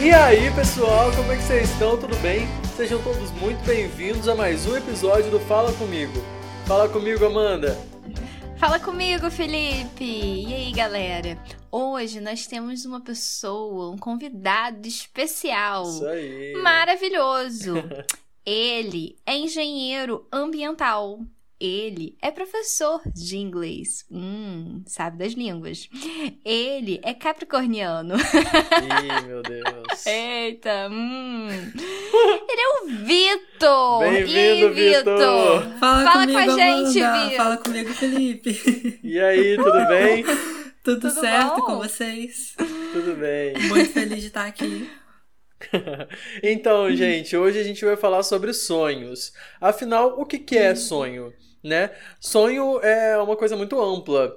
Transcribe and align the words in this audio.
E 0.00 0.12
aí, 0.12 0.48
pessoal, 0.54 1.10
como 1.16 1.32
é 1.32 1.36
que 1.36 1.42
vocês 1.42 1.68
estão? 1.70 1.98
Tudo 1.98 2.16
bem? 2.18 2.46
Sejam 2.76 3.02
todos 3.02 3.32
muito 3.32 3.58
bem-vindos 3.64 4.28
a 4.28 4.34
mais 4.34 4.64
um 4.64 4.76
episódio 4.76 5.28
do 5.28 5.40
Fala 5.40 5.72
Comigo. 5.72 6.12
Fala 6.66 6.88
comigo, 6.88 7.26
Amanda. 7.26 7.76
Fala 8.58 8.78
comigo, 8.78 9.28
Felipe! 9.28 10.04
E 10.04 10.54
aí, 10.54 10.72
galera? 10.72 11.36
Hoje 11.68 12.20
nós 12.20 12.46
temos 12.46 12.84
uma 12.84 13.00
pessoa, 13.00 13.90
um 13.90 13.98
convidado 13.98 14.86
especial. 14.86 15.82
Isso 15.82 16.06
aí. 16.06 16.52
Maravilhoso! 16.62 17.74
Ele 18.46 19.16
é 19.26 19.36
engenheiro 19.36 20.28
ambiental. 20.32 21.18
Ele 21.60 22.16
é 22.22 22.30
professor 22.30 23.02
de 23.12 23.36
inglês. 23.36 24.06
Hum, 24.08 24.82
sabe 24.86 25.18
das 25.18 25.32
línguas. 25.32 25.88
Ele 26.44 27.00
é 27.02 27.12
capricorniano. 27.12 28.14
Ih, 28.14 29.26
meu 29.26 29.42
Deus. 29.42 30.06
Eita, 30.06 30.88
hum. 30.88 31.48
Ele 31.50 32.60
é 32.60 32.68
o 32.68 32.86
Vitor. 33.04 34.00
Bem-vindo, 34.00 34.72
Vitor. 34.72 35.62
Fala, 35.80 36.04
Fala, 36.04 36.12
com 36.12 36.18
a 36.38 36.44
comigo, 36.44 36.56
gente. 36.56 36.92
Vitor. 36.92 37.36
Fala 37.36 37.56
comigo, 37.56 37.94
Felipe. 37.94 39.00
E 39.02 39.18
aí, 39.20 39.56
tudo 39.56 39.88
bem? 39.88 40.24
Tudo, 40.84 41.00
Tudo 41.00 41.20
certo 41.20 41.56
bom? 41.56 41.66
com 41.66 41.76
vocês? 41.78 42.54
Tudo 42.92 43.14
bem. 43.16 43.52
Muito 43.68 43.90
feliz 43.90 44.20
de 44.20 44.28
estar 44.28 44.46
aqui. 44.46 44.88
Então, 46.40 46.88
gente, 46.94 47.36
hoje 47.36 47.58
a 47.58 47.64
gente 47.64 47.84
vai 47.84 47.96
falar 47.96 48.22
sobre 48.22 48.52
sonhos. 48.52 49.32
Afinal, 49.60 50.14
o 50.18 50.24
que 50.24 50.38
que 50.38 50.56
é 50.56 50.72
sonho, 50.76 51.32
né? 51.62 51.90
Sonho 52.20 52.80
é 52.80 53.16
uma 53.18 53.36
coisa 53.36 53.56
muito 53.56 53.80
ampla, 53.80 54.34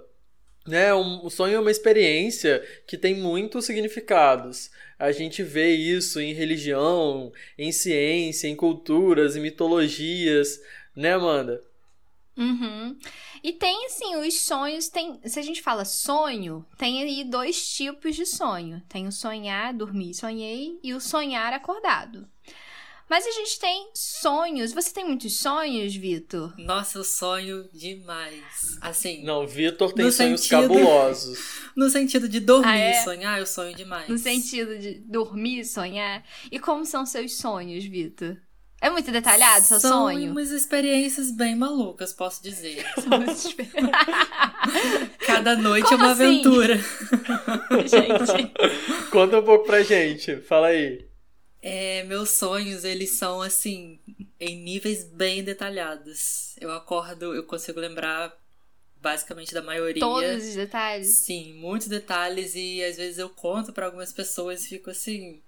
né? 0.67 0.93
Um, 0.93 1.25
o 1.25 1.29
sonho 1.29 1.55
é 1.55 1.59
uma 1.59 1.71
experiência 1.71 2.65
que 2.87 2.97
tem 2.97 3.15
muitos 3.15 3.65
significados. 3.65 4.69
A 4.97 5.11
gente 5.11 5.41
vê 5.41 5.71
isso 5.73 6.19
em 6.19 6.33
religião, 6.33 7.31
em 7.57 7.71
ciência, 7.71 8.47
em 8.47 8.55
culturas, 8.55 9.35
em 9.35 9.41
mitologias, 9.41 10.61
né, 10.95 11.13
Amanda? 11.13 11.61
Uhum. 12.37 12.97
E 13.43 13.51
tem 13.53 13.85
assim, 13.87 14.15
os 14.15 14.41
sonhos, 14.41 14.87
tem, 14.87 15.19
se 15.25 15.39
a 15.39 15.41
gente 15.41 15.61
fala 15.61 15.83
sonho, 15.83 16.65
tem 16.77 17.01
aí 17.01 17.23
dois 17.23 17.73
tipos 17.73 18.15
de 18.15 18.25
sonho. 18.25 18.81
Tem 18.87 19.07
o 19.07 19.11
sonhar, 19.11 19.73
dormir, 19.73 20.13
sonhei, 20.13 20.79
e 20.83 20.93
o 20.93 21.01
sonhar 21.01 21.51
acordado. 21.51 22.27
Mas 23.11 23.27
a 23.27 23.31
gente 23.31 23.59
tem 23.59 23.89
sonhos. 23.93 24.71
Você 24.71 24.93
tem 24.93 25.03
muitos 25.05 25.37
sonhos, 25.37 25.93
Vitor? 25.93 26.53
Nossa, 26.57 26.97
eu 26.97 27.03
sonho 27.03 27.67
demais. 27.73 28.77
Assim, 28.79 29.21
Não, 29.25 29.45
Vitor 29.45 29.91
tem 29.91 30.09
sonhos 30.09 30.39
sentido- 30.39 30.61
cabulosos. 30.73 31.37
no 31.75 31.89
sentido 31.89 32.29
de 32.29 32.39
dormir 32.39 32.69
Ah, 32.69 32.77
é? 32.77 32.91
e 32.91 33.03
sonhar, 33.03 33.37
eu 33.37 33.45
sonho 33.45 33.75
demais. 33.75 34.07
No 34.07 34.17
sentido 34.17 34.79
de 34.79 34.93
dormir, 34.99 35.65
sonhar. 35.65 36.23
E 36.49 36.57
como 36.57 36.85
são 36.85 37.05
seus 37.05 37.35
sonhos, 37.35 37.83
Vitor? 37.83 38.37
É 38.79 38.89
muito 38.89 39.11
detalhado 39.11 39.65
seu 39.65 39.77
São 39.81 40.05
sonho? 40.05 40.31
umas 40.31 40.49
experiências 40.49 41.31
bem 41.31 41.53
malucas, 41.53 42.13
posso 42.13 42.41
dizer. 42.41 42.85
São 42.95 43.09
Cada 45.27 45.57
noite 45.57 45.89
Como 45.89 46.01
é 46.01 46.05
uma 46.05 46.11
assim? 46.13 46.23
aventura. 46.23 46.77
gente. 47.87 48.53
Conta 49.11 49.39
um 49.39 49.43
pouco 49.43 49.65
pra 49.65 49.83
gente, 49.83 50.37
fala 50.37 50.67
aí. 50.67 51.10
É, 51.61 52.03
meus 52.03 52.31
sonhos, 52.31 52.83
eles 52.83 53.11
são 53.11 53.41
assim, 53.41 53.99
em 54.39 54.55
níveis 54.57 55.03
bem 55.03 55.43
detalhados. 55.43 56.55
Eu 56.59 56.71
acordo, 56.71 57.35
eu 57.35 57.43
consigo 57.43 57.79
lembrar 57.79 58.35
basicamente 59.01 59.53
da 59.53 59.61
maioria. 59.61 59.99
Todos 59.99 60.43
os 60.43 60.55
detalhes. 60.55 61.07
Sim, 61.09 61.53
muitos 61.53 61.87
detalhes 61.87 62.55
e 62.55 62.83
às 62.83 62.97
vezes 62.97 63.19
eu 63.19 63.29
conto 63.29 63.71
pra 63.71 63.85
algumas 63.85 64.11
pessoas 64.11 64.63
e 64.63 64.69
fico 64.69 64.89
assim, 64.89 65.41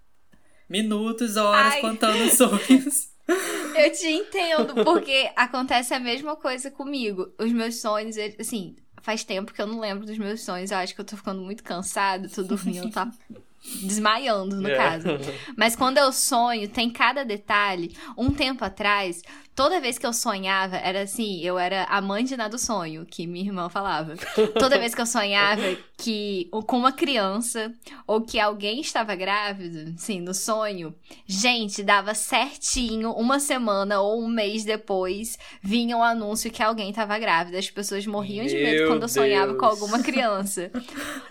minutos, 0.69 1.35
horas 1.35 1.73
Ai. 1.73 1.81
contando 1.81 2.23
os 2.23 2.33
sonhos. 2.33 3.09
Eu 3.75 3.91
te 3.91 4.07
entendo, 4.07 4.83
porque 4.83 5.31
acontece 5.35 5.93
a 5.93 5.99
mesma 5.99 6.35
coisa 6.35 6.69
comigo. 6.69 7.31
Os 7.37 7.51
meus 7.51 7.79
sonhos, 7.79 8.17
assim, 8.39 8.75
faz 9.01 9.23
tempo 9.23 9.53
que 9.53 9.61
eu 9.61 9.67
não 9.67 9.79
lembro 9.79 10.05
dos 10.05 10.17
meus 10.17 10.41
sonhos. 10.41 10.71
Eu 10.71 10.77
acho 10.77 10.93
que 10.93 11.01
eu 11.01 11.05
tô 11.05 11.15
ficando 11.15 11.41
muito 11.41 11.63
cansada, 11.63 12.27
tô 12.29 12.43
dormindo, 12.43 12.89
tá 12.91 13.09
desmaiando, 13.81 14.57
no 14.61 14.67
É. 14.69 14.75
caso. 14.75 15.07
Mas 15.57 15.75
quando 15.75 15.97
eu 15.97 16.11
sonho, 16.11 16.67
tem 16.67 16.89
cada 16.89 17.23
detalhe. 17.23 17.95
Um 18.17 18.31
tempo 18.31 18.63
atrás, 18.65 19.21
toda 19.55 19.79
vez 19.79 19.97
que 19.97 20.05
eu 20.05 20.13
sonhava, 20.13 20.77
era 20.77 21.01
assim, 21.01 21.41
eu 21.41 21.57
era 21.57 21.83
a 21.85 22.01
mãe 22.01 22.23
de 22.23 22.35
nada 22.35 22.49
do 22.49 22.59
sonho, 22.59 23.05
que 23.05 23.25
minha 23.27 23.45
irmã 23.45 23.69
falava. 23.69 24.15
Toda 24.59 24.79
vez 24.79 24.93
que 24.93 25.01
eu 25.01 25.05
sonhava 25.05 25.61
que 25.97 26.49
com 26.67 26.77
uma 26.77 26.91
criança 26.91 27.73
ou 28.05 28.21
que 28.21 28.39
alguém 28.39 28.81
estava 28.81 29.15
grávida, 29.15 29.93
sim, 29.97 30.19
no 30.19 30.33
sonho, 30.33 30.93
gente, 31.25 31.83
dava 31.83 32.13
certinho 32.13 33.11
uma 33.11 33.39
semana 33.39 34.01
ou 34.01 34.21
um 34.21 34.27
mês 34.27 34.63
depois, 34.63 35.37
vinha 35.61 35.97
o 35.97 36.03
anúncio 36.03 36.51
que 36.51 36.61
alguém 36.61 36.89
estava 36.89 37.17
grávida. 37.17 37.57
As 37.57 37.69
pessoas 37.69 38.05
morriam 38.05 38.45
de 38.45 38.55
medo 38.55 38.79
Meu 38.79 38.87
quando 38.87 39.03
eu 39.03 39.09
sonhava 39.09 39.53
com 39.53 39.67
Deus. 39.67 39.81
alguma 39.81 40.01
criança. 40.03 40.71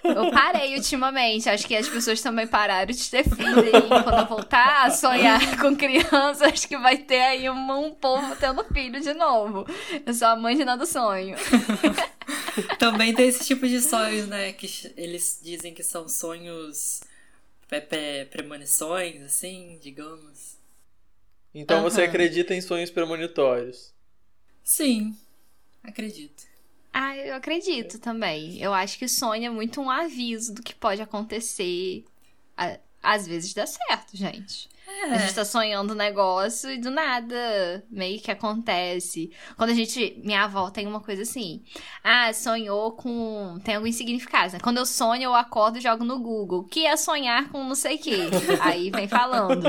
Eu 0.02 0.30
parei 0.30 0.74
ultimamente, 0.74 1.48
acho 1.48 1.66
que 1.66 1.76
as 1.76 1.88
pessoas 1.88 2.20
também 2.20 2.46
pararam 2.46 2.92
de 2.92 3.10
ter 3.10 3.24
filho 3.24 3.66
e 3.66 3.82
quando 3.82 4.18
eu 4.18 4.26
voltar 4.26 4.86
a 4.86 4.90
sonhar 4.90 5.40
com 5.60 5.76
criança, 5.76 6.46
acho 6.46 6.66
que 6.66 6.76
vai 6.78 6.96
ter 6.96 7.20
aí 7.20 7.50
um, 7.50 7.72
um 7.72 7.90
povo 8.20 8.36
tendo 8.36 8.64
filho 8.64 9.00
de 9.00 9.14
novo. 9.14 9.64
Eu 10.04 10.14
sou 10.14 10.28
a 10.28 10.36
mãe 10.36 10.56
de 10.56 10.64
nada 10.64 10.84
sonho. 10.86 11.36
Também 12.78 13.14
tem 13.14 13.28
esse 13.28 13.44
tipo 13.44 13.66
de 13.66 13.80
sonhos, 13.80 14.26
né? 14.28 14.52
Que 14.52 14.92
eles 14.96 15.40
dizem 15.42 15.72
que 15.72 15.82
são 15.82 16.08
sonhos 16.08 17.00
premonições, 18.30 19.22
assim, 19.22 19.78
digamos. 19.80 20.58
Então 21.54 21.82
você 21.82 22.02
Aham. 22.02 22.10
acredita 22.10 22.54
em 22.54 22.60
sonhos 22.60 22.90
premonitórios? 22.90 23.92
Sim, 24.62 25.16
acredito. 25.82 26.44
Ah, 26.92 27.16
eu 27.16 27.34
acredito 27.34 27.98
também. 27.98 28.60
Eu 28.60 28.74
acho 28.74 28.98
que 28.98 29.08
sonho 29.08 29.46
é 29.46 29.50
muito 29.50 29.80
um 29.80 29.90
aviso 29.90 30.54
do 30.54 30.62
que 30.62 30.74
pode 30.74 31.00
acontecer. 31.00 32.04
Às 33.02 33.26
vezes 33.26 33.54
dá 33.54 33.66
certo, 33.66 34.16
gente. 34.16 34.68
A 35.10 35.16
gente 35.18 35.30
É, 35.30 35.34
tá 35.34 35.44
sonhando 35.44 35.94
um 35.94 35.96
negócio 35.96 36.70
e 36.70 36.78
do 36.78 36.90
nada 36.90 37.84
meio 37.90 38.20
que 38.20 38.30
acontece. 38.30 39.30
Quando 39.56 39.70
a 39.70 39.74
gente. 39.74 40.20
Minha 40.24 40.44
avó 40.44 40.70
tem 40.70 40.86
uma 40.86 41.00
coisa 41.00 41.22
assim. 41.22 41.62
Ah, 42.04 42.32
sonhou 42.32 42.92
com. 42.92 43.58
Tem 43.64 43.76
alguns 43.76 43.94
significados, 43.96 44.52
né? 44.52 44.60
Quando 44.62 44.78
eu 44.78 44.86
sonho, 44.86 45.22
eu 45.22 45.34
acordo 45.34 45.78
e 45.78 45.80
jogo 45.80 46.04
no 46.04 46.18
Google. 46.20 46.60
O 46.60 46.64
que 46.64 46.86
é 46.86 46.96
sonhar 46.96 47.48
com 47.48 47.64
não 47.64 47.74
sei 47.74 47.96
o 47.96 47.98
quê? 47.98 48.16
Aí 48.60 48.90
vem 48.90 49.08
falando. 49.08 49.62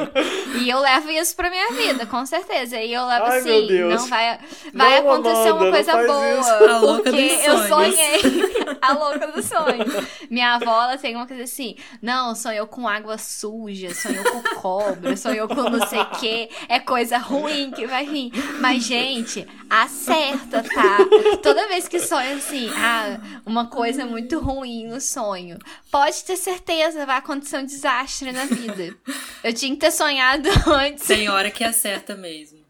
E 0.61 0.69
eu 0.69 0.79
levo 0.79 1.09
isso 1.09 1.35
pra 1.35 1.49
minha 1.49 1.71
vida, 1.71 2.05
com 2.05 2.25
certeza. 2.25 2.77
E 2.79 2.93
eu 2.93 3.05
levo 3.05 3.25
Ai, 3.25 3.39
assim. 3.39 3.49
meu 3.49 3.67
Deus. 3.67 4.01
Não 4.01 4.07
vai, 4.09 4.39
vai 4.73 5.01
Não, 5.01 5.11
acontecer 5.11 5.49
Amanda, 5.49 5.53
uma 5.63 5.71
coisa 5.71 6.07
boa. 6.07 6.39
isso. 6.39 6.49
A 6.51 6.77
louca 6.79 7.03
Porque 7.11 7.35
dos 7.35 7.45
eu 7.45 7.67
sonhei. 7.67 8.21
A 8.81 8.93
louca 8.93 9.27
do 9.31 9.41
sonho. 9.41 9.85
Minha 10.29 10.55
avó, 10.55 10.83
ela 10.83 10.97
tem 10.97 11.15
uma 11.15 11.25
coisa 11.25 11.43
assim. 11.43 11.75
Não, 12.01 12.35
sonhou 12.35 12.67
com 12.67 12.87
água 12.87 13.17
suja, 13.17 13.93
sonhou 13.95 14.23
com 14.25 14.41
cobra, 14.61 15.12
sonhou 15.15 15.47
com 15.47 15.69
não 15.69 15.87
sei 15.87 15.99
o 15.99 16.09
quê. 16.19 16.49
É 16.67 16.79
coisa 16.79 17.17
ruim 17.17 17.71
que 17.71 17.85
vai 17.87 18.05
vir. 18.05 18.31
Mas, 18.59 18.83
gente, 18.83 19.47
acerta, 19.69 20.63
tá? 20.63 20.97
Toda 21.41 21.67
vez 21.67 21.87
que 21.87 21.99
sonha 21.99 22.35
assim, 22.35 22.69
ah, 22.75 23.19
uma 23.45 23.67
coisa 23.67 24.05
muito 24.05 24.39
ruim 24.39 24.87
no 24.87 24.99
sonho, 25.01 25.57
pode 25.91 26.23
ter 26.23 26.37
certeza, 26.37 27.05
vai 27.05 27.17
acontecer 27.17 27.57
um 27.57 27.65
desastre 27.65 28.31
na 28.31 28.45
vida. 28.45 28.95
Eu 29.43 29.53
tinha 29.53 29.73
que 29.73 29.79
ter 29.79 29.91
sonhado 29.91 30.49
antes. 30.67 31.05
tem 31.05 31.29
hora 31.29 31.51
que 31.51 31.63
acerta 31.63 32.15
mesmo. 32.15 32.63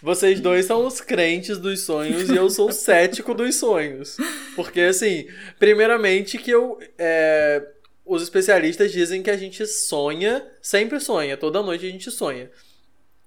Vocês 0.00 0.40
dois 0.40 0.66
são 0.66 0.86
os 0.86 1.00
crentes 1.00 1.58
dos 1.58 1.80
sonhos 1.80 2.30
e 2.30 2.36
eu 2.36 2.48
sou 2.48 2.68
o 2.68 2.72
cético 2.72 3.34
dos 3.34 3.56
sonhos. 3.56 4.16
Porque, 4.54 4.80
assim, 4.80 5.26
primeiramente 5.58 6.38
que 6.38 6.50
eu. 6.50 6.78
é, 6.96 7.66
os 8.08 8.22
especialistas 8.22 8.90
dizem 8.90 9.22
que 9.22 9.30
a 9.30 9.36
gente 9.36 9.66
sonha, 9.66 10.44
sempre 10.62 10.98
sonha, 10.98 11.36
toda 11.36 11.62
noite 11.62 11.86
a 11.86 11.90
gente 11.90 12.10
sonha. 12.10 12.50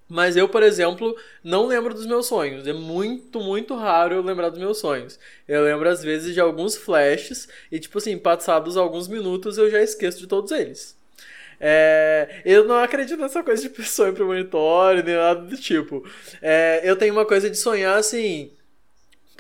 Mas 0.10 0.36
eu, 0.36 0.50
por 0.50 0.62
exemplo, 0.62 1.16
não 1.42 1.68
lembro 1.68 1.94
dos 1.94 2.06
meus 2.06 2.26
sonhos. 2.26 2.68
É 2.68 2.74
muito, 2.74 3.40
muito 3.40 3.74
raro 3.76 4.16
eu 4.16 4.22
lembrar 4.22 4.50
dos 4.50 4.60
meus 4.60 4.78
sonhos. 4.78 5.18
Eu 5.48 5.64
lembro, 5.64 5.88
às 5.88 6.04
vezes, 6.04 6.34
de 6.34 6.42
alguns 6.42 6.76
flashes 6.76 7.48
e, 7.72 7.80
tipo 7.80 7.98
assim, 7.98 8.18
passados 8.18 8.76
alguns 8.76 9.08
minutos 9.08 9.58
eu 9.58 9.70
já 9.70 9.82
esqueço 9.82 10.20
de 10.20 10.28
todos 10.28 10.52
eles. 10.52 10.98
É, 11.62 12.42
eu 12.44 12.68
não 12.68 12.76
acredito 12.76 13.22
nessa 13.22 13.42
coisa 13.44 13.70
de 13.70 13.84
sonho 13.86 14.14
premonitório, 14.14 15.04
nem 15.04 15.16
nada 15.16 15.42
do 15.42 15.56
tipo. 15.56 16.04
É, 16.42 16.82
eu 16.84 16.98
tenho 16.98 17.14
uma 17.14 17.26
coisa 17.26 17.50
de 17.50 17.58
sonhar 17.58 17.98
assim. 17.98 18.52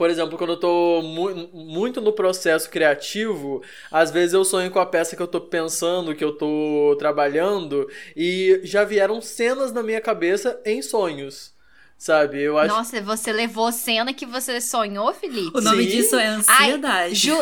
Por 0.01 0.09
exemplo, 0.09 0.35
quando 0.35 0.53
eu 0.53 0.57
tô 0.57 1.03
mu 1.03 1.29
muito 1.53 2.01
no 2.01 2.11
processo 2.11 2.67
criativo, 2.71 3.61
às 3.91 4.09
vezes 4.09 4.33
eu 4.33 4.43
sonho 4.43 4.71
com 4.71 4.79
a 4.79 4.85
peça 4.87 5.15
que 5.15 5.21
eu 5.21 5.27
tô 5.27 5.39
pensando, 5.39 6.15
que 6.15 6.23
eu 6.23 6.31
tô 6.31 6.95
trabalhando, 6.97 7.87
e 8.17 8.61
já 8.63 8.83
vieram 8.83 9.21
cenas 9.21 9.71
na 9.71 9.83
minha 9.83 10.01
cabeça 10.01 10.59
em 10.65 10.81
sonhos. 10.81 11.53
Sabe? 11.99 12.41
Eu 12.41 12.57
acho 12.57 12.73
Nossa, 12.73 12.99
você 12.99 13.31
levou 13.31 13.71
cena 13.71 14.11
que 14.11 14.25
você 14.25 14.59
sonhou, 14.59 15.13
Felipe? 15.13 15.55
O 15.55 15.61
nome 15.61 15.83
Sim. 15.83 15.89
disso 15.89 16.15
é 16.15 16.25
Ai, 16.47 16.71
ansiedade. 16.71 17.13
ju... 17.13 17.37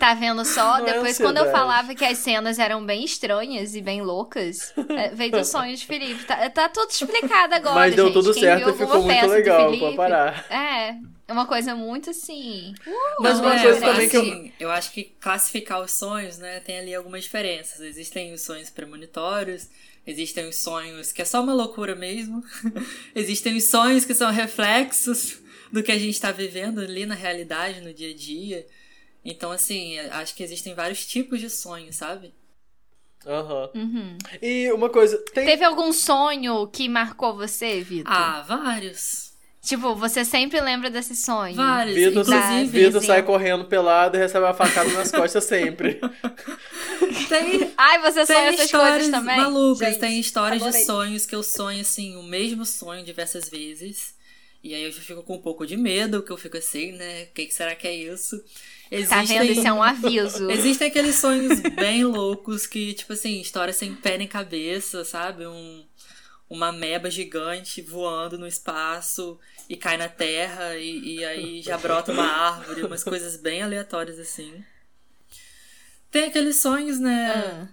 Tá 0.00 0.14
vendo 0.14 0.42
só? 0.46 0.78
Não 0.78 0.86
é 0.86 0.94
Depois, 0.94 1.18
quando 1.18 1.36
eu 1.36 1.50
falava 1.50 1.94
que 1.94 2.04
as 2.04 2.16
cenas 2.16 2.58
eram 2.58 2.84
bem 2.84 3.04
estranhas 3.04 3.74
e 3.74 3.82
bem 3.82 4.00
loucas, 4.00 4.72
é, 4.88 5.10
veio 5.10 5.32
do 5.32 5.44
sonho 5.44 5.76
de 5.76 5.84
Felipe. 5.84 6.24
Tá, 6.24 6.48
tá 6.48 6.68
tudo 6.70 6.88
explicado 6.90 7.54
agora, 7.54 7.74
Mas 7.74 7.94
deu 7.94 8.06
gente. 8.06 8.14
tudo 8.14 8.32
Quem 8.32 8.42
certo 8.42 8.70
e 8.70 8.72
ficou 8.72 9.02
muito 9.02 9.26
legal, 9.26 9.64
Felipe, 9.66 9.84
pode 9.84 9.96
parar. 9.96 10.46
É, 10.50 10.96
é 11.28 11.32
uma 11.32 11.46
coisa 11.46 11.74
muito 11.76 12.10
assim... 12.10 12.74
Mas 13.20 13.38
Não, 13.38 13.44
uma 13.46 13.54
é, 13.54 13.62
coisa 13.62 13.76
eu 13.76 13.80
também 13.80 14.06
acho 14.06 14.10
que 14.10 14.16
eu- 14.16 14.22
assim, 14.22 14.52
eu 14.58 14.70
acho 14.70 14.92
que 14.92 15.04
classificar 15.04 15.80
os 15.82 15.92
sonhos, 15.92 16.38
né, 16.38 16.60
tem 16.60 16.78
ali 16.78 16.94
algumas 16.94 17.24
diferenças. 17.24 17.80
Existem 17.80 18.32
os 18.32 18.40
sonhos 18.40 18.70
premonitórios, 18.70 19.68
existem 20.06 20.48
os 20.48 20.56
sonhos 20.56 21.12
que 21.12 21.20
é 21.20 21.24
só 21.24 21.42
uma 21.42 21.52
loucura 21.52 21.94
mesmo, 21.94 22.42
existem 23.14 23.56
os 23.56 23.64
sonhos 23.64 24.04
que 24.04 24.14
são 24.14 24.30
reflexos 24.30 25.38
do 25.70 25.82
que 25.82 25.92
a 25.92 25.98
gente 25.98 26.18
tá 26.20 26.32
vivendo 26.32 26.80
ali 26.80 27.04
na 27.04 27.14
realidade, 27.14 27.80
no 27.82 27.92
dia 27.92 28.10
a 28.10 28.14
dia. 28.16 28.66
Então, 29.24 29.50
assim, 29.52 29.98
acho 29.98 30.34
que 30.34 30.42
existem 30.42 30.74
vários 30.74 31.04
tipos 31.04 31.40
de 31.40 31.50
sonhos, 31.50 31.96
sabe? 31.96 32.32
Aham. 33.26 33.70
Uhum. 33.74 34.16
E 34.40 34.70
uma 34.72 34.88
coisa. 34.88 35.18
Tem... 35.34 35.44
Teve 35.44 35.64
algum 35.64 35.92
sonho 35.92 36.66
que 36.68 36.88
marcou 36.88 37.36
você, 37.36 37.82
Vitor? 37.82 38.10
Ah, 38.10 38.42
vários. 38.42 39.27
Tipo, 39.60 39.94
você 39.94 40.24
sempre 40.24 40.60
lembra 40.60 40.88
desse 40.88 41.16
sonho? 41.16 41.54
Vários. 41.54 41.96
Vitor, 41.96 42.22
Inclusive, 42.22 42.66
Vitor 42.66 43.02
sai 43.02 43.22
correndo 43.22 43.64
pelado 43.64 44.16
e 44.16 44.20
recebe 44.20 44.44
uma 44.46 44.54
facada 44.54 44.90
nas 44.92 45.10
costas 45.10 45.44
sempre. 45.44 46.00
tem, 47.28 47.70
Ai, 47.76 47.98
você 48.00 48.24
sonha 48.24 48.38
Tem 48.38 48.46
essas 48.48 48.64
histórias 48.66 48.92
coisas 48.96 49.10
também? 49.10 49.36
malucas, 49.36 49.88
Gente, 49.88 50.00
tem 50.00 50.20
histórias 50.20 50.62
adorei. 50.62 50.80
de 50.80 50.86
sonhos 50.86 51.26
que 51.26 51.34
eu 51.34 51.42
sonho, 51.42 51.80
assim, 51.80 52.16
o 52.16 52.22
mesmo 52.22 52.64
sonho 52.64 53.04
diversas 53.04 53.48
vezes. 53.48 54.14
E 54.62 54.74
aí 54.74 54.84
eu 54.84 54.92
já 54.92 55.00
fico 55.00 55.22
com 55.22 55.36
um 55.36 55.40
pouco 55.42 55.66
de 55.66 55.76
medo, 55.76 56.22
que 56.22 56.32
eu 56.32 56.36
fico 56.36 56.56
assim, 56.56 56.92
né? 56.92 57.24
O 57.24 57.34
que, 57.34 57.46
que 57.46 57.54
será 57.54 57.74
que 57.74 57.86
é 57.86 57.94
isso? 57.94 58.42
Tá 59.08 59.22
vendo? 59.22 59.44
Isso 59.44 59.66
é 59.66 59.72
um 59.72 59.82
aviso. 59.82 60.50
Existem 60.50 60.88
aqueles 60.88 61.14
sonhos 61.16 61.60
bem 61.60 62.04
loucos 62.04 62.66
que, 62.66 62.94
tipo 62.94 63.12
assim, 63.12 63.40
história 63.40 63.72
sem 63.72 63.94
pé 63.94 64.18
nem 64.18 64.26
cabeça, 64.26 65.04
sabe? 65.04 65.46
Um, 65.46 65.84
uma 66.48 66.72
meba 66.72 67.10
gigante 67.10 67.82
voando 67.82 68.38
no 68.38 68.46
espaço 68.46 69.38
e 69.68 69.76
cai 69.76 69.96
na 69.96 70.08
terra 70.08 70.76
e, 70.76 71.16
e 71.16 71.24
aí 71.24 71.62
já 71.62 71.76
brota 71.76 72.12
uma 72.12 72.24
árvore, 72.24 72.84
umas 72.84 73.04
coisas 73.04 73.36
bem 73.36 73.62
aleatórias 73.62 74.18
assim. 74.18 74.64
Tem 76.10 76.24
aqueles 76.24 76.56
sonhos, 76.56 76.98
né? 76.98 77.30
Ah. 77.30 77.68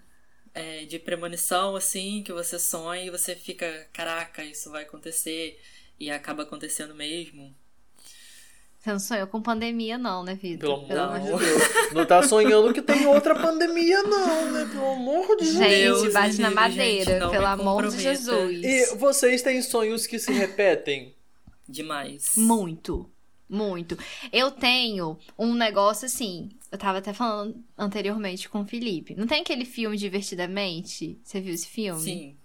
é, 0.53 0.85
de 0.85 0.99
premonição, 0.99 1.75
assim, 1.75 2.21
que 2.23 2.33
você 2.33 2.59
sonha 2.59 3.05
e 3.05 3.09
você 3.09 3.35
fica, 3.35 3.87
caraca, 3.93 4.43
isso 4.43 4.69
vai 4.71 4.83
acontecer 4.83 5.61
e 5.99 6.11
acaba 6.11 6.43
acontecendo 6.43 6.93
mesmo. 6.93 7.55
Você 8.85 8.91
não 8.91 8.99
sonhou 8.99 9.25
com 9.25 9.41
pandemia, 9.41 9.97
não, 9.97 10.23
né, 10.23 10.35
Vitor? 10.35 10.85
Pelo 10.85 10.99
amor 11.01 11.19
Não. 11.19 11.39
de 11.39 11.43
Deus. 11.43 11.63
Não 11.91 12.05
tá 12.05 12.21
sonhando 12.21 12.71
que 12.71 12.83
tem 12.83 13.07
outra 13.07 13.33
pandemia, 13.33 14.03
não, 14.03 14.51
né? 14.51 14.69
Pelo 14.71 14.91
amor 14.91 15.25
de 15.37 15.45
Deus. 15.45 15.55
Gente, 15.55 15.81
Deus 15.81 16.13
bate 16.13 16.35
me 16.35 16.41
na 16.43 16.51
madeira, 16.51 17.19
gente, 17.19 17.31
pelo 17.31 17.47
amor 17.47 17.87
de. 17.87 17.99
Jesus. 17.99 18.63
E 18.63 18.95
vocês 18.97 19.41
têm 19.41 19.59
sonhos 19.63 20.05
que 20.05 20.19
se 20.19 20.31
repetem? 20.31 21.15
Demais. 21.67 22.33
Muito. 22.37 23.09
Muito. 23.49 23.97
Eu 24.31 24.51
tenho 24.51 25.17
um 25.35 25.55
negócio 25.55 26.05
assim. 26.05 26.51
Eu 26.71 26.77
tava 26.77 26.99
até 26.99 27.11
falando 27.11 27.55
anteriormente 27.75 28.47
com 28.47 28.61
o 28.61 28.67
Felipe. 28.67 29.15
Não 29.15 29.25
tem 29.25 29.41
aquele 29.41 29.65
filme 29.65 29.97
Divertidamente? 29.97 31.17
Você 31.23 31.41
viu 31.41 31.55
esse 31.55 31.67
filme? 31.67 32.03
Sim, 32.03 32.35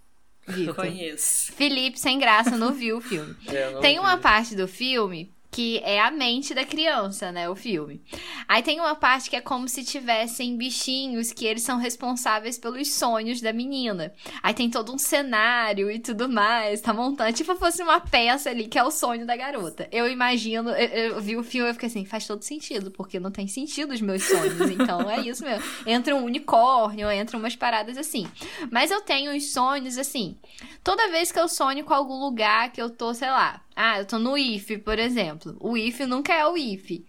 Vitor? 0.47 0.73
conheço. 0.73 1.51
Felipe, 1.51 1.99
sem 1.99 2.17
graça, 2.17 2.57
não 2.57 2.73
viu 2.73 2.97
o 2.97 3.01
filme. 3.01 3.35
É, 3.45 3.77
Tem 3.79 3.99
uma 3.99 4.15
vi. 4.15 4.23
parte 4.23 4.55
do 4.55 4.67
filme 4.67 5.31
que 5.51 5.79
é 5.83 5.99
a 5.99 6.09
mente 6.09 6.53
da 6.53 6.63
criança, 6.63 7.29
né? 7.29 7.49
O 7.49 7.55
filme. 7.55 8.01
Aí 8.47 8.63
tem 8.63 8.79
uma 8.79 8.95
parte 8.95 9.29
que 9.29 9.35
é 9.35 9.41
como 9.41 9.67
se 9.67 9.83
tivessem 9.83 10.55
bichinhos 10.55 11.33
que 11.33 11.45
eles 11.45 11.61
são 11.61 11.77
responsáveis 11.77 12.57
pelos 12.57 12.93
sonhos 12.93 13.41
da 13.41 13.51
menina. 13.51 14.13
Aí 14.41 14.53
tem 14.53 14.69
todo 14.69 14.93
um 14.93 14.97
cenário 14.97 15.91
e 15.91 15.99
tudo 15.99 16.29
mais, 16.29 16.79
tá 16.79 16.93
montando. 16.93 17.33
Tipo 17.33 17.55
fosse 17.57 17.83
uma 17.83 17.99
peça 17.99 18.49
ali 18.49 18.67
que 18.67 18.79
é 18.79 18.83
o 18.83 18.89
sonho 18.89 19.25
da 19.25 19.35
garota. 19.35 19.89
Eu 19.91 20.09
imagino, 20.09 20.69
eu, 20.69 20.87
eu 21.15 21.21
vi 21.21 21.35
o 21.35 21.43
filme 21.43 21.69
e 21.69 21.73
fiquei 21.73 21.87
assim, 21.87 22.05
faz 22.05 22.25
todo 22.25 22.43
sentido, 22.43 22.89
porque 22.89 23.19
não 23.19 23.29
tem 23.29 23.47
sentido 23.47 23.93
os 23.93 23.99
meus 23.99 24.23
sonhos. 24.23 24.69
Então 24.71 25.09
é 25.09 25.19
isso 25.19 25.43
mesmo. 25.43 25.63
Entra 25.85 26.15
um 26.15 26.23
unicórnio, 26.23 27.11
entra 27.11 27.37
umas 27.37 27.57
paradas 27.57 27.97
assim. 27.97 28.25
Mas 28.71 28.89
eu 28.89 29.01
tenho 29.01 29.33
uns 29.33 29.51
sonhos 29.51 29.97
assim. 29.97 30.37
Toda 30.81 31.09
vez 31.09 31.29
que 31.29 31.39
eu 31.39 31.49
sonho 31.49 31.83
com 31.83 31.93
algum 31.93 32.19
lugar 32.19 32.71
que 32.71 32.81
eu 32.81 32.89
tô, 32.89 33.13
sei 33.13 33.29
lá, 33.29 33.61
ah, 33.83 33.99
eu 33.99 34.05
tô 34.05 34.19
no 34.19 34.37
IF, 34.37 34.77
por 34.79 34.99
exemplo. 34.99 35.55
O 35.59 35.75
IF 35.77 36.05
nunca 36.05 36.33
é 36.33 36.45
o 36.45 36.55
IF. 36.57 37.05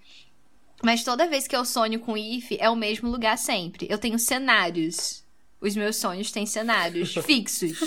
Mas 0.82 1.04
toda 1.04 1.28
vez 1.28 1.46
que 1.46 1.54
eu 1.54 1.64
sonho 1.64 2.00
com 2.00 2.16
IF, 2.16 2.56
é 2.60 2.68
o 2.68 2.74
mesmo 2.76 3.08
lugar 3.10 3.36
sempre. 3.38 3.86
Eu 3.90 3.98
tenho 3.98 4.18
cenários. 4.18 5.22
Os 5.60 5.76
meus 5.76 5.96
sonhos 5.96 6.32
têm 6.32 6.44
cenários 6.46 7.14
fixos. 7.24 7.78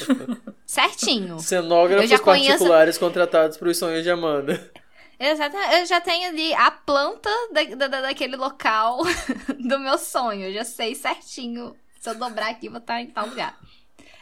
Certinho. 0.66 1.40
Cenógrafos 1.40 2.04
Eu 2.10 2.18
já 2.18 2.24
conheço- 2.24 2.50
particulares 2.50 2.98
contratados 2.98 3.58
para 3.58 3.70
os 3.70 3.78
sonhos 3.78 4.04
de 4.04 4.10
Amanda. 4.10 4.72
Exato. 5.20 5.56
Eu 5.58 5.86
já 5.86 6.00
tenho 6.02 6.30
ali 6.30 6.54
a 6.54 6.72
planta 6.72 7.30
da, 7.52 7.88
da- 7.88 8.02
daquele 8.02 8.36
local 8.36 9.02
do 9.60 9.80
meu 9.80 9.98
sonho. 9.98 10.46
Eu 10.46 10.54
já 10.54 10.64
sei 10.64 10.96
certinho. 10.96 11.76
Se 12.00 12.10
eu 12.10 12.16
dobrar 12.16 12.50
aqui, 12.50 12.70
vou 12.70 12.78
estar 12.80 13.02
em 13.02 13.08
tal 13.08 13.28
lugar. 13.28 13.58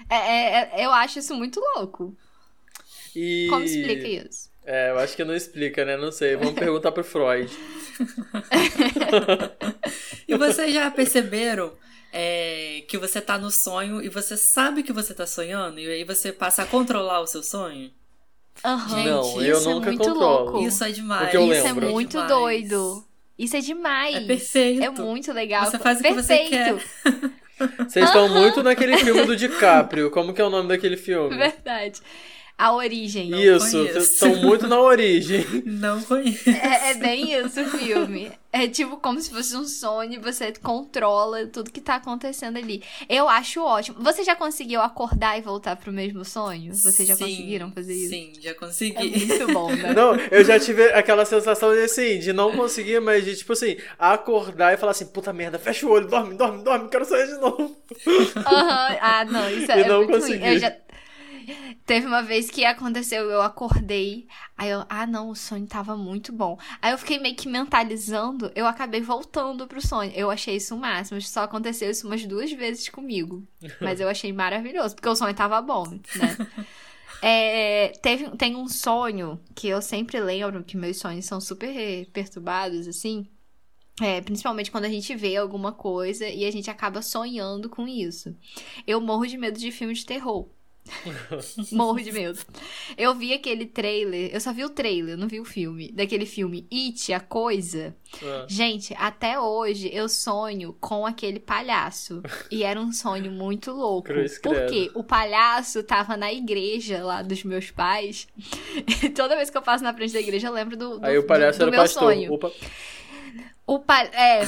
É, 0.10 0.16
é- 0.16 0.72
é- 0.82 0.86
eu 0.86 0.92
acho 0.92 1.20
isso 1.20 1.36
muito 1.36 1.60
louco. 1.76 2.16
E... 3.16 3.48
Como 3.50 3.64
explica 3.64 4.08
isso? 4.08 4.50
É, 4.66 4.92
eu 4.92 5.00
acho 5.00 5.16
que 5.16 5.24
não 5.24 5.36
explica, 5.36 5.84
né? 5.84 5.98
Não 5.98 6.12
sei. 6.12 6.36
Vamos 6.36 6.54
perguntar 6.54 6.92
pro 6.92 7.04
Freud. 7.04 7.52
E 10.28 10.36
vocês 10.38 10.74
já 10.74 10.90
perceberam 10.90 11.74
é, 12.12 12.84
que 12.88 12.98
você 12.98 13.22
tá 13.22 13.38
no 13.38 13.52
sonho 13.52 14.02
e 14.02 14.10
você 14.10 14.36
sabe 14.38 14.82
que 14.84 14.94
você 14.94 15.14
tá 15.14 15.28
sonhando 15.28 15.80
e 15.80 15.88
aí 15.88 16.04
você 16.04 16.32
passa 16.32 16.64
a 16.64 16.66
controlar 16.66 17.20
o 17.20 17.28
seu 17.28 17.44
sonho? 17.44 17.92
Aham. 18.64 19.04
Não, 19.04 19.22
isso 19.22 19.42
eu 19.42 19.58
é 19.58 19.74
nunca 19.74 19.88
muito 19.88 20.04
controlo. 20.04 20.52
louco. 20.52 20.68
Isso 20.68 20.84
é 20.84 20.92
demais. 20.92 21.22
Porque 21.24 21.38
eu 21.38 21.52
Isso 21.52 21.64
lembro. 21.64 21.88
é 21.88 21.92
muito 21.92 22.12
demais. 22.12 22.30
doido. 22.30 23.06
Isso 23.38 23.58
é 23.58 23.60
demais. 23.60 24.16
É 24.16 24.22
perfeito. 24.22 24.84
É 24.84 24.90
muito 24.90 25.34
legal. 25.34 25.66
Você 25.66 25.80
faz 25.80 26.00
o 26.00 26.04
que 26.04 26.14
você 26.14 26.38
quer. 26.46 26.76
Vocês 27.88 28.06
estão 28.06 28.30
muito 28.30 28.62
naquele 28.64 28.98
filme 28.98 29.26
do 29.26 29.36
DiCaprio. 29.36 30.10
Como 30.12 30.34
que 30.34 30.42
é 30.42 30.46
o 30.46 30.50
nome 30.50 30.70
daquele 30.70 30.98
filme? 30.98 31.36
Verdade. 31.36 32.00
A 32.56 32.72
origem. 32.74 33.32
Isso, 33.44 33.72
conheço. 33.72 33.98
estão 33.98 34.36
muito 34.38 34.68
na 34.68 34.80
origem. 34.80 35.44
Não 35.66 36.02
conheço. 36.04 36.50
É, 36.50 36.92
é 36.92 36.94
bem 36.94 37.34
isso 37.34 37.60
o 37.62 37.66
filme. 37.66 38.32
É 38.52 38.68
tipo 38.68 38.98
como 38.98 39.20
se 39.20 39.32
fosse 39.32 39.56
um 39.58 39.66
sonho 39.66 40.14
e 40.14 40.18
você 40.20 40.54
controla 40.62 41.48
tudo 41.48 41.72
que 41.72 41.82
tá 41.82 41.96
acontecendo 41.96 42.58
ali. 42.58 42.84
Eu 43.10 43.28
acho 43.28 43.60
ótimo. 43.64 43.98
Você 44.02 44.24
já 44.24 44.36
conseguiu 44.36 44.80
acordar 44.82 45.38
e 45.38 45.42
voltar 45.42 45.76
pro 45.76 45.92
mesmo 45.92 46.24
sonho? 46.24 46.72
Vocês 46.76 47.08
já 47.08 47.16
Sim, 47.16 47.24
conseguiram 47.26 47.72
fazer 47.72 47.94
isso? 47.96 48.10
Sim, 48.10 48.34
já 48.40 48.52
É 48.52 48.54
consegui. 48.54 49.26
muito 49.26 49.48
bom, 49.52 49.72
né? 49.76 49.92
Não, 49.94 50.16
eu 50.32 50.44
já 50.46 50.60
tive 50.60 50.84
aquela 50.94 51.26
sensação 51.26 51.74
de 51.74 51.80
assim, 51.82 52.20
de 52.20 52.32
não 52.32 52.56
conseguir, 52.56 53.02
mas 53.02 53.26
de 53.26 53.36
tipo 53.36 53.54
assim, 53.54 53.76
acordar 53.98 54.72
e 54.74 54.78
falar 54.78 54.92
assim, 54.92 55.08
puta 55.08 55.34
merda, 55.34 55.58
fecha 55.58 55.88
o 55.88 55.90
olho, 55.90 56.08
dorme, 56.08 56.36
dorme, 56.36 56.64
dorme, 56.64 56.88
quero 56.90 57.06
sair 57.06 57.26
de 57.26 57.40
novo. 57.40 57.76
Aham. 58.46 58.98
Ah, 59.02 59.26
não, 59.26 59.50
isso 59.50 59.72
E 59.74 59.82
é 59.82 59.88
não 59.88 59.98
muito 60.06 60.12
ruim. 60.12 60.22
consegui. 60.22 60.48
Eu 60.48 60.60
já... 60.60 60.72
Teve 61.86 62.08
uma 62.08 62.24
vez 62.24 62.50
que 62.50 62.64
aconteceu, 62.64 63.30
eu 63.30 63.42
acordei, 63.42 64.26
aí 64.58 64.70
eu, 64.70 64.86
ah 64.88 65.06
não, 65.06 65.30
o 65.30 65.36
sonho 65.36 65.68
tava 65.68 65.98
muito 65.98 66.32
bom. 66.32 66.58
Aí 66.82 66.94
eu 66.94 66.98
fiquei 66.98 67.20
meio 67.20 67.36
que 67.36 67.48
mentalizando, 67.48 68.52
eu 68.56 68.66
acabei 68.66 69.02
voltando 69.02 69.68
pro 69.68 69.86
sonho. 69.86 70.12
Eu 70.16 70.32
achei 70.32 70.56
isso 70.56 70.76
o 70.76 70.80
máximo, 70.80 71.22
só 71.22 71.44
aconteceu 71.44 71.92
isso 71.92 72.08
umas 72.08 72.26
duas 72.26 72.52
vezes 72.54 72.88
comigo. 72.88 73.46
Mas 73.82 74.00
eu 74.00 74.08
achei 74.08 74.32
maravilhoso, 74.32 74.96
porque 74.96 75.10
o 75.10 75.16
sonho 75.16 75.34
tava 75.34 75.62
bom, 75.62 75.86
né? 75.88 76.38
É, 77.26 77.94
teve, 78.02 78.30
tem 78.32 78.54
um 78.54 78.68
sonho 78.68 79.40
que 79.56 79.70
eu 79.70 79.82
sempre 79.82 80.20
lembro, 80.20 80.62
que 80.62 80.76
meus 80.76 80.98
sonhos 80.98 81.24
são 81.24 81.40
super 81.40 82.06
perturbados, 82.08 82.86
assim. 82.86 83.26
É, 84.02 84.20
principalmente 84.20 84.70
quando 84.70 84.84
a 84.84 84.90
gente 84.90 85.16
vê 85.16 85.38
alguma 85.38 85.72
coisa 85.72 86.28
e 86.28 86.44
a 86.44 86.52
gente 86.52 86.70
acaba 86.70 87.02
sonhando 87.02 87.70
com 87.70 87.88
isso. 87.88 88.36
Eu 88.86 89.00
morro 89.00 89.26
de 89.26 89.38
medo 89.38 89.58
de 89.58 89.72
filme 89.72 89.94
de 89.94 90.06
terror. 90.06 90.50
morro 91.72 92.00
de 92.02 92.12
medo. 92.12 92.40
Eu 92.98 93.16
vi 93.16 93.34
aquele 93.34 93.66
trailer, 93.66 94.30
eu 94.34 94.40
só 94.42 94.52
vi 94.54 94.64
o 94.64 94.70
trailer, 94.70 95.18
não 95.18 95.28
vi 95.28 95.40
o 95.40 95.46
filme, 95.46 95.92
daquele 95.92 96.26
filme 96.26 96.68
It, 96.72 97.14
a 97.14 97.20
Coisa. 97.20 97.96
Ah, 98.22 98.46
Gente, 98.48 98.94
até 98.98 99.40
hoje 99.40 99.90
eu 99.94 100.08
sonho 100.08 100.76
com 100.80 101.06
aquele 101.06 101.40
palhaço. 101.40 102.22
E 102.52 102.64
era 102.64 102.80
um 102.80 102.92
sonho 102.92 103.32
muito 103.32 103.72
louco. 103.72 104.04
Cruz 104.08 104.38
Porque 104.40 104.86
credo. 104.88 104.92
o 105.00 105.04
palhaço 105.04 105.82
tava 105.84 106.16
na 106.16 106.32
igreja 106.32 107.04
lá 107.04 107.22
dos 107.22 107.44
meus 107.44 107.72
pais. 107.72 108.28
E 109.04 109.10
toda 109.10 109.36
vez 109.36 109.50
que 109.50 109.58
eu 109.58 109.62
passo 109.62 109.84
na 109.84 109.94
frente 109.94 110.14
da 110.14 110.20
igreja, 110.20 110.48
eu 110.48 110.54
lembro 110.54 110.76
do, 110.78 111.00
do, 111.00 111.06
Aí 111.06 111.18
o 111.18 111.24
palhaço 111.24 111.60
do, 111.60 111.64
era 111.64 111.72
do 111.72 111.74
o 111.74 111.78
meu 111.78 111.82
pastor. 111.84 112.14
sonho. 112.14 112.34
Opa. 112.34 112.52
O, 113.66 113.80
pa... 113.80 114.04
é, 114.04 114.42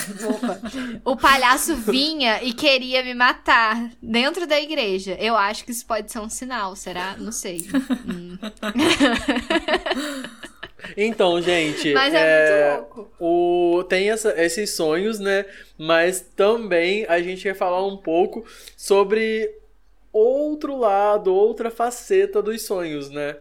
o 1.06 1.15
palhaço 1.15 1.75
vinha 1.75 2.44
e 2.44 2.54
queria 2.54 3.04
me 3.04 3.13
matar 3.13 3.92
dentro 4.01 4.46
da 4.46 4.60
igreja. 4.60 5.15
Eu 5.20 5.38
acho 5.38 5.63
que 5.63 5.72
isso 5.72 5.86
pode 5.86 6.12
ser 6.12 6.20
um 6.20 6.30
sinal, 6.30 6.75
será? 6.75 7.15
Não 7.18 7.32
sei. 7.32 7.65
Hum. 8.08 8.38
Então, 10.96 11.42
gente. 11.42 11.94
Mas 11.94 12.13
é, 12.13 12.20
é, 12.20 12.77
muito 12.77 12.96
louco. 12.96 13.12
O, 13.20 13.84
tem 13.86 14.12
essa, 14.12 14.39
esses 14.39 14.75
sonhos, 14.75 15.20
né? 15.20 15.46
Mas 15.77 16.22
também 16.22 17.06
a 17.08 17.22
gente 17.22 17.44
quer 17.44 17.56
falar 17.56 17.86
um 17.86 17.98
pouco 17.98 18.46
sobre 18.77 19.51
outro 20.12 20.77
lado, 20.77 21.34
outra 21.34 21.72
faceta 21.72 22.42
dos 22.42 22.62
sonhos, 22.62 23.10
né? 23.10 23.38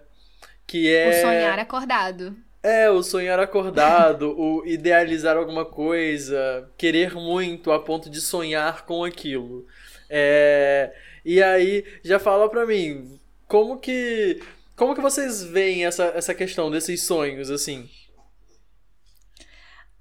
Que 0.66 0.92
é. 0.92 1.08
O 1.08 1.20
sonhar 1.20 1.58
acordado. 1.58 2.34
É, 2.64 2.88
o 2.88 3.02
sonhar 3.02 3.38
acordado, 3.38 4.34
o 4.40 4.64
idealizar 4.66 5.36
alguma 5.36 5.66
coisa, 5.66 6.72
querer 6.78 7.12
muito 7.14 7.70
a 7.70 7.78
ponto 7.78 8.08
de 8.08 8.22
sonhar 8.22 8.86
com 8.86 9.04
aquilo. 9.04 9.66
É, 10.08 10.94
e 11.22 11.42
aí, 11.42 11.84
já 12.02 12.18
fala 12.18 12.48
pra 12.48 12.64
mim, 12.64 13.20
como 13.46 13.78
que 13.78 14.40
como 14.74 14.94
que 14.94 15.02
vocês 15.02 15.44
veem 15.44 15.84
essa, 15.84 16.04
essa 16.16 16.34
questão 16.34 16.70
desses 16.70 17.02
sonhos, 17.02 17.50
assim? 17.50 17.88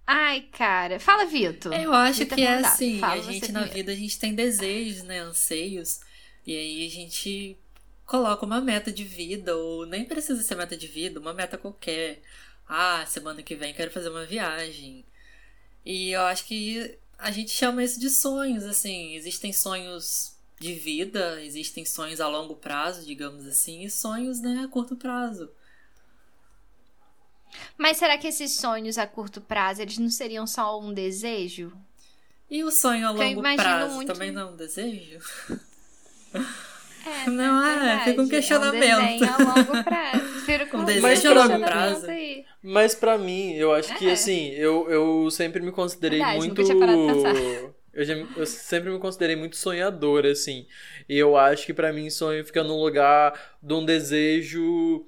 Ai, 0.08 0.48
cara. 0.52 1.02
Fala, 1.02 1.26
Vitor. 1.26 1.74
Eu 1.74 1.94
acho 1.94 2.26
que 2.26 2.42
é 2.42 2.56
assim, 2.60 3.00
Fala 3.00 3.16
a 3.16 3.22
gente 3.22 3.52
na 3.52 3.66
vida 3.66 3.92
a 3.92 3.96
gente 3.96 4.18
tem 4.18 4.34
desejos, 4.34 5.04
né, 5.04 5.20
anseios, 5.20 6.00
e 6.48 6.56
aí 6.56 6.88
a 6.88 6.90
gente 6.90 7.58
coloca 8.06 8.46
uma 8.46 8.62
meta 8.62 8.92
de 8.92 9.04
vida, 9.04 9.56
ou 9.56 9.86
nem 9.86 10.06
precisa 10.06 10.42
ser 10.42 10.56
meta 10.56 10.78
de 10.78 10.88
vida, 10.88 11.20
uma 11.20 11.34
meta 11.34 11.58
qualquer. 11.58 12.22
Ah, 12.76 13.06
semana 13.06 13.44
que 13.44 13.54
vem 13.54 13.72
quero 13.72 13.92
fazer 13.92 14.10
uma 14.10 14.26
viagem. 14.26 15.06
E 15.86 16.10
eu 16.10 16.22
acho 16.22 16.44
que 16.46 16.98
a 17.20 17.30
gente 17.30 17.52
chama 17.52 17.84
isso 17.84 18.00
de 18.00 18.10
sonhos, 18.10 18.64
assim. 18.64 19.14
Existem 19.14 19.54
sonhos 19.54 20.36
de 20.60 20.74
vida, 20.74 21.40
existem 21.44 21.86
sonhos 21.86 22.20
a 22.20 22.28
longo 22.28 22.56
prazo, 22.56 23.06
digamos 23.06 23.46
assim, 23.46 23.84
e 23.84 23.92
sonhos 23.92 24.42
né, 24.42 24.64
a 24.66 24.68
curto 24.68 24.96
prazo. 24.96 25.52
Mas 27.78 27.98
será 27.98 28.18
que 28.18 28.28
esses 28.28 28.56
sonhos 28.56 28.98
a 28.98 29.06
curto 29.06 29.40
prazo, 29.40 29.84
eles 29.84 30.00
não 30.00 30.10
seriam 30.10 30.48
só 30.48 30.82
um 30.82 30.92
desejo? 30.92 31.72
E 32.50 32.64
o 32.64 32.72
sonho 32.72 33.08
a 33.08 33.12
longo 33.12 33.44
prazo 33.56 33.96
muito... 33.98 34.12
também 34.12 34.32
não 34.32 34.42
é 34.42 34.46
um 34.46 34.56
desejo? 34.56 35.20
É, 37.06 37.30
não 37.30 37.64
é, 37.64 38.04
fica 38.04 38.20
um 38.20 38.28
questionamento. 38.28 39.24
É 39.24 39.30
um 39.44 39.50
a 39.52 39.54
longo 39.54 39.84
prazo. 39.84 40.40
Fica 40.44 40.76
um 40.76 40.86
desejo 40.86 41.30
a 41.30 41.46
longo 41.46 41.60
prazo. 41.60 42.08
Aí. 42.08 42.33
Mas 42.64 42.96
para 42.96 43.18
mim, 43.18 43.54
eu 43.56 43.74
acho 43.74 43.92
é. 43.92 43.96
que 43.98 44.10
assim, 44.10 44.52
eu, 44.52 44.90
eu 44.90 45.30
sempre 45.30 45.62
me 45.62 45.72
considerei 45.72 46.20
verdade, 46.20 46.38
muito 46.38 46.62
eu, 47.94 48.06
já, 48.06 48.14
eu 48.14 48.46
sempre 48.46 48.90
me 48.90 49.00
considerei 49.00 49.36
muito 49.36 49.58
sonhador, 49.58 50.26
assim. 50.26 50.66
E 51.10 51.18
eu 51.18 51.36
acho 51.36 51.66
que 51.66 51.74
para 51.74 51.92
mim 51.92 52.10
sonho 52.10 52.46
fica 52.46 52.64
num 52.64 52.80
lugar 52.80 53.58
de 53.62 53.74
um 53.74 53.84
desejo. 53.84 55.06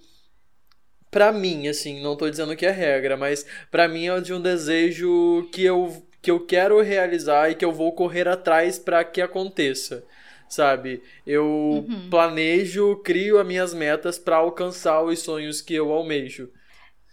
Pra 1.10 1.32
mim, 1.32 1.70
assim, 1.70 2.04
não 2.04 2.18
tô 2.18 2.30
dizendo 2.30 2.58
que 2.58 2.66
é 2.66 2.72
regra, 2.72 3.16
mas 3.16 3.46
para 3.72 3.88
mim 3.88 4.10
é 4.10 4.20
de 4.20 4.34
um 4.34 4.42
desejo 4.42 5.48
que 5.54 5.64
eu, 5.64 6.06
que 6.22 6.30
eu 6.30 6.46
quero 6.46 6.82
realizar 6.82 7.50
e 7.50 7.56
que 7.56 7.64
eu 7.64 7.72
vou 7.72 7.94
correr 7.94 8.28
atrás 8.28 8.78
para 8.78 9.02
que 9.06 9.22
aconteça 9.22 10.04
sabe? 10.48 11.02
Eu 11.26 11.46
uhum. 11.46 12.10
planejo, 12.10 12.98
crio 12.98 13.40
as 13.40 13.48
minhas 13.48 13.74
metas 13.74 14.20
para 14.20 14.38
alcançar 14.38 15.02
os 15.02 15.20
sonhos 15.20 15.60
que 15.60 15.74
eu 15.74 15.92
almejo. 15.92 16.50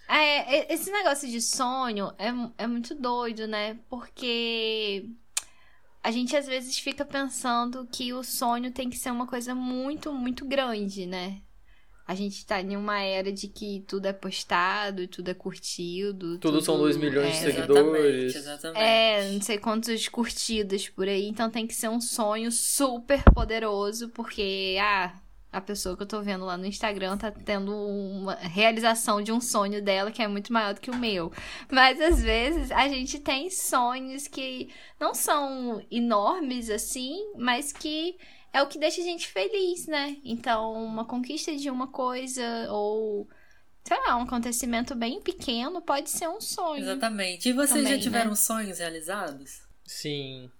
É, 0.08 0.72
esse 0.72 0.90
negócio 0.90 1.28
de 1.28 1.40
sonho 1.40 2.12
é, 2.18 2.28
é 2.64 2.66
muito 2.66 2.94
doido, 2.94 3.46
né? 3.46 3.78
Porque 3.88 5.08
a 6.02 6.10
gente 6.10 6.36
às 6.36 6.46
vezes 6.46 6.78
fica 6.78 7.04
pensando 7.04 7.86
que 7.90 8.12
o 8.12 8.22
sonho 8.22 8.72
tem 8.72 8.90
que 8.90 8.98
ser 8.98 9.10
uma 9.10 9.26
coisa 9.26 9.54
muito, 9.54 10.12
muito 10.12 10.44
grande, 10.44 11.06
né? 11.06 11.40
A 12.06 12.14
gente 12.14 12.44
tá 12.44 12.60
em 12.60 12.76
uma 12.76 13.00
era 13.00 13.32
de 13.32 13.46
que 13.46 13.84
tudo 13.86 14.06
é 14.06 14.12
postado, 14.12 15.06
tudo 15.06 15.30
é 15.30 15.34
curtido. 15.34 16.38
Tudo, 16.38 16.40
tudo 16.40 16.60
são 16.60 16.76
2 16.76 16.96
milhões 16.96 17.28
é, 17.28 17.30
de 17.30 17.52
seguidores. 17.52 18.34
Exatamente, 18.34 18.38
exatamente. 18.38 18.80
É, 18.80 19.32
não 19.32 19.40
sei 19.40 19.58
quantos 19.58 20.08
curtidas 20.08 20.88
por 20.88 21.06
aí. 21.06 21.28
Então 21.28 21.48
tem 21.48 21.66
que 21.66 21.74
ser 21.74 21.88
um 21.88 22.00
sonho 22.00 22.50
super 22.50 23.22
poderoso, 23.32 24.08
porque, 24.08 24.76
ah, 24.80 25.14
a 25.52 25.60
pessoa 25.60 25.94
que 25.94 26.02
eu 26.02 26.06
tô 26.06 26.22
vendo 26.22 26.46
lá 26.46 26.56
no 26.56 26.64
Instagram 26.64 27.18
tá 27.18 27.30
tendo 27.30 27.76
uma 27.76 28.34
realização 28.36 29.22
de 29.22 29.30
um 29.30 29.40
sonho 29.40 29.82
dela 29.82 30.10
que 30.10 30.22
é 30.22 30.26
muito 30.26 30.50
maior 30.50 30.72
do 30.72 30.80
que 30.80 30.90
o 30.90 30.96
meu. 30.96 31.30
Mas 31.70 32.00
às 32.00 32.22
vezes 32.22 32.72
a 32.72 32.88
gente 32.88 33.18
tem 33.18 33.50
sonhos 33.50 34.26
que 34.26 34.72
não 34.98 35.14
são 35.14 35.84
enormes 35.90 36.70
assim, 36.70 37.32
mas 37.36 37.70
que 37.70 38.16
é 38.50 38.62
o 38.62 38.66
que 38.66 38.78
deixa 38.78 39.02
a 39.02 39.04
gente 39.04 39.28
feliz, 39.28 39.86
né? 39.86 40.16
Então, 40.24 40.72
uma 40.72 41.04
conquista 41.04 41.54
de 41.54 41.68
uma 41.68 41.88
coisa 41.88 42.42
ou 42.70 43.28
sei 43.84 43.98
lá, 44.06 44.16
um 44.16 44.22
acontecimento 44.22 44.94
bem 44.94 45.20
pequeno 45.20 45.82
pode 45.82 46.08
ser 46.08 46.28
um 46.28 46.40
sonho. 46.40 46.82
Exatamente. 46.82 47.48
E 47.48 47.52
vocês 47.52 47.82
também, 47.82 47.96
já 47.96 48.02
tiveram 48.02 48.30
né? 48.30 48.36
sonhos 48.36 48.78
realizados? 48.78 49.62
Sim. 49.84 50.50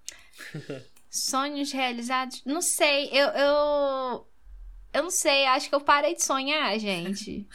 sonhos 1.08 1.72
realizados? 1.72 2.42
Não 2.44 2.60
sei. 2.60 3.08
Eu, 3.12 3.28
eu 3.28 4.26
eu 4.92 5.02
não 5.02 5.10
sei, 5.10 5.46
acho 5.46 5.68
que 5.68 5.74
eu 5.74 5.80
parei 5.80 6.14
de 6.14 6.22
sonhar, 6.22 6.78
gente. 6.78 7.46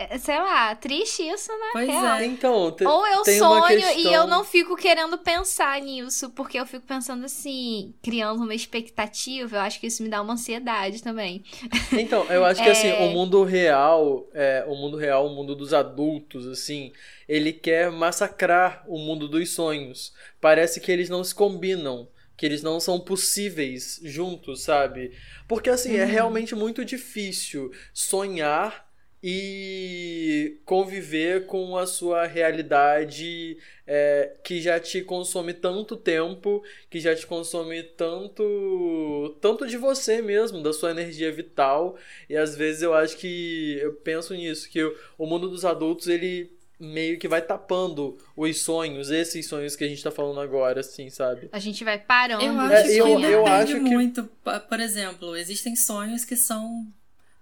É, 0.00 0.16
sei 0.16 0.38
lá, 0.38 0.74
triste 0.74 1.22
isso, 1.22 1.52
né? 1.52 1.68
Pois 1.72 1.86
Real. 1.86 2.16
é. 2.16 2.24
Então, 2.24 2.72
te, 2.72 2.86
Ou 2.86 3.06
eu 3.06 3.22
sonho 3.22 3.66
questão... 3.66 3.98
e 3.98 4.14
eu 4.14 4.26
não 4.26 4.42
fico 4.42 4.74
querendo 4.74 5.18
pensar 5.18 5.78
nisso, 5.82 6.30
porque 6.30 6.58
eu 6.58 6.64
fico 6.64 6.86
pensando 6.86 7.26
assim, 7.26 7.92
criando 8.02 8.42
uma 8.42 8.54
expectativa, 8.54 9.56
eu 9.56 9.60
acho 9.60 9.78
que 9.78 9.86
isso 9.88 10.02
me 10.02 10.08
dá 10.08 10.22
uma 10.22 10.32
ansiedade 10.32 11.02
também. 11.02 11.44
Então, 11.92 12.24
eu 12.30 12.46
acho 12.46 12.62
que 12.62 12.70
assim, 12.70 12.88
é... 12.88 12.94
assim, 12.94 13.08
o 13.08 13.10
mundo 13.10 13.44
real, 13.44 14.26
é, 14.32 14.64
o 14.66 14.74
mundo 14.74 14.96
real, 14.96 15.26
o 15.26 15.34
mundo 15.34 15.54
dos 15.54 15.74
adultos, 15.74 16.46
assim, 16.46 16.94
ele 17.28 17.52
quer 17.52 17.90
massacrar 17.90 18.82
o 18.88 18.98
mundo 18.98 19.28
dos 19.28 19.50
sonhos. 19.50 20.14
Parece 20.40 20.80
que 20.80 20.90
eles 20.90 21.10
não 21.10 21.22
se 21.22 21.34
combinam 21.34 22.08
que 22.40 22.46
eles 22.46 22.62
não 22.62 22.80
são 22.80 22.98
possíveis 22.98 24.00
juntos, 24.02 24.62
sabe? 24.62 25.12
Porque 25.46 25.68
assim, 25.68 25.90
é 25.90 25.96
uhum. 25.96 26.00
é 26.00 26.04
realmente 26.06 26.54
muito 26.54 26.82
difícil 26.86 27.70
sonhar 27.92 28.90
e 29.22 30.58
conviver 30.64 31.44
com 31.44 31.76
a 31.76 31.86
sua 31.86 32.24
realidade 32.24 33.58
é, 33.86 34.36
que 34.42 34.58
já 34.58 34.80
te 34.80 35.02
consome 35.02 35.52
tanto 35.52 35.98
tempo, 35.98 36.64
que 36.88 36.98
já 36.98 37.14
te 37.14 37.26
consome 37.26 37.82
tanto 37.82 39.36
tanto 39.38 39.66
de 39.66 39.76
você 39.76 40.22
mesmo, 40.22 40.62
da 40.62 40.72
sua 40.72 40.92
energia 40.92 41.30
vital. 41.30 41.98
E 42.26 42.38
às 42.38 42.56
vezes 42.56 42.80
eu 42.80 42.94
acho 42.94 43.18
que 43.18 43.76
eu 43.82 43.92
penso 43.96 44.32
nisso, 44.32 44.66
que 44.70 44.82
o 45.18 45.26
mundo 45.26 45.46
dos 45.46 45.66
adultos 45.66 46.08
ele 46.08 46.58
meio 46.80 47.18
que 47.18 47.28
vai 47.28 47.42
tapando 47.42 48.16
os 48.34 48.62
sonhos, 48.62 49.10
esses 49.10 49.46
sonhos 49.46 49.76
que 49.76 49.84
a 49.84 49.88
gente 49.88 50.02
tá 50.02 50.10
falando 50.10 50.40
agora, 50.40 50.80
assim, 50.80 51.10
sabe? 51.10 51.50
A 51.52 51.58
gente 51.58 51.84
vai 51.84 51.98
parando. 51.98 52.42
Eu 52.42 52.58
acho 52.58 52.74
é, 52.74 52.82
que 52.84 52.96
eu, 52.96 53.20
eu 53.20 53.46
acho 53.46 53.74
que... 53.74 53.80
muito. 53.80 54.24
Por 54.68 54.80
exemplo, 54.80 55.36
existem 55.36 55.76
sonhos 55.76 56.24
que 56.24 56.36
são 56.36 56.90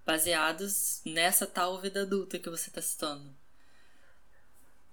baseados 0.05 1.01
nessa 1.05 1.47
tal 1.47 1.79
vida 1.79 2.01
adulta 2.01 2.37
que 2.37 2.49
você 2.49 2.69
tá 2.69 2.81
citando. 2.81 3.33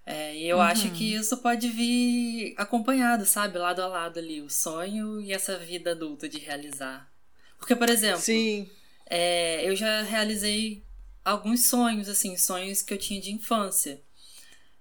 É, 0.04 0.36
e 0.36 0.48
eu 0.48 0.58
uhum. 0.58 0.62
acho 0.62 0.88
que 0.92 1.14
isso 1.14 1.38
pode 1.38 1.68
vir 1.68 2.54
acompanhado, 2.56 3.26
sabe? 3.26 3.58
Lado 3.58 3.82
a 3.82 3.88
lado 3.88 4.20
ali, 4.20 4.40
o 4.40 4.48
sonho 4.48 5.20
e 5.20 5.32
essa 5.32 5.58
vida 5.58 5.90
adulta 5.90 6.28
de 6.28 6.38
realizar. 6.38 7.10
Porque, 7.58 7.74
por 7.74 7.88
exemplo, 7.88 8.20
Sim. 8.20 8.70
É, 9.04 9.68
eu 9.68 9.74
já 9.74 10.02
realizei 10.02 10.84
alguns 11.24 11.68
sonhos, 11.68 12.08
assim, 12.08 12.36
sonhos 12.36 12.82
que 12.82 12.94
eu 12.94 12.98
tinha 12.98 13.20
de 13.20 13.32
infância. 13.32 14.00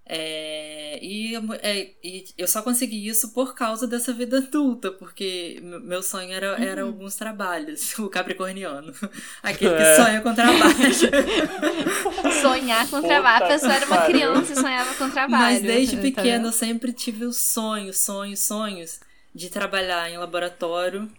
É, 0.08 1.00
e, 1.02 1.36
é, 1.64 1.92
e, 2.04 2.26
eu 2.38 2.48
só 2.48 2.62
consegui 2.62 3.08
isso 3.08 3.34
por 3.34 3.56
causa 3.56 3.88
dessa 3.88 4.14
vida 4.14 4.38
adulta, 4.38 4.92
porque 4.92 5.60
meu 5.62 6.04
sonho 6.04 6.32
era, 6.32 6.64
era 6.64 6.84
uhum. 6.84 6.92
alguns 6.92 7.16
trabalhos, 7.16 7.98
o 7.98 8.08
capricorniano. 8.08 8.94
Aquele 9.42 9.76
que 9.76 9.82
é. 9.82 9.96
sonha 9.96 10.22
com 10.22 10.36
trabalho. 10.36 10.76
Sonhar 12.42 12.88
com 12.88 13.02
trabalho. 13.02 13.46
A 13.46 13.48
pessoa 13.48 13.74
era 13.74 13.86
uma 13.88 14.06
criança 14.06 14.54
e 14.54 14.56
sonhava 14.56 14.94
com 14.94 15.10
trabalho. 15.10 15.44
Mas 15.44 15.62
desde 15.64 15.98
pequeno 15.98 16.44
tá 16.44 16.50
eu 16.50 16.54
sempre 16.54 16.94
tive 16.94 17.26
os 17.26 17.38
sonhos, 17.38 17.98
sonhos, 17.98 18.40
sonhos 18.42 19.00
de 19.34 19.50
trabalhar 19.50 20.10
em 20.12 20.18
laboratório. 20.18 21.12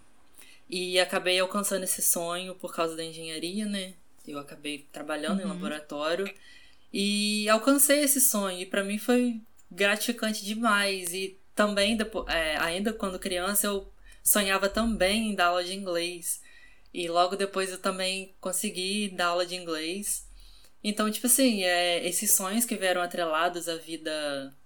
E 0.71 0.99
acabei 0.99 1.39
alcançando 1.39 1.85
esse 1.85 2.03
sonho 2.03 2.55
por 2.55 2.75
causa 2.75 2.97
da 2.97 3.05
engenharia, 3.05 3.67
né? 3.67 3.95
Eu 4.27 4.39
acabei 4.39 4.87
trabalhando 4.93 5.41
uhum. 5.41 5.47
em 5.47 5.49
laboratório. 5.49 6.33
E 6.99 7.47
alcancei 7.51 8.01
esse 8.01 8.19
sonho, 8.23 8.59
e 8.59 8.65
para 8.65 8.83
mim 8.83 8.97
foi 8.97 9.43
gratificante 9.71 10.43
demais. 10.43 11.13
E 11.13 11.39
também, 11.55 11.95
depois, 11.95 12.27
é, 12.35 12.57
ainda 12.57 12.91
quando 12.91 13.19
criança, 13.19 13.67
eu 13.67 13.93
sonhava 14.25 14.67
também 14.67 15.31
em 15.31 15.35
dar 15.35 15.49
aula 15.49 15.63
de 15.63 15.75
inglês. 15.75 16.41
E 16.95 17.07
logo 17.07 17.37
depois 17.37 17.71
eu 17.71 17.77
também 17.77 18.35
consegui 18.41 19.11
dar 19.11 19.27
aula 19.27 19.45
de 19.45 19.57
inglês. 19.57 20.27
Então, 20.83 21.11
tipo 21.11 21.27
assim, 21.27 21.65
é, 21.65 22.07
esses 22.09 22.33
sonhos 22.33 22.65
que 22.65 22.77
vieram 22.77 23.03
atrelados 23.03 23.69
à 23.69 23.77
vida 23.77 24.57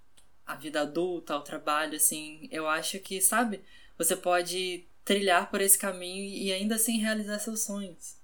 a 0.47 0.55
vida 0.55 0.83
adulta, 0.83 1.35
ao 1.35 1.43
trabalho, 1.43 1.97
assim, 1.97 2.49
eu 2.53 2.69
acho 2.69 3.01
que, 3.01 3.21
sabe, 3.21 3.61
você 3.99 4.15
pode 4.15 4.85
trilhar 5.05 5.51
por 5.51 5.61
esse 5.61 5.79
caminho 5.79 6.25
e 6.25 6.53
ainda 6.53 6.77
assim 6.77 6.99
realizar 6.99 7.41
seus 7.41 7.63
sonhos. 7.65 8.20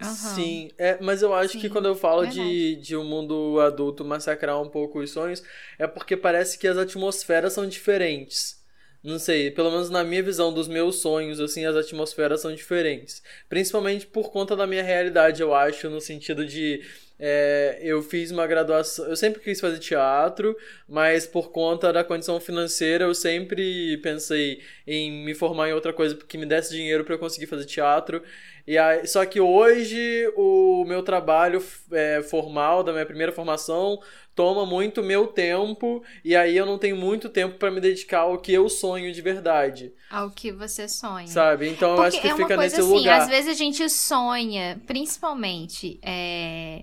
Uhum. 0.00 0.14
Sim, 0.14 0.70
é, 0.78 0.96
mas 1.00 1.22
eu 1.22 1.34
acho 1.34 1.54
Sim, 1.54 1.58
que 1.58 1.68
quando 1.68 1.86
eu 1.86 1.94
falo 1.96 2.24
de, 2.26 2.76
de 2.76 2.96
um 2.96 3.04
mundo 3.04 3.58
adulto 3.60 4.04
massacrar 4.04 4.60
um 4.62 4.68
pouco 4.68 5.00
os 5.00 5.10
sonhos, 5.10 5.42
é 5.78 5.86
porque 5.88 6.16
parece 6.16 6.56
que 6.58 6.68
as 6.68 6.76
atmosferas 6.76 7.52
são 7.52 7.66
diferentes. 7.66 8.56
Não 9.02 9.18
sei, 9.18 9.50
pelo 9.50 9.70
menos 9.70 9.90
na 9.90 10.02
minha 10.04 10.22
visão 10.22 10.52
dos 10.52 10.66
meus 10.68 10.96
sonhos, 11.00 11.40
assim, 11.40 11.64
as 11.64 11.74
atmosferas 11.76 12.40
são 12.40 12.54
diferentes. 12.54 13.22
Principalmente 13.48 14.06
por 14.06 14.30
conta 14.30 14.56
da 14.56 14.66
minha 14.66 14.82
realidade, 14.82 15.40
eu 15.40 15.54
acho, 15.54 15.88
no 15.88 16.00
sentido 16.00 16.44
de 16.44 16.82
é, 17.18 17.78
eu 17.82 18.02
fiz 18.02 18.30
uma 18.30 18.46
graduação. 18.46 19.06
Eu 19.06 19.16
sempre 19.16 19.40
quis 19.40 19.60
fazer 19.60 19.78
teatro, 19.78 20.56
mas 20.88 21.26
por 21.26 21.50
conta 21.50 21.92
da 21.92 22.04
condição 22.04 22.40
financeira, 22.40 23.04
eu 23.04 23.14
sempre 23.14 23.98
pensei 23.98 24.60
em 24.86 25.10
me 25.24 25.34
formar 25.34 25.68
em 25.68 25.72
outra 25.72 25.92
coisa 25.92 26.16
que 26.16 26.38
me 26.38 26.46
desse 26.46 26.72
dinheiro 26.74 27.04
para 27.04 27.14
eu 27.14 27.18
conseguir 27.18 27.46
fazer 27.46 27.64
teatro. 27.66 28.22
E 28.68 28.76
aí, 28.76 29.06
só 29.06 29.24
que 29.24 29.40
hoje 29.40 30.30
o 30.36 30.84
meu 30.86 31.02
trabalho 31.02 31.64
é, 31.90 32.20
formal, 32.20 32.84
da 32.84 32.92
minha 32.92 33.06
primeira 33.06 33.32
formação, 33.32 33.98
toma 34.34 34.66
muito 34.66 35.02
meu 35.02 35.26
tempo 35.26 36.04
e 36.22 36.36
aí 36.36 36.54
eu 36.54 36.66
não 36.66 36.76
tenho 36.76 36.94
muito 36.94 37.30
tempo 37.30 37.56
para 37.56 37.70
me 37.70 37.80
dedicar 37.80 38.20
ao 38.20 38.36
que 38.36 38.52
eu 38.52 38.68
sonho 38.68 39.10
de 39.10 39.22
verdade. 39.22 39.90
Ao 40.10 40.30
que 40.30 40.52
você 40.52 40.86
sonha. 40.86 41.26
Sabe? 41.28 41.66
Então 41.66 41.96
Porque 41.96 42.00
eu 42.00 42.04
acho 42.08 42.20
que 42.20 42.28
é 42.28 42.36
fica 42.36 42.58
nesse 42.58 42.78
assim, 42.78 42.92
lugar. 42.92 43.22
Às 43.22 43.28
vezes 43.28 43.48
a 43.48 43.54
gente 43.54 43.88
sonha, 43.88 44.78
principalmente. 44.86 45.98
É 46.02 46.82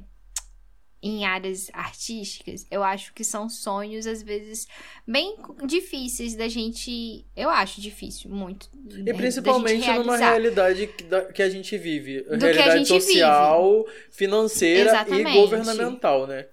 em 1.08 1.24
áreas 1.24 1.70
artísticas, 1.72 2.66
eu 2.72 2.84
acho 2.84 3.14
que 3.14 3.24
são 3.24 3.48
sonhos, 3.48 4.08
às 4.08 4.24
vezes, 4.24 4.68
bem 5.08 5.36
difíceis 5.64 6.36
da 6.36 6.48
gente. 6.48 7.24
Eu 7.36 7.50
acho 7.50 7.80
difícil, 7.80 8.32
muito. 8.32 8.70
E 8.90 9.14
principalmente 9.14 9.88
numa 9.92 10.18
realidade 10.18 10.90
que 11.34 11.44
a 11.44 11.50
gente 11.50 11.78
vive. 11.78 12.22
Do 12.22 12.44
realidade 12.44 12.88
social, 12.88 13.84
vive. 13.84 14.12
financeira 14.12 14.90
Exatamente. 14.90 15.30
e 15.30 15.42
governamental, 15.42 16.26
né? 16.26 16.48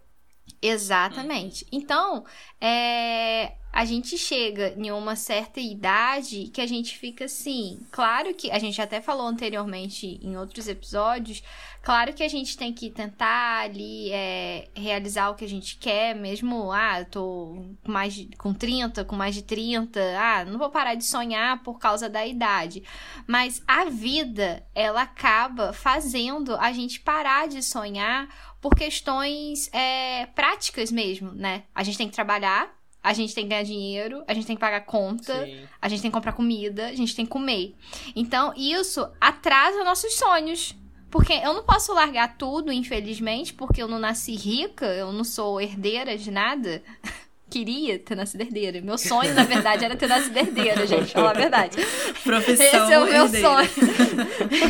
Exatamente. 0.60 1.66
Então, 1.72 2.24
é, 2.60 3.52
a 3.72 3.86
gente 3.86 4.18
chega 4.18 4.74
em 4.76 4.92
uma 4.92 5.16
certa 5.16 5.58
idade 5.58 6.50
que 6.52 6.60
a 6.60 6.66
gente 6.66 6.98
fica 6.98 7.24
assim. 7.24 7.80
Claro 7.90 8.34
que 8.34 8.50
a 8.50 8.58
gente 8.58 8.80
até 8.82 9.00
falou 9.00 9.26
anteriormente 9.26 10.20
em 10.22 10.36
outros 10.36 10.68
episódios. 10.68 11.42
Claro 11.82 12.12
que 12.12 12.22
a 12.22 12.28
gente 12.28 12.56
tem 12.56 12.72
que 12.72 12.90
tentar 12.90 13.62
ali 13.64 14.12
é, 14.12 14.68
realizar 14.74 15.30
o 15.30 15.34
que 15.34 15.44
a 15.44 15.48
gente 15.48 15.78
quer, 15.78 16.14
mesmo, 16.14 16.70
ah, 16.70 17.00
eu 17.00 17.06
tô 17.06 17.64
com 17.82 17.90
mais 17.90 18.14
de, 18.14 18.36
com 18.36 18.52
30, 18.52 19.04
com 19.04 19.16
mais 19.16 19.34
de 19.34 19.42
30, 19.42 20.00
ah, 20.16 20.44
não 20.44 20.58
vou 20.58 20.70
parar 20.70 20.94
de 20.94 21.04
sonhar 21.04 21.60
por 21.62 21.78
causa 21.80 22.08
da 22.08 22.24
idade. 22.26 22.84
Mas 23.26 23.62
a 23.66 23.86
vida, 23.86 24.64
ela 24.74 25.02
acaba 25.02 25.72
fazendo 25.72 26.54
a 26.56 26.72
gente 26.72 27.00
parar 27.00 27.48
de 27.48 27.62
sonhar 27.62 28.28
por 28.60 28.76
questões 28.76 29.68
é, 29.72 30.26
práticas 30.26 30.92
mesmo, 30.92 31.32
né? 31.32 31.64
A 31.74 31.82
gente 31.82 31.98
tem 31.98 32.08
que 32.08 32.14
trabalhar, 32.14 32.70
a 33.02 33.12
gente 33.12 33.34
tem 33.34 33.44
que 33.44 33.50
ganhar 33.50 33.64
dinheiro, 33.64 34.22
a 34.28 34.34
gente 34.34 34.46
tem 34.46 34.54
que 34.54 34.60
pagar 34.60 34.82
conta, 34.82 35.44
Sim. 35.44 35.60
a 35.80 35.88
gente 35.88 36.02
tem 36.02 36.10
que 36.10 36.14
comprar 36.14 36.32
comida, 36.32 36.86
a 36.86 36.94
gente 36.94 37.16
tem 37.16 37.24
que 37.24 37.30
comer. 37.32 37.74
Então, 38.14 38.52
isso 38.56 39.06
atrasa 39.20 39.82
nossos 39.82 40.14
sonhos. 40.14 40.74
Porque 41.10 41.34
eu 41.34 41.52
não 41.52 41.62
posso 41.62 41.92
largar 41.92 42.38
tudo, 42.38 42.72
infelizmente, 42.72 43.52
porque 43.52 43.82
eu 43.82 43.86
não 43.86 43.98
nasci 43.98 44.34
rica, 44.34 44.86
eu 44.86 45.12
não 45.12 45.24
sou 45.24 45.60
herdeira 45.60 46.16
de 46.16 46.30
nada. 46.30 46.82
Queria 47.50 47.98
ter 47.98 48.14
nascido 48.14 48.40
herdeira. 48.40 48.80
Meu 48.80 48.96
sonho, 48.96 49.34
na 49.34 49.44
verdade, 49.44 49.84
era 49.84 49.94
ter 49.94 50.06
nascido 50.06 50.34
herdeira, 50.34 50.86
gente, 50.86 51.12
falar 51.12 51.32
a 51.32 51.34
verdade. 51.34 51.76
Profissão 52.24 52.64
Esse 52.64 52.76
é 52.76 52.98
o 52.98 53.04
meu 53.04 53.24
herdeira. 53.24 53.46
sonho. 53.46 53.68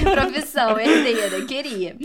Profissão, 0.13 0.81
herdeira, 0.81 1.45
queria. 1.47 1.97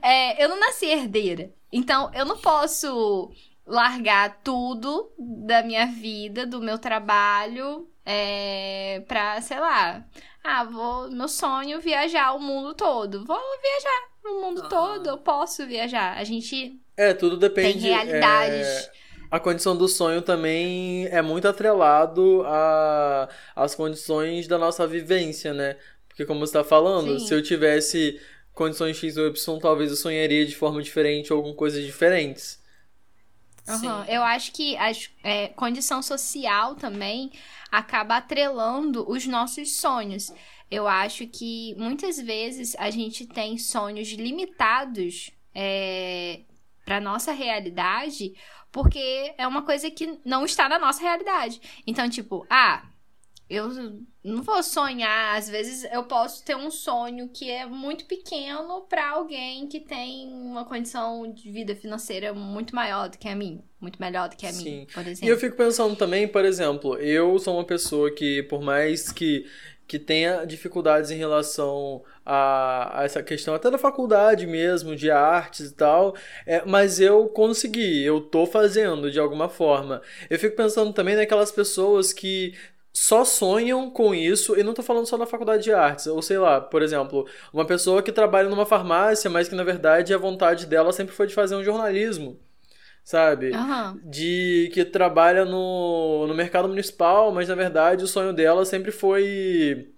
É, 0.00 0.42
eu 0.42 0.48
não 0.48 0.58
nasci 0.58 0.86
herdeira. 0.86 1.50
Então, 1.70 2.10
eu 2.14 2.24
não 2.24 2.38
posso 2.38 3.30
largar 3.66 4.40
tudo 4.42 5.10
da 5.18 5.62
minha 5.62 5.86
vida, 5.86 6.46
do 6.46 6.60
meu 6.60 6.78
trabalho, 6.78 7.88
é, 8.04 9.02
pra, 9.06 9.40
sei 9.40 9.58
lá. 9.60 10.04
Ah, 10.42 10.64
vou. 10.64 11.10
Meu 11.10 11.28
sonho 11.28 11.80
viajar 11.80 12.32
o 12.34 12.40
mundo 12.40 12.74
todo. 12.74 13.24
Vou 13.24 13.38
viajar 13.62 14.02
o 14.24 14.40
mundo 14.42 14.60
Aham. 14.62 14.68
todo, 14.68 15.08
eu 15.10 15.18
posso 15.18 15.66
viajar. 15.66 16.16
A 16.18 16.24
gente 16.24 16.80
É, 16.96 17.14
tudo 17.14 17.36
depende. 17.36 17.80
tem 17.80 17.90
realidades. 17.92 18.66
é, 18.66 18.92
a 19.30 19.38
condição 19.40 19.76
do 19.76 19.86
sonho 19.88 20.20
também 20.20 21.06
é 21.06 21.22
muito 21.22 21.46
atrelado 21.48 22.42
a- 22.44 23.28
às 23.56 23.74
condições 23.74 24.46
da 24.48 24.58
nossa 24.58 24.86
vivência, 24.86 25.54
né? 25.54 25.76
Porque 26.08 26.26
como 26.26 26.40
você 26.40 26.52
tá 26.52 26.64
falando, 26.64 27.18
Sim. 27.18 27.26
se 27.26 27.32
eu 27.34 27.42
tivesse 27.42 28.20
condições 28.52 28.96
X 28.98 29.16
ou 29.16 29.28
Y, 29.28 29.58
talvez 29.60 29.90
eu 29.90 29.96
sonharia 29.96 30.44
de 30.44 30.54
forma 30.54 30.82
diferente 30.82 31.32
ou 31.32 31.42
com 31.42 31.54
coisas 31.54 31.82
diferentes. 31.84 32.60
Sim. 33.64 33.88
Eu 34.08 34.22
acho 34.22 34.52
que 34.52 34.76
a 34.76 34.90
é, 35.22 35.48
condição 35.48 36.02
social 36.02 36.74
também 36.74 37.30
acaba 37.70 38.16
atrelando 38.16 39.08
os 39.08 39.26
nossos 39.26 39.76
sonhos. 39.76 40.32
Eu 40.70 40.88
acho 40.88 41.26
que 41.26 41.74
muitas 41.76 42.18
vezes 42.18 42.74
a 42.78 42.90
gente 42.90 43.26
tem 43.26 43.58
sonhos 43.58 44.08
limitados 44.12 45.30
é, 45.54 46.40
para 46.84 47.00
nossa 47.00 47.32
realidade, 47.32 48.34
porque 48.70 49.34
é 49.38 49.46
uma 49.46 49.62
coisa 49.62 49.90
que 49.90 50.18
não 50.24 50.44
está 50.44 50.68
na 50.68 50.78
nossa 50.78 51.02
realidade. 51.02 51.60
Então, 51.86 52.08
tipo, 52.08 52.46
ah, 52.50 52.82
eu 53.54 53.68
não 54.24 54.42
vou 54.42 54.62
sonhar. 54.62 55.36
Às 55.36 55.48
vezes 55.48 55.84
eu 55.92 56.04
posso 56.04 56.44
ter 56.44 56.56
um 56.56 56.70
sonho 56.70 57.28
que 57.28 57.50
é 57.50 57.66
muito 57.66 58.06
pequeno 58.06 58.82
para 58.88 59.10
alguém 59.10 59.66
que 59.68 59.80
tem 59.80 60.28
uma 60.32 60.64
condição 60.64 61.30
de 61.32 61.50
vida 61.50 61.74
financeira 61.76 62.32
muito 62.34 62.74
maior 62.74 63.08
do 63.08 63.18
que 63.18 63.28
a 63.28 63.34
mim, 63.36 63.62
muito 63.80 64.00
melhor 64.00 64.28
do 64.28 64.36
que 64.36 64.46
a 64.46 64.52
Sim. 64.52 64.80
mim, 64.80 64.86
por 64.92 65.06
E 65.20 65.28
eu 65.28 65.36
exemplo. 65.36 65.38
fico 65.38 65.56
pensando 65.56 65.96
também, 65.96 66.26
por 66.28 66.44
exemplo, 66.44 66.96
eu 66.98 67.38
sou 67.38 67.54
uma 67.54 67.64
pessoa 67.64 68.10
que, 68.12 68.42
por 68.44 68.60
mais 68.60 69.12
que, 69.12 69.46
que 69.86 69.98
tenha 69.98 70.44
dificuldades 70.44 71.10
em 71.12 71.16
relação 71.16 72.02
a, 72.26 73.00
a 73.00 73.04
essa 73.04 73.22
questão, 73.22 73.54
até 73.54 73.70
da 73.70 73.78
faculdade 73.78 74.46
mesmo, 74.46 74.96
de 74.96 75.10
artes 75.10 75.70
e 75.70 75.74
tal, 75.74 76.14
é, 76.44 76.64
mas 76.66 76.98
eu 77.00 77.28
consegui, 77.28 78.02
eu 78.02 78.20
tô 78.20 78.46
fazendo 78.46 79.10
de 79.10 79.20
alguma 79.20 79.48
forma. 79.48 80.02
Eu 80.28 80.38
fico 80.38 80.56
pensando 80.56 80.92
também 80.92 81.14
naquelas 81.16 81.52
pessoas 81.52 82.12
que 82.12 82.54
só 82.92 83.24
sonham 83.24 83.90
com 83.90 84.14
isso, 84.14 84.56
e 84.58 84.62
não 84.62 84.74
tô 84.74 84.82
falando 84.82 85.06
só 85.06 85.16
da 85.16 85.26
faculdade 85.26 85.64
de 85.64 85.72
artes, 85.72 86.06
ou 86.06 86.20
sei 86.22 86.38
lá, 86.38 86.60
por 86.60 86.82
exemplo, 86.82 87.26
uma 87.52 87.64
pessoa 87.66 88.02
que 88.02 88.12
trabalha 88.12 88.48
numa 88.48 88.66
farmácia, 88.66 89.30
mas 89.30 89.48
que 89.48 89.54
na 89.54 89.64
verdade 89.64 90.12
a 90.14 90.18
vontade 90.18 90.66
dela 90.66 90.92
sempre 90.92 91.14
foi 91.14 91.26
de 91.26 91.34
fazer 91.34 91.54
um 91.56 91.64
jornalismo. 91.64 92.38
Sabe? 93.04 93.52
Aham. 93.54 94.00
de 94.04 94.70
que 94.72 94.84
trabalha 94.84 95.44
no, 95.44 96.26
no 96.28 96.34
mercado 96.34 96.68
municipal, 96.68 97.32
mas 97.32 97.48
na 97.48 97.54
verdade 97.56 98.04
o 98.04 98.06
sonho 98.06 98.32
dela 98.32 98.64
sempre 98.64 98.92
foi 98.92 99.90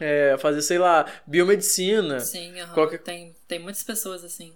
é, 0.00 0.36
fazer, 0.38 0.62
sei 0.62 0.78
lá, 0.78 1.06
biomedicina. 1.26 2.18
Sim, 2.20 2.58
aham. 2.60 2.74
Qualquer- 2.74 3.02
tem, 3.02 3.34
tem 3.46 3.58
muitas 3.58 3.82
pessoas 3.84 4.24
assim. 4.24 4.52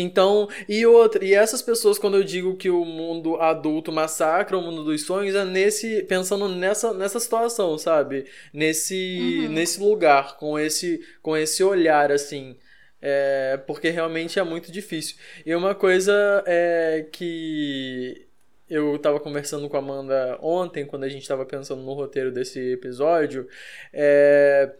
Então, 0.00 0.48
e 0.68 0.86
outra, 0.86 1.24
e 1.24 1.34
essas 1.34 1.60
pessoas, 1.60 1.98
quando 1.98 2.16
eu 2.16 2.22
digo 2.24 2.56
que 2.56 2.70
o 2.70 2.84
mundo 2.84 3.36
adulto 3.36 3.90
massacra 3.90 4.56
o 4.56 4.62
mundo 4.62 4.84
dos 4.84 5.04
sonhos, 5.04 5.34
é 5.34 5.44
nesse, 5.44 6.04
pensando 6.04 6.48
nessa, 6.48 6.94
nessa 6.94 7.18
situação, 7.18 7.76
sabe? 7.76 8.26
Nesse, 8.52 9.46
Uhum. 9.46 9.48
nesse 9.52 9.80
lugar, 9.80 10.36
com 10.36 10.58
esse, 10.58 11.00
com 11.20 11.36
esse 11.36 11.64
olhar, 11.64 12.12
assim. 12.12 12.56
É, 13.00 13.56
porque 13.66 13.90
realmente 13.90 14.38
é 14.38 14.42
muito 14.44 14.70
difícil. 14.72 15.16
E 15.46 15.54
uma 15.54 15.74
coisa 15.74 16.42
é 16.46 17.06
que 17.12 18.26
eu 18.68 18.98
tava 18.98 19.18
conversando 19.20 19.68
com 19.68 19.76
a 19.76 19.80
Amanda 19.80 20.38
ontem, 20.42 20.84
quando 20.84 21.04
a 21.04 21.08
gente 21.08 21.26
tava 21.26 21.44
pensando 21.46 21.82
no 21.82 21.92
roteiro 21.94 22.30
desse 22.30 22.72
episódio, 22.72 23.48
é, 23.92 24.70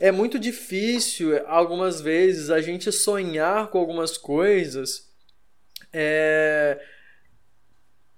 é 0.00 0.10
muito 0.10 0.38
difícil, 0.38 1.46
algumas 1.46 2.00
vezes, 2.00 2.50
a 2.50 2.60
gente 2.60 2.90
sonhar 2.92 3.68
com 3.68 3.78
algumas 3.78 4.16
coisas 4.16 5.08
é, 5.92 6.78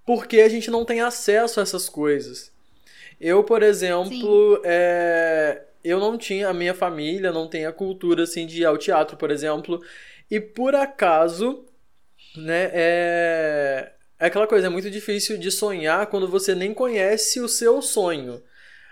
porque 0.04 0.40
a 0.40 0.48
gente 0.48 0.70
não 0.70 0.84
tem 0.84 1.00
acesso 1.00 1.60
a 1.60 1.62
essas 1.62 1.88
coisas. 1.88 2.52
Eu, 3.20 3.44
por 3.44 3.62
exemplo, 3.62 4.60
é, 4.64 5.62
eu 5.84 6.00
não 6.00 6.16
tinha, 6.16 6.48
a 6.48 6.54
minha 6.54 6.74
família 6.74 7.32
não 7.32 7.48
tem 7.48 7.66
a 7.66 7.72
cultura 7.72 8.24
assim 8.24 8.46
de 8.46 8.62
ir 8.62 8.64
ao 8.64 8.78
teatro, 8.78 9.16
por 9.16 9.30
exemplo, 9.30 9.80
e 10.30 10.40
por 10.40 10.74
acaso, 10.74 11.64
né, 12.36 12.70
é, 12.72 13.92
é 14.18 14.26
aquela 14.26 14.46
coisa, 14.46 14.66
é 14.66 14.70
muito 14.70 14.90
difícil 14.90 15.38
de 15.38 15.50
sonhar 15.50 16.06
quando 16.06 16.28
você 16.28 16.54
nem 16.54 16.72
conhece 16.72 17.40
o 17.40 17.48
seu 17.48 17.82
sonho. 17.82 18.42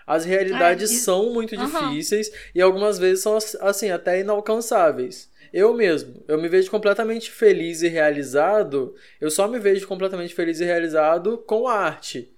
As 0.08 0.24
realidades 0.24 0.90
É, 0.90 0.94
e- 0.94 0.96
são 0.98 1.32
muito 1.32 1.54
Aham. 1.54 1.90
difíceis 1.90 2.30
e 2.54 2.60
algumas 2.62 2.98
vezes 2.98 3.22
são 3.22 3.36
assim 3.60 3.90
até 3.90 4.20
inalcançáveis. 4.20 5.28
eu 5.52 5.72
mesmo. 5.72 6.22
Eu 6.28 6.40
me 6.40 6.46
vejo 6.48 6.70
completamente 6.70 7.30
feliz 7.30 7.80
e 7.82 7.88
realizado. 7.88 8.94
Eu 9.20 9.30
só 9.30 9.46
me 9.48 9.58
vejo 9.58 9.86
completamente 9.88 10.34
feliz 10.34 10.60
e 10.60 10.64
realizado 10.64 11.38
com 11.46 11.66
a 11.68 11.74
arte. 11.74 12.30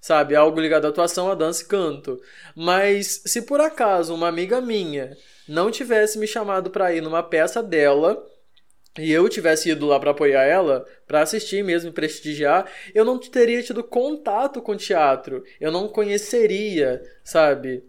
Sabe? 0.00 0.34
Algo 0.36 0.60
ligado 0.60 0.84
à 0.84 0.88
atuação, 0.88 1.30
à 1.30 1.34
dança 1.34 1.62
e 1.62 1.66
canto. 1.66 2.20
Mas 2.56 3.22
se 3.26 3.42
por 3.42 3.60
acaso 3.60 4.14
uma 4.14 4.28
amiga 4.28 4.60
minha 4.60 5.16
não 5.48 5.70
tivesse 5.70 6.18
me 6.18 6.26
chamado 6.26 6.70
para 6.70 6.92
ir 6.92 7.00
numa 7.00 7.22
peça 7.22 7.62
dela 7.62 8.24
e 8.98 9.12
eu 9.12 9.28
tivesse 9.28 9.70
ido 9.70 9.86
lá 9.86 10.00
para 10.00 10.10
apoiar 10.10 10.44
ela, 10.44 10.86
para 11.06 11.22
assistir 11.22 11.62
mesmo, 11.62 11.92
prestigiar, 11.92 12.70
eu 12.94 13.04
não 13.04 13.18
teria 13.18 13.62
tido 13.62 13.84
contato 13.84 14.62
com 14.62 14.76
teatro. 14.76 15.44
Eu 15.60 15.70
não 15.70 15.88
conheceria, 15.88 17.02
sabe? 17.22 17.84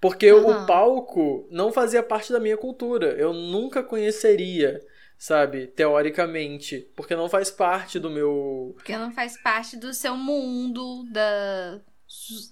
Porque 0.00 0.32
uhum. 0.32 0.62
o 0.62 0.66
palco 0.66 1.46
não 1.50 1.72
fazia 1.72 2.02
parte 2.02 2.32
da 2.32 2.40
minha 2.40 2.56
cultura. 2.56 3.12
Eu 3.12 3.32
nunca 3.32 3.82
conheceria, 3.82 4.80
sabe? 5.16 5.68
Teoricamente. 5.68 6.90
Porque 6.96 7.14
não 7.14 7.28
faz 7.28 7.50
parte 7.50 7.98
do 7.98 8.10
meu. 8.10 8.72
Porque 8.74 8.96
não 8.96 9.12
faz 9.12 9.40
parte 9.40 9.76
do 9.76 9.94
seu 9.94 10.16
mundo, 10.16 11.04
da, 11.10 11.80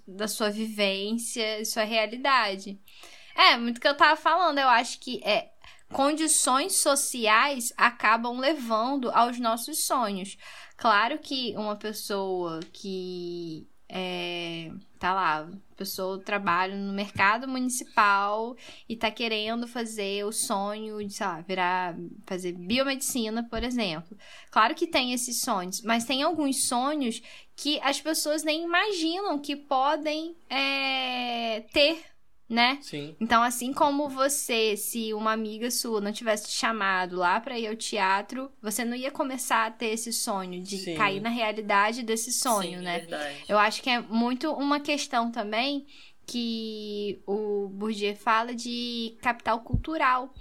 da 0.07 0.29
sua 0.29 0.51
vivência, 0.51 1.65
sua 1.65 1.85
realidade. 1.85 2.79
É, 3.37 3.57
muito 3.57 3.81
que 3.81 3.89
eu 3.89 3.97
tava 3.97 4.15
falando. 4.15 4.59
Eu 4.59 4.69
acho 4.69 5.01
que 5.01 5.21
é 5.25 5.51
condições 5.93 6.77
sociais 6.77 7.73
acabam 7.77 8.39
levando 8.39 9.11
aos 9.11 9.39
nossos 9.39 9.85
sonhos. 9.85 10.37
Claro 10.77 11.19
que 11.19 11.55
uma 11.57 11.77
pessoa 11.77 12.61
que 12.73 13.69
é, 13.89 14.71
tá 14.99 15.13
lá, 15.13 15.51
pessoa 15.81 16.19
trabalha 16.23 16.77
no 16.77 16.93
mercado 16.93 17.49
municipal 17.49 18.55
e 18.87 18.95
tá 18.95 19.11
querendo 19.11 19.67
fazer 19.67 20.25
o 20.27 20.31
sonho 20.31 21.03
de, 21.05 21.15
sei 21.15 21.27
lá, 21.27 21.41
virar, 21.41 21.97
fazer 22.27 22.53
biomedicina, 22.53 23.43
por 23.49 23.65
exemplo. 23.65 24.17
Claro 24.51 24.75
que 24.75 24.87
tem 24.87 25.15
esses 25.15 25.41
sonhos, 25.41 25.81
mas 25.81 26.05
tem 26.05 26.23
alguns 26.23 26.69
sonhos 26.69 27.23
que 27.57 27.81
as 27.81 27.99
pessoas 27.99 28.43
nem 28.45 28.63
imaginam 28.63 29.39
que 29.39 29.57
podem 29.57 30.37
é, 30.51 31.63
ter 31.73 32.05
né? 32.51 32.79
Sim. 32.83 33.15
Então, 33.21 33.45
assim 33.45 33.73
como 33.73 34.09
você, 34.09 34.77
se 34.77 35.15
uma 35.15 35.31
amiga 35.31 35.71
sua 35.71 36.01
não 36.01 36.11
tivesse 36.11 36.49
te 36.49 36.53
chamado 36.53 37.17
lá 37.17 37.39
para 37.41 37.57
ir 37.57 37.69
ao 37.69 37.77
teatro, 37.77 38.51
você 38.61 38.85
não 38.85 38.97
ia 38.97 39.13
começar 39.13 39.67
a 39.67 39.71
ter 39.71 39.87
esse 39.87 40.13
sonho 40.13 40.61
de 40.61 40.79
Sim. 40.79 40.95
cair 40.97 41.21
na 41.21 41.29
realidade 41.29 42.03
desse 42.03 42.33
sonho, 42.33 42.79
Sim, 42.79 42.85
né? 42.85 42.99
Verdade. 42.99 43.45
Eu 43.49 43.57
acho 43.57 43.81
que 43.81 43.89
é 43.89 44.01
muito 44.01 44.51
uma 44.53 44.81
questão 44.81 45.31
também 45.31 45.87
que 46.27 47.23
o 47.25 47.69
Bourdieu 47.69 48.17
fala 48.17 48.53
de 48.53 49.17
capital 49.23 49.61
cultural. 49.61 50.35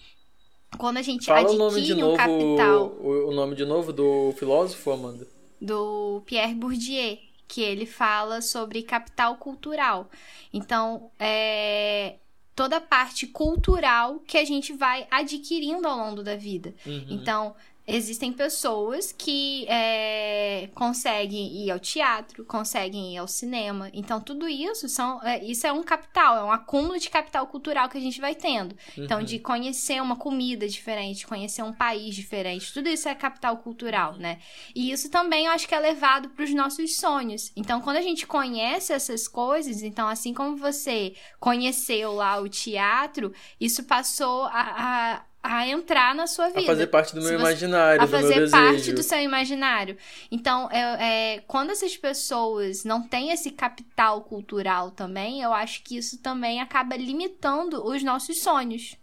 Quando 0.80 0.98
a 0.98 1.02
gente 1.04 1.26
Fala 1.28 1.41
adquire 1.41 1.56
o 1.56 1.60
nome 1.60 1.82
de 1.82 1.93
um 1.93 2.00
novo, 2.00 2.17
capital. 2.17 2.88
O, 3.00 3.30
o 3.30 3.32
nome 3.34 3.56
de 3.56 3.65
novo 3.65 3.93
do 3.93 4.34
filósofo, 4.36 4.91
Amanda? 4.91 5.28
Do 5.62 6.24
Pierre 6.26 6.56
Bourdieu 6.56 7.17
que 7.49 7.62
ele 7.62 7.88
fala 7.88 8.41
sobre 8.41 8.83
capital 8.83 9.35
cultural. 9.38 10.09
Então, 10.53 11.12
é 11.19 12.15
toda 12.55 12.77
a 12.77 12.81
parte 12.81 13.25
cultural 13.25 14.19
que 14.19 14.38
a 14.38 14.45
gente 14.45 14.71
vai 14.71 15.07
adquirindo 15.09 15.88
ao 15.88 15.97
longo 15.97 16.21
da 16.21 16.35
vida. 16.35 16.75
Uhum. 16.85 17.07
Então, 17.09 17.55
existem 17.95 18.34
pessoas 18.34 19.12
que 19.12 19.65
é, 19.67 20.69
conseguem 20.73 21.63
ir 21.63 21.71
ao 21.71 21.80
teatro, 21.80 22.45
conseguem 22.45 23.13
ir 23.13 23.17
ao 23.17 23.28
cinema. 23.28 23.89
Então, 23.93 24.19
tudo 24.19 24.47
isso 24.47 24.89
são, 24.89 25.21
é, 25.23 25.43
isso 25.43 25.67
é 25.67 25.71
um 25.71 25.84
capital, 25.84 26.38
é 26.38 26.43
um 26.43 26.52
acúmulo 26.52 26.97
de 26.99 27.10
capital 27.10 27.47
cultural 27.47 27.89
que 27.89 27.97
a 27.97 28.02
gente 28.02 28.19
vai 28.19 28.34
tendo. 28.34 28.75
Então, 28.93 29.17
uhum. 29.17 29.19
Então, 29.19 29.23
de 29.23 29.39
conhecer 29.39 30.02
uma 30.02 30.15
comida 30.15 30.67
diferente, 30.67 31.28
conhecer 31.28 31.63
um 31.63 31.73
país 31.73 32.15
diferente, 32.15 32.73
tudo 32.73 32.88
isso 32.88 33.10
é 33.10 33.15
capital 33.15 33.58
cultural, 33.58 34.15
né? 34.15 34.39
E 34.73 34.91
isso 34.91 35.10
também 35.10 35.45
eu 35.45 35.52
acho 35.52 35.67
que 35.67 35.75
é 35.75 35.80
levado 35.80 36.30
para 36.30 36.43
os 36.43 36.54
nossos 36.54 36.95
sonhos. 36.95 37.52
Então, 37.56 37.82
quando 37.82 37.97
a 37.97 38.02
gente 38.02 38.25
conhece 38.25 38.93
essas 38.93 39.28
coisas, 39.28 39.82
então, 39.82 40.08
assim 40.08 40.34
como 40.34 40.56
você 40.56 41.13
conheceu 41.39 42.13
lá 42.13 42.39
o 42.39 42.47
teatro, 42.47 43.34
isso 43.60 43.84
passou 43.84 44.43
a, 44.45 45.15
a 45.15 45.23
a 45.41 45.67
entrar 45.67 46.13
na 46.13 46.28
sua 46.28 46.47
vida. 46.47 46.62
A 46.62 46.65
fazer 46.65 46.88
parte 46.88 47.15
do 47.15 47.21
meu 47.21 47.32
você, 47.32 47.36
imaginário, 47.36 48.02
a 48.02 48.08
fazer 48.08 48.49
parte 48.49 48.91
do 48.91 49.02
seu 49.02 49.21
imaginário. 49.21 49.97
Então, 50.30 50.69
é, 50.71 51.36
é, 51.36 51.39
quando 51.41 51.71
essas 51.71 51.95
pessoas 51.95 52.84
não 52.84 53.08
têm 53.08 53.32
esse 53.32 53.52
capital 53.52 54.21
cultural 54.23 54.91
também, 54.91 55.41
eu 55.41 55.54
acho 55.54 55.82
que 55.84 55.97
isso 55.97 56.17
também 56.19 56.60
acaba 56.60 56.95
limitando 56.97 57.86
os 57.86 58.04
nossos 58.04 58.41
sonhos. 58.41 58.95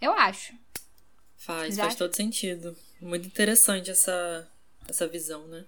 Eu 0.00 0.12
acho. 0.12 0.54
Faz, 1.36 1.76
faz 1.76 1.94
todo 1.94 2.14
sentido. 2.14 2.76
Muito 3.00 3.26
interessante 3.26 3.90
essa, 3.90 4.48
essa 4.88 5.08
visão, 5.08 5.46
né? 5.48 5.64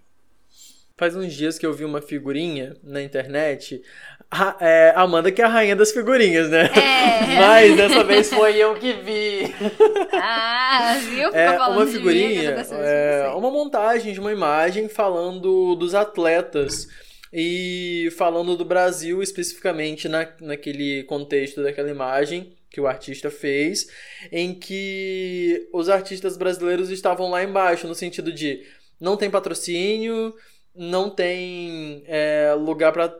Faz 1.02 1.16
uns 1.16 1.32
dias 1.32 1.58
que 1.58 1.66
eu 1.66 1.72
vi 1.72 1.84
uma 1.84 2.00
figurinha 2.00 2.76
na 2.80 3.02
internet. 3.02 3.82
A, 4.30 4.56
é, 4.60 4.92
Amanda 4.94 5.32
que 5.32 5.42
é 5.42 5.44
a 5.44 5.48
rainha 5.48 5.74
das 5.74 5.90
figurinhas, 5.90 6.48
né? 6.48 6.66
É. 6.66 7.26
Mas 7.42 7.76
dessa 7.76 8.04
vez 8.04 8.32
foi 8.32 8.56
eu 8.56 8.76
que 8.76 8.92
vi. 8.92 9.52
Ah, 10.14 10.96
viu? 11.10 11.30
É 11.30 11.58
uma 11.58 11.84
figurinha, 11.84 12.50
é, 12.84 13.28
uma 13.34 13.50
montagem 13.50 14.12
de 14.12 14.20
uma 14.20 14.30
imagem 14.30 14.88
falando 14.88 15.74
dos 15.74 15.92
atletas 15.92 16.86
e 17.32 18.08
falando 18.16 18.56
do 18.56 18.64
Brasil 18.64 19.20
especificamente 19.20 20.08
na, 20.08 20.28
naquele 20.40 21.02
contexto 21.02 21.64
daquela 21.64 21.90
imagem 21.90 22.52
que 22.70 22.80
o 22.80 22.86
artista 22.86 23.28
fez, 23.28 23.88
em 24.30 24.54
que 24.54 25.68
os 25.72 25.88
artistas 25.88 26.36
brasileiros 26.36 26.90
estavam 26.90 27.28
lá 27.28 27.42
embaixo, 27.42 27.88
no 27.88 27.94
sentido 27.94 28.32
de 28.32 28.62
não 29.00 29.16
tem 29.16 29.28
patrocínio, 29.28 30.32
não 30.74 31.10
tem 31.10 32.02
é, 32.06 32.54
lugar 32.58 32.92
para 32.92 33.14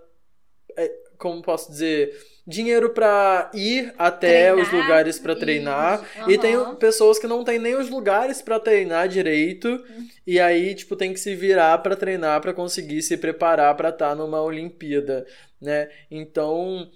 é, 0.77 0.91
como 1.19 1.43
posso 1.43 1.71
dizer 1.71 2.17
dinheiro 2.47 2.91
para 2.91 3.51
ir 3.55 3.95
até 3.97 4.51
treinar, 4.53 4.57
os 4.57 4.73
lugares 4.73 5.19
para 5.19 5.37
treinar 5.37 6.05
uhum. 6.19 6.31
e 6.31 6.39
tem 6.39 6.75
pessoas 6.77 7.19
que 7.19 7.27
não 7.27 7.45
tem 7.45 7.59
nem 7.59 7.77
os 7.77 7.89
lugares 7.89 8.43
para 8.43 8.59
treinar 8.59 9.07
direito 9.07 9.69
uhum. 9.69 10.09
e 10.27 10.41
aí 10.41 10.75
tipo 10.75 10.97
tem 10.97 11.13
que 11.13 11.21
se 11.21 11.37
virar 11.37 11.79
para 11.79 11.95
treinar 11.95 12.41
para 12.41 12.53
conseguir 12.53 13.01
se 13.03 13.17
preparar 13.17 13.77
para 13.77 13.91
estar 13.91 14.11
tá 14.11 14.15
numa 14.15 14.43
Olimpíada 14.43 15.25
né 15.61 15.89
então 16.11 16.91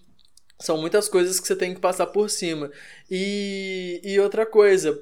são 0.59 0.79
muitas 0.79 1.09
coisas 1.09 1.39
que 1.39 1.47
você 1.47 1.55
tem 1.55 1.75
que 1.75 1.81
passar 1.81 2.07
por 2.07 2.29
cima 2.29 2.71
e, 3.09 4.01
e 4.03 4.19
outra 4.19 4.45
coisa 4.45 5.01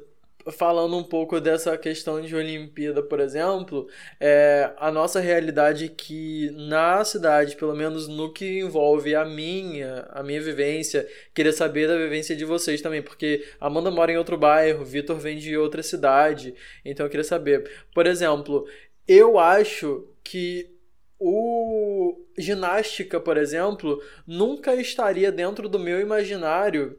falando 0.52 0.96
um 0.96 1.02
pouco 1.02 1.40
dessa 1.40 1.76
questão 1.78 2.20
de 2.20 2.34
Olimpíada, 2.34 3.02
por 3.02 3.20
exemplo, 3.20 3.88
é, 4.20 4.72
a 4.76 4.90
nossa 4.90 5.20
realidade 5.20 5.88
que 5.88 6.50
na 6.52 7.04
cidade, 7.04 7.56
pelo 7.56 7.74
menos 7.74 8.08
no 8.08 8.32
que 8.32 8.60
envolve 8.60 9.14
a 9.14 9.24
minha, 9.24 10.06
a 10.10 10.22
minha 10.22 10.40
vivência, 10.40 11.08
queria 11.34 11.52
saber 11.52 11.88
da 11.88 11.96
vivência 11.96 12.36
de 12.36 12.44
vocês 12.44 12.82
também, 12.82 13.02
porque 13.02 13.44
Amanda 13.60 13.90
mora 13.90 14.12
em 14.12 14.18
outro 14.18 14.36
bairro, 14.36 14.84
Vitor 14.84 15.16
vem 15.18 15.38
de 15.38 15.56
outra 15.56 15.82
cidade, 15.82 16.54
então 16.84 17.06
eu 17.06 17.10
queria 17.10 17.24
saber. 17.24 17.70
Por 17.94 18.06
exemplo, 18.06 18.66
eu 19.08 19.38
acho 19.38 20.06
que 20.22 20.70
o 21.18 22.20
ginástica, 22.36 23.18
por 23.18 23.36
exemplo, 23.36 24.02
nunca 24.26 24.74
estaria 24.74 25.32
dentro 25.32 25.68
do 25.68 25.78
meu 25.78 26.00
imaginário 26.00 26.98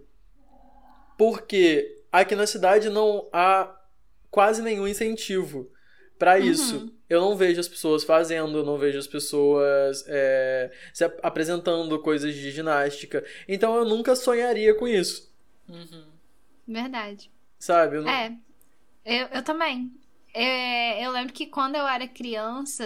porque 1.17 1.94
Aqui 2.15 2.33
na 2.33 2.47
cidade 2.47 2.89
não 2.89 3.27
há 3.33 3.77
quase 4.31 4.61
nenhum 4.61 4.87
incentivo 4.87 5.69
para 6.17 6.35
uhum. 6.35 6.45
isso. 6.45 6.77
Uhum. 6.77 6.91
Eu 7.09 7.19
não 7.19 7.35
vejo 7.35 7.59
as 7.59 7.67
pessoas 7.67 8.05
fazendo, 8.05 8.59
eu 8.59 8.63
não 8.63 8.77
vejo 8.77 8.97
as 8.97 9.05
pessoas 9.05 10.01
é, 10.07 10.71
se 10.93 11.03
apresentando 11.21 11.99
coisas 11.99 12.33
de 12.33 12.51
ginástica. 12.51 13.21
Então 13.49 13.75
eu 13.75 13.83
nunca 13.83 14.15
sonharia 14.15 14.73
com 14.75 14.87
isso. 14.87 15.29
Uhum. 15.67 16.05
Verdade. 16.65 17.29
Sabe? 17.59 17.97
Eu 17.97 18.03
não... 18.03 18.09
É. 18.09 18.33
Eu, 19.03 19.27
eu 19.27 19.43
também. 19.43 19.91
Eu, 20.33 21.03
eu 21.03 21.11
lembro 21.11 21.33
que 21.33 21.47
quando 21.47 21.75
eu 21.75 21.85
era 21.85 22.07
criança, 22.07 22.85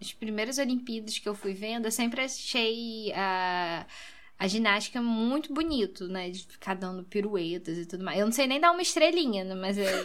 as 0.00 0.12
primeiras 0.12 0.58
Olimpíadas 0.58 1.20
que 1.20 1.28
eu 1.28 1.36
fui 1.36 1.54
vendo, 1.54 1.84
eu 1.84 1.92
sempre 1.92 2.20
achei 2.20 3.12
a. 3.14 3.86
Uh 3.86 4.15
a 4.38 4.46
ginástica 4.46 4.98
é 4.98 5.02
muito 5.02 5.54
bonito, 5.54 6.06
né? 6.08 6.28
De 6.28 6.46
ficar 6.46 6.74
dando 6.74 7.02
piruetas 7.04 7.78
e 7.78 7.86
tudo 7.86 8.04
mais. 8.04 8.18
Eu 8.18 8.26
não 8.26 8.32
sei 8.32 8.46
nem 8.46 8.60
dar 8.60 8.70
uma 8.70 8.82
estrelinha, 8.82 9.44
né? 9.44 9.54
mas 9.54 9.78
é... 9.78 10.04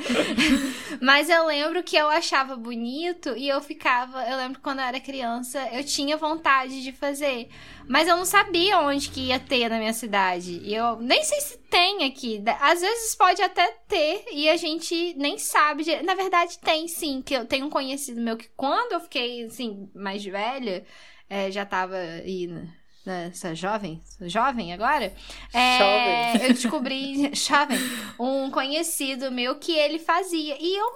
mas 1.00 1.30
eu 1.30 1.46
lembro 1.46 1.82
que 1.82 1.96
eu 1.96 2.06
achava 2.06 2.54
bonito 2.54 3.34
e 3.34 3.48
eu 3.48 3.58
ficava. 3.62 4.22
Eu 4.28 4.36
lembro 4.36 4.58
que 4.58 4.62
quando 4.62 4.80
eu 4.80 4.84
era 4.84 5.00
criança, 5.00 5.66
eu 5.72 5.82
tinha 5.82 6.18
vontade 6.18 6.82
de 6.82 6.92
fazer. 6.92 7.48
Mas 7.88 8.06
eu 8.06 8.16
não 8.18 8.26
sabia 8.26 8.78
onde 8.80 9.08
que 9.08 9.28
ia 9.28 9.40
ter 9.40 9.70
na 9.70 9.78
minha 9.78 9.94
cidade. 9.94 10.60
E 10.62 10.74
eu 10.74 11.00
nem 11.00 11.24
sei 11.24 11.40
se 11.40 11.56
tem 11.70 12.04
aqui. 12.04 12.42
Às 12.60 12.82
vezes 12.82 13.14
pode 13.14 13.40
até 13.40 13.70
ter 13.88 14.26
e 14.32 14.50
a 14.50 14.56
gente 14.58 15.14
nem 15.16 15.38
sabe. 15.38 15.84
Na 16.02 16.14
verdade, 16.14 16.58
tem 16.58 16.86
sim. 16.88 17.22
Que 17.22 17.32
eu 17.34 17.46
tenho 17.46 17.64
um 17.64 17.70
conhecido 17.70 18.20
meu 18.20 18.36
que 18.36 18.50
quando 18.54 18.92
eu 18.92 19.00
fiquei 19.00 19.46
assim, 19.46 19.88
mais 19.94 20.22
velha, 20.22 20.84
é, 21.30 21.50
já 21.50 21.64
tava 21.64 21.96
aí. 21.96 22.46
Né? 22.48 22.70
Dessa 23.06 23.54
jovem, 23.54 24.02
jovem 24.22 24.72
agora, 24.74 25.14
é, 25.54 26.44
eu 26.46 26.52
descobri, 26.52 27.30
jovem, 27.34 27.78
um 28.18 28.50
conhecido 28.50 29.30
meu 29.30 29.54
que 29.58 29.72
ele 29.72 29.98
fazia. 29.98 30.56
E 30.60 30.76
eu 30.76 30.86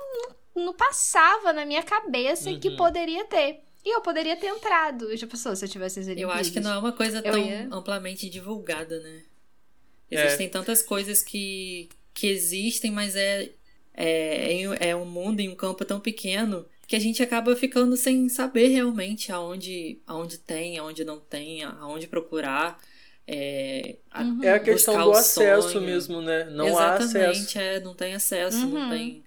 não, 0.57 0.65
não 0.67 0.75
passava 0.75 1.53
na 1.53 1.65
minha 1.65 1.83
cabeça 1.83 2.51
Uhum. 2.51 2.59
que 2.61 2.73
poderia 2.73 3.25
ter. 3.27 3.61
E 3.85 3.95
eu 3.97 4.01
poderia 4.03 4.37
ter 4.37 4.49
entrado. 4.49 5.17
Já 5.17 5.27
pensou 5.27 5.57
se 5.57 5.65
eu 5.65 5.69
tivesse 5.69 6.01
as 6.01 6.09
Eu 6.09 6.31
acho 6.31 6.53
que 6.53 6.61
não 6.61 6.73
é 6.73 6.79
uma 6.79 6.93
coisa 6.93 7.23
tão 7.23 7.39
ia- 7.39 7.69
amplamente 7.73 8.29
divulgada, 8.29 9.01
né? 9.01 9.23
É. 10.11 10.27
Existem 10.27 10.49
tantas 10.51 10.83
coisas 10.83 11.23
que, 11.23 11.89
que 12.13 12.27
existem, 12.27 12.91
mas 12.91 13.15
é, 13.17 13.51
é, 13.95 14.53
em- 14.53 14.77
é 14.81 14.97
um 14.97 15.05
mundo 15.07 15.41
em 15.41 15.49
um 15.49 15.55
campo 15.57 15.85
tão 15.85 16.01
pequeno 16.01 16.67
que 16.87 16.97
a 16.97 17.01
gente 17.01 17.23
acaba 17.23 17.55
ficando 17.57 17.97
sem 17.97 18.29
saber 18.29 18.69
realmente 18.69 19.31
aonde, 19.33 20.01
aonde 20.07 20.39
tem, 20.39 20.79
aonde 20.79 21.05
não 21.05 21.21
tem, 21.21 21.63
aonde 21.65 22.07
procurar. 22.09 22.81
É, 23.27 23.97
a- 24.11 24.23
Uhum. 24.23 24.43
É 24.43 24.55
a 24.55 24.61
questão 24.61 25.01
do 25.05 25.13
acesso 25.13 25.71
sonho. 25.71 25.85
mesmo, 25.87 26.21
né? 26.21 26.45
Não 26.51 26.79
há 26.79 26.97
Exatamente, 26.97 27.59
acesso. 27.59 27.59
é, 27.61 27.81
não 27.81 27.95
tem 27.95 28.15
acesso, 28.15 28.67
não 28.67 28.83
Uhum. 28.85 28.91
tem. 28.91 29.25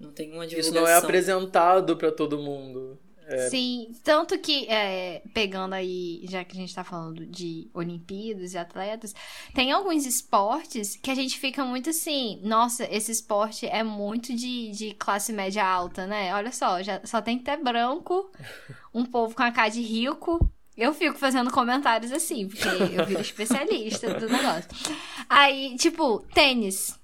Não 0.00 0.12
tem 0.12 0.32
uma 0.32 0.44
Isso 0.46 0.56
divulgação. 0.56 0.82
não 0.82 0.88
é 0.88 0.94
apresentado 0.96 1.96
pra 1.96 2.10
todo 2.12 2.38
mundo. 2.38 2.98
É. 3.32 3.48
Sim, 3.48 3.92
tanto 4.04 4.38
que, 4.38 4.66
é, 4.68 5.22
pegando 5.32 5.74
aí, 5.74 6.24
já 6.28 6.44
que 6.44 6.52
a 6.52 6.60
gente 6.60 6.74
tá 6.74 6.84
falando 6.84 7.24
de 7.24 7.70
Olimpíadas 7.72 8.52
e 8.52 8.58
atletas, 8.58 9.14
tem 9.54 9.72
alguns 9.72 10.04
esportes 10.04 10.96
que 10.96 11.10
a 11.10 11.14
gente 11.14 11.38
fica 11.38 11.64
muito 11.64 11.90
assim, 11.90 12.40
nossa, 12.42 12.84
esse 12.90 13.10
esporte 13.10 13.66
é 13.66 13.82
muito 13.82 14.34
de, 14.34 14.70
de 14.72 14.94
classe 14.94 15.32
média 15.32 15.64
alta, 15.64 16.06
né? 16.06 16.34
Olha 16.34 16.52
só, 16.52 16.82
já, 16.82 17.00
só 17.04 17.22
tem 17.22 17.38
que 17.38 17.44
ter 17.44 17.56
branco, 17.56 18.30
um 18.92 19.04
povo 19.04 19.34
com 19.34 19.42
a 19.42 19.50
cara 19.50 19.68
de 19.68 19.80
rico. 19.80 20.46
Eu 20.76 20.94
fico 20.94 21.18
fazendo 21.18 21.50
comentários 21.50 22.12
assim, 22.12 22.48
porque 22.48 22.66
eu 22.66 23.06
viro 23.06 23.20
especialista 23.20 24.14
do 24.18 24.28
negócio. 24.28 24.70
Aí, 25.28 25.76
tipo, 25.76 26.20
tênis. 26.34 26.98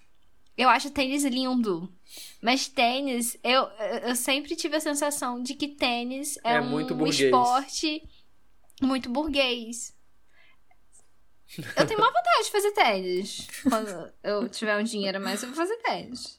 Eu 0.56 0.68
acho 0.68 0.90
tênis 0.90 1.24
lindo. 1.24 1.92
Mas 2.40 2.68
tênis, 2.68 3.36
eu, 3.42 3.64
eu 4.06 4.14
sempre 4.14 4.54
tive 4.54 4.76
a 4.76 4.80
sensação 4.80 5.42
de 5.42 5.54
que 5.54 5.68
tênis 5.68 6.36
é, 6.44 6.54
É 6.54 6.60
um 6.60 6.68
muito 6.68 6.94
burguês. 6.94 7.20
esporte 7.20 8.02
muito 8.80 9.10
burguês. 9.10 9.92
Eu 11.76 11.86
tenho 11.86 11.98
uma 11.98 12.12
vontade 12.12 12.44
de 12.44 12.50
fazer 12.50 12.70
tênis. 12.72 13.46
Quando 13.68 14.12
eu 14.22 14.48
tiver 14.48 14.78
um 14.78 14.82
dinheiro 14.84 15.16
a 15.18 15.20
mais, 15.20 15.42
eu 15.42 15.48
vou 15.48 15.56
fazer 15.56 15.76
tênis. 15.78 16.38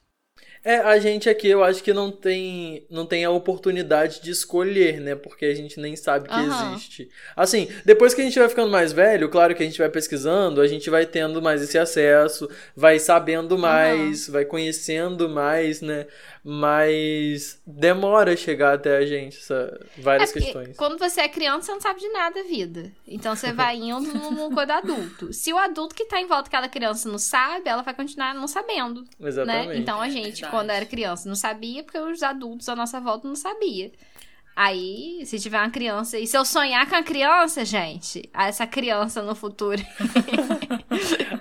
É, 0.64 0.78
a 0.78 1.00
gente 1.00 1.30
aqui 1.30 1.48
eu 1.48 1.64
acho 1.64 1.82
que 1.84 1.94
não 1.94 2.12
tem, 2.12 2.86
não 2.90 3.06
tem 3.06 3.24
a 3.26 3.32
oportunidade 3.32 4.22
de 4.22 4.32
escolher, 4.32 5.00
né? 5.00 5.16
Porque 5.16 5.46
a 5.46 5.54
gente 5.56 5.80
nem 5.80 5.96
sabe 5.96 6.28
que 6.28 6.34
Aham. 6.34 6.74
existe. 6.74 7.10
Assim, 7.36 7.68
depois 7.86 8.14
que 8.14 8.22
a 8.22 8.24
gente 8.24 8.38
vai 8.38 8.50
ficando 8.50 8.70
mais 8.72 8.92
velho, 8.92 9.30
claro 9.30 9.56
que 9.56 9.64
a 9.64 9.66
gente 9.66 9.80
vai 9.80 9.90
pesquisando, 9.90 10.62
a 10.62 10.68
gente 10.68 10.90
vai 10.90 11.06
tendo 11.06 11.42
mais 11.42 11.62
esse 11.62 11.78
acesso, 11.78 12.50
vai 12.76 13.00
sabendo 13.00 13.58
mais, 13.58 14.28
vai 14.28 14.46
conhecendo 14.46 15.30
mais, 15.30 15.82
né? 15.82 16.08
Mas 16.44 17.62
demora 17.66 18.36
chegar 18.36 18.74
até 18.74 18.98
a 18.98 19.06
gente 19.06 19.38
essa, 19.38 19.80
várias 19.98 20.30
É 20.32 20.34
questões. 20.40 20.78
quando 20.78 20.98
você 20.98 21.22
é 21.22 21.30
criança, 21.30 21.68
você 21.68 21.72
não 21.74 21.82
sabe 21.82 22.00
de 22.00 22.10
nada 22.10 22.42
da 22.42 22.48
vida. 22.48 22.92
Então 23.08 23.36
você 23.36 23.52
vai 23.52 23.76
indo 23.80 24.10
coisa 24.54 24.66
do 24.66 24.72
adulto. 24.74 25.34
Se 25.34 25.54
o 25.54 25.58
adulto 25.58 25.96
que 25.96 26.06
tá 26.06 26.20
em 26.20 26.28
volta 26.28 26.44
daquela 26.44 26.68
criança 26.70 27.10
não 27.10 27.18
sabe, 27.18 27.70
ela 27.70 27.82
vai 27.82 27.94
continuar 27.94 28.34
não 28.34 28.48
sabendo. 28.48 29.04
Exatamente. 29.22 29.68
né? 29.68 29.78
Então 29.78 30.02
a 30.02 30.10
gente, 30.10 30.46
Verdade. 30.50 30.66
quando 30.66 30.70
era 30.72 30.86
criança, 30.86 31.30
não 31.30 31.36
sabia, 31.36 31.84
porque 31.84 31.98
os 31.98 32.22
adultos 32.24 32.68
à 32.70 32.76
nossa 32.76 33.00
volta 33.00 33.28
não 33.28 33.36
sabia. 33.36 33.92
Aí, 34.56 35.26
se 35.26 35.40
tiver 35.40 35.58
uma 35.58 35.70
criança, 35.70 36.20
e 36.20 36.28
se 36.28 36.38
eu 36.38 36.44
sonhar 36.44 36.88
com 36.90 36.96
a 36.96 37.02
criança, 37.02 37.64
gente, 37.64 38.30
essa 38.34 38.68
criança 38.68 39.22
no 39.22 39.36
futuro. 39.36 39.82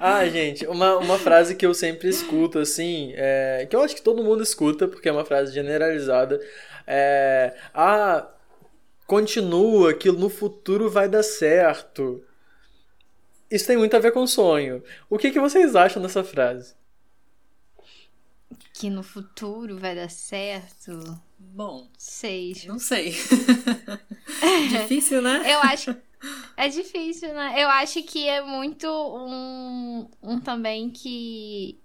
Ah, 0.01 0.25
gente, 0.27 0.65
uma, 0.67 0.97
uma 0.99 1.19
frase 1.19 1.57
que 1.57 1.67
eu 1.67 1.75
sempre 1.75 2.09
escuto, 2.09 2.61
assim, 2.61 3.13
é, 3.17 3.67
que 3.69 3.75
eu 3.75 3.83
acho 3.83 3.97
que 3.97 4.03
todo 4.03 4.23
mundo 4.23 4.43
escuta, 4.43 4.87
porque 4.87 5.09
é 5.09 5.13
uma 5.13 5.25
frase 5.25 5.53
generalizada, 5.53 6.41
é. 6.87 7.55
Ah, 7.75 8.29
continua, 9.07 9.93
que 9.95 10.13
no 10.13 10.29
futuro 10.29 10.89
vai 10.89 11.09
dar 11.09 11.25
certo. 11.25 12.23
Isso 13.51 13.67
tem 13.67 13.77
muito 13.77 13.97
a 13.97 13.99
ver 13.99 14.13
com 14.13 14.27
sonho. 14.27 14.83
O 15.11 15.19
que, 15.19 15.31
que 15.31 15.41
vocês 15.41 15.75
acham 15.75 16.01
dessa 16.01 16.23
frase? 16.23 16.75
Que 18.79 18.89
no 18.89 19.03
futuro 19.03 19.77
vai 19.77 19.95
dar 19.97 20.09
certo. 20.09 21.21
Bom, 21.37 21.89
Sei. 21.99 22.55
não 22.67 22.79
sei. 22.79 23.11
Difícil, 24.71 25.21
né? 25.21 25.43
Eu 25.45 25.59
acho. 25.63 25.97
É 26.57 26.69
difícil, 26.69 27.33
né? 27.35 27.55
Eu 27.57 27.69
acho 27.69 28.03
que 28.05 28.29
é 28.29 28.41
muito 28.41 28.87
um, 28.89 30.09
um 30.23 30.41
também 30.41 30.91
que. 30.91 31.81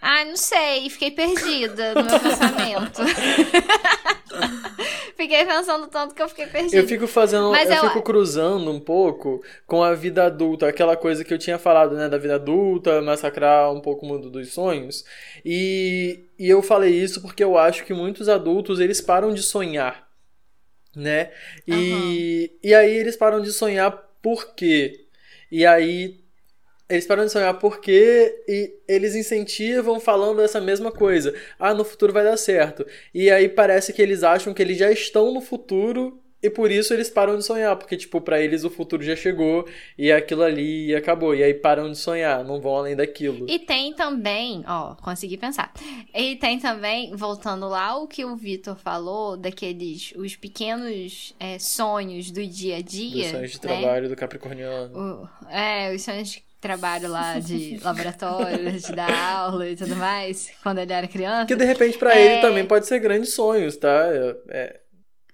Ah, 0.00 0.24
não 0.26 0.36
sei, 0.36 0.90
fiquei 0.90 1.10
perdida 1.10 1.94
no 1.94 2.04
meu 2.04 2.20
pensamento. 2.20 3.00
fiquei 5.16 5.44
pensando 5.44 5.86
tanto 5.88 6.14
que 6.14 6.22
eu 6.22 6.28
fiquei 6.28 6.46
perdida. 6.46 6.76
Eu 6.76 6.86
fico 6.88 7.06
fazendo, 7.06 7.50
Mas 7.50 7.68
eu 7.70 7.76
eu- 7.76 7.82
fico 7.88 8.02
cruzando 8.02 8.70
um 8.70 8.80
pouco 8.80 9.42
com 9.66 9.82
a 9.82 9.94
vida 9.94 10.24
adulta, 10.26 10.68
aquela 10.68 10.96
coisa 10.96 11.24
que 11.24 11.32
eu 11.32 11.38
tinha 11.38 11.58
falado, 11.58 11.94
né, 11.96 12.08
da 12.08 12.18
vida 12.18 12.34
adulta, 12.36 13.00
massacrar 13.02 13.72
um 13.72 13.80
pouco 13.80 14.04
o 14.04 14.08
mundo 14.08 14.30
dos 14.30 14.52
sonhos. 14.52 15.04
E, 15.44 16.20
e 16.38 16.48
eu 16.48 16.62
falei 16.62 16.92
isso 16.94 17.20
porque 17.22 17.42
eu 17.44 17.56
acho 17.58 17.84
que 17.84 17.94
muitos 17.94 18.28
adultos, 18.28 18.80
eles 18.80 19.00
param 19.00 19.32
de 19.32 19.42
sonhar, 19.42 20.08
né? 20.96 21.30
E, 21.66 22.52
e 22.62 22.74
aí 22.74 22.92
eles 22.96 23.16
param 23.16 23.40
de 23.40 23.52
sonhar 23.52 23.92
por 24.22 24.54
quê? 24.54 25.06
E 25.50 25.66
aí 25.66 26.23
eles 26.88 27.06
param 27.06 27.24
de 27.24 27.32
sonhar 27.32 27.58
porque 27.58 28.42
e 28.48 28.74
eles 28.86 29.14
incentivam 29.14 29.98
falando 29.98 30.40
essa 30.42 30.60
mesma 30.60 30.92
coisa. 30.92 31.34
Ah, 31.58 31.72
no 31.74 31.84
futuro 31.84 32.12
vai 32.12 32.24
dar 32.24 32.36
certo. 32.36 32.86
E 33.12 33.30
aí 33.30 33.48
parece 33.48 33.92
que 33.92 34.02
eles 34.02 34.22
acham 34.22 34.52
que 34.54 34.62
eles 34.62 34.76
já 34.78 34.90
estão 34.90 35.32
no 35.32 35.40
futuro 35.40 36.20
e 36.42 36.50
por 36.50 36.70
isso 36.70 36.92
eles 36.92 37.08
param 37.08 37.38
de 37.38 37.42
sonhar, 37.42 37.74
porque 37.74 37.96
tipo, 37.96 38.20
pra 38.20 38.38
eles 38.38 38.64
o 38.64 38.70
futuro 38.70 39.02
já 39.02 39.16
chegou 39.16 39.66
e 39.96 40.12
aquilo 40.12 40.42
ali 40.42 40.94
acabou. 40.94 41.34
E 41.34 41.42
aí 41.42 41.54
param 41.54 41.90
de 41.90 41.96
sonhar, 41.96 42.44
não 42.44 42.60
vão 42.60 42.76
além 42.76 42.94
daquilo. 42.94 43.46
E 43.48 43.58
tem 43.58 43.94
também, 43.94 44.62
ó, 44.66 44.94
consegui 44.96 45.38
pensar. 45.38 45.72
E 46.14 46.36
tem 46.36 46.58
também, 46.58 47.16
voltando 47.16 47.66
lá 47.66 47.96
o 47.96 48.06
que 48.06 48.26
o 48.26 48.36
Vitor 48.36 48.76
falou, 48.76 49.38
daqueles 49.38 50.12
os 50.16 50.36
pequenos 50.36 51.34
é, 51.40 51.58
sonhos 51.58 52.30
do 52.30 52.46
dia 52.46 52.76
a 52.76 52.82
dia. 52.82 53.22
Dos 53.22 53.30
sonhos 53.30 53.50
de 53.52 53.56
né? 53.56 53.62
trabalho 53.62 54.08
do 54.10 54.14
Capricorniano. 54.14 54.98
O- 54.98 55.48
é, 55.48 55.94
os 55.94 56.02
sonhos 56.02 56.28
de 56.28 56.44
trabalho 56.64 57.08
lá 57.10 57.38
de 57.38 57.78
laboratório, 57.84 58.72
de 58.80 58.92
dar 58.92 59.12
aula 59.12 59.68
e 59.68 59.76
tudo 59.76 59.94
mais, 59.96 60.50
quando 60.62 60.78
ele 60.78 60.92
era 60.92 61.06
criança. 61.08 61.46
Que 61.46 61.54
de 61.56 61.64
repente 61.64 61.98
pra 61.98 62.16
É. 62.16 62.24
ele 62.24 62.38
também 62.38 62.66
pode 62.66 62.86
ser 62.86 62.98
grandes 63.00 63.34
sonhos, 63.34 63.76
tá? 63.76 63.88
É, 64.08 64.36
é, 64.48 64.80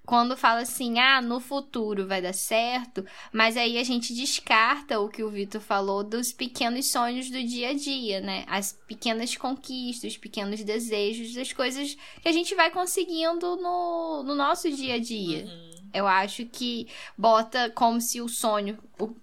Quando 0.05 0.35
fala 0.35 0.61
assim, 0.61 0.99
ah, 0.99 1.21
no 1.21 1.39
futuro 1.39 2.05
vai 2.07 2.21
dar 2.21 2.33
certo, 2.33 3.05
mas 3.31 3.55
aí 3.55 3.77
a 3.77 3.83
gente 3.83 4.13
descarta 4.13 4.99
o 4.99 5.07
que 5.07 5.23
o 5.23 5.29
Vitor 5.29 5.61
falou 5.61 6.03
dos 6.03 6.33
pequenos 6.33 6.87
sonhos 6.91 7.29
do 7.29 7.41
dia 7.43 7.69
a 7.69 7.73
dia, 7.73 8.19
né? 8.19 8.43
As 8.47 8.73
pequenas 8.87 9.37
conquistas, 9.37 10.11
os 10.13 10.17
pequenos 10.17 10.63
desejos, 10.63 11.33
das 11.33 11.53
coisas 11.53 11.95
que 12.21 12.27
a 12.27 12.31
gente 12.31 12.53
vai 12.55 12.69
conseguindo 12.71 13.55
no, 13.57 14.23
no 14.23 14.35
nosso 14.35 14.69
dia 14.71 14.95
a 14.95 14.99
dia. 14.99 15.45
Eu 15.93 16.07
acho 16.07 16.45
que 16.45 16.87
bota 17.17 17.69
como 17.69 18.01
se 18.01 18.19
o 18.21 18.27
sonho, 18.27 18.77
o- 18.99 19.15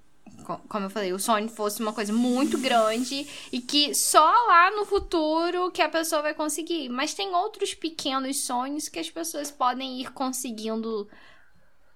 como 0.68 0.86
eu 0.86 0.90
falei, 0.90 1.12
o 1.12 1.18
sonho 1.18 1.48
fosse 1.48 1.80
uma 1.80 1.92
coisa 1.92 2.12
muito 2.12 2.58
grande 2.58 3.26
e 3.52 3.60
que 3.60 3.94
só 3.94 4.24
lá 4.24 4.70
no 4.70 4.84
futuro 4.86 5.70
que 5.70 5.82
a 5.82 5.88
pessoa 5.88 6.22
vai 6.22 6.34
conseguir. 6.34 6.88
Mas 6.88 7.14
tem 7.14 7.34
outros 7.34 7.74
pequenos 7.74 8.40
sonhos 8.40 8.88
que 8.88 8.98
as 8.98 9.10
pessoas 9.10 9.50
podem 9.50 10.00
ir 10.00 10.10
conseguindo 10.12 11.08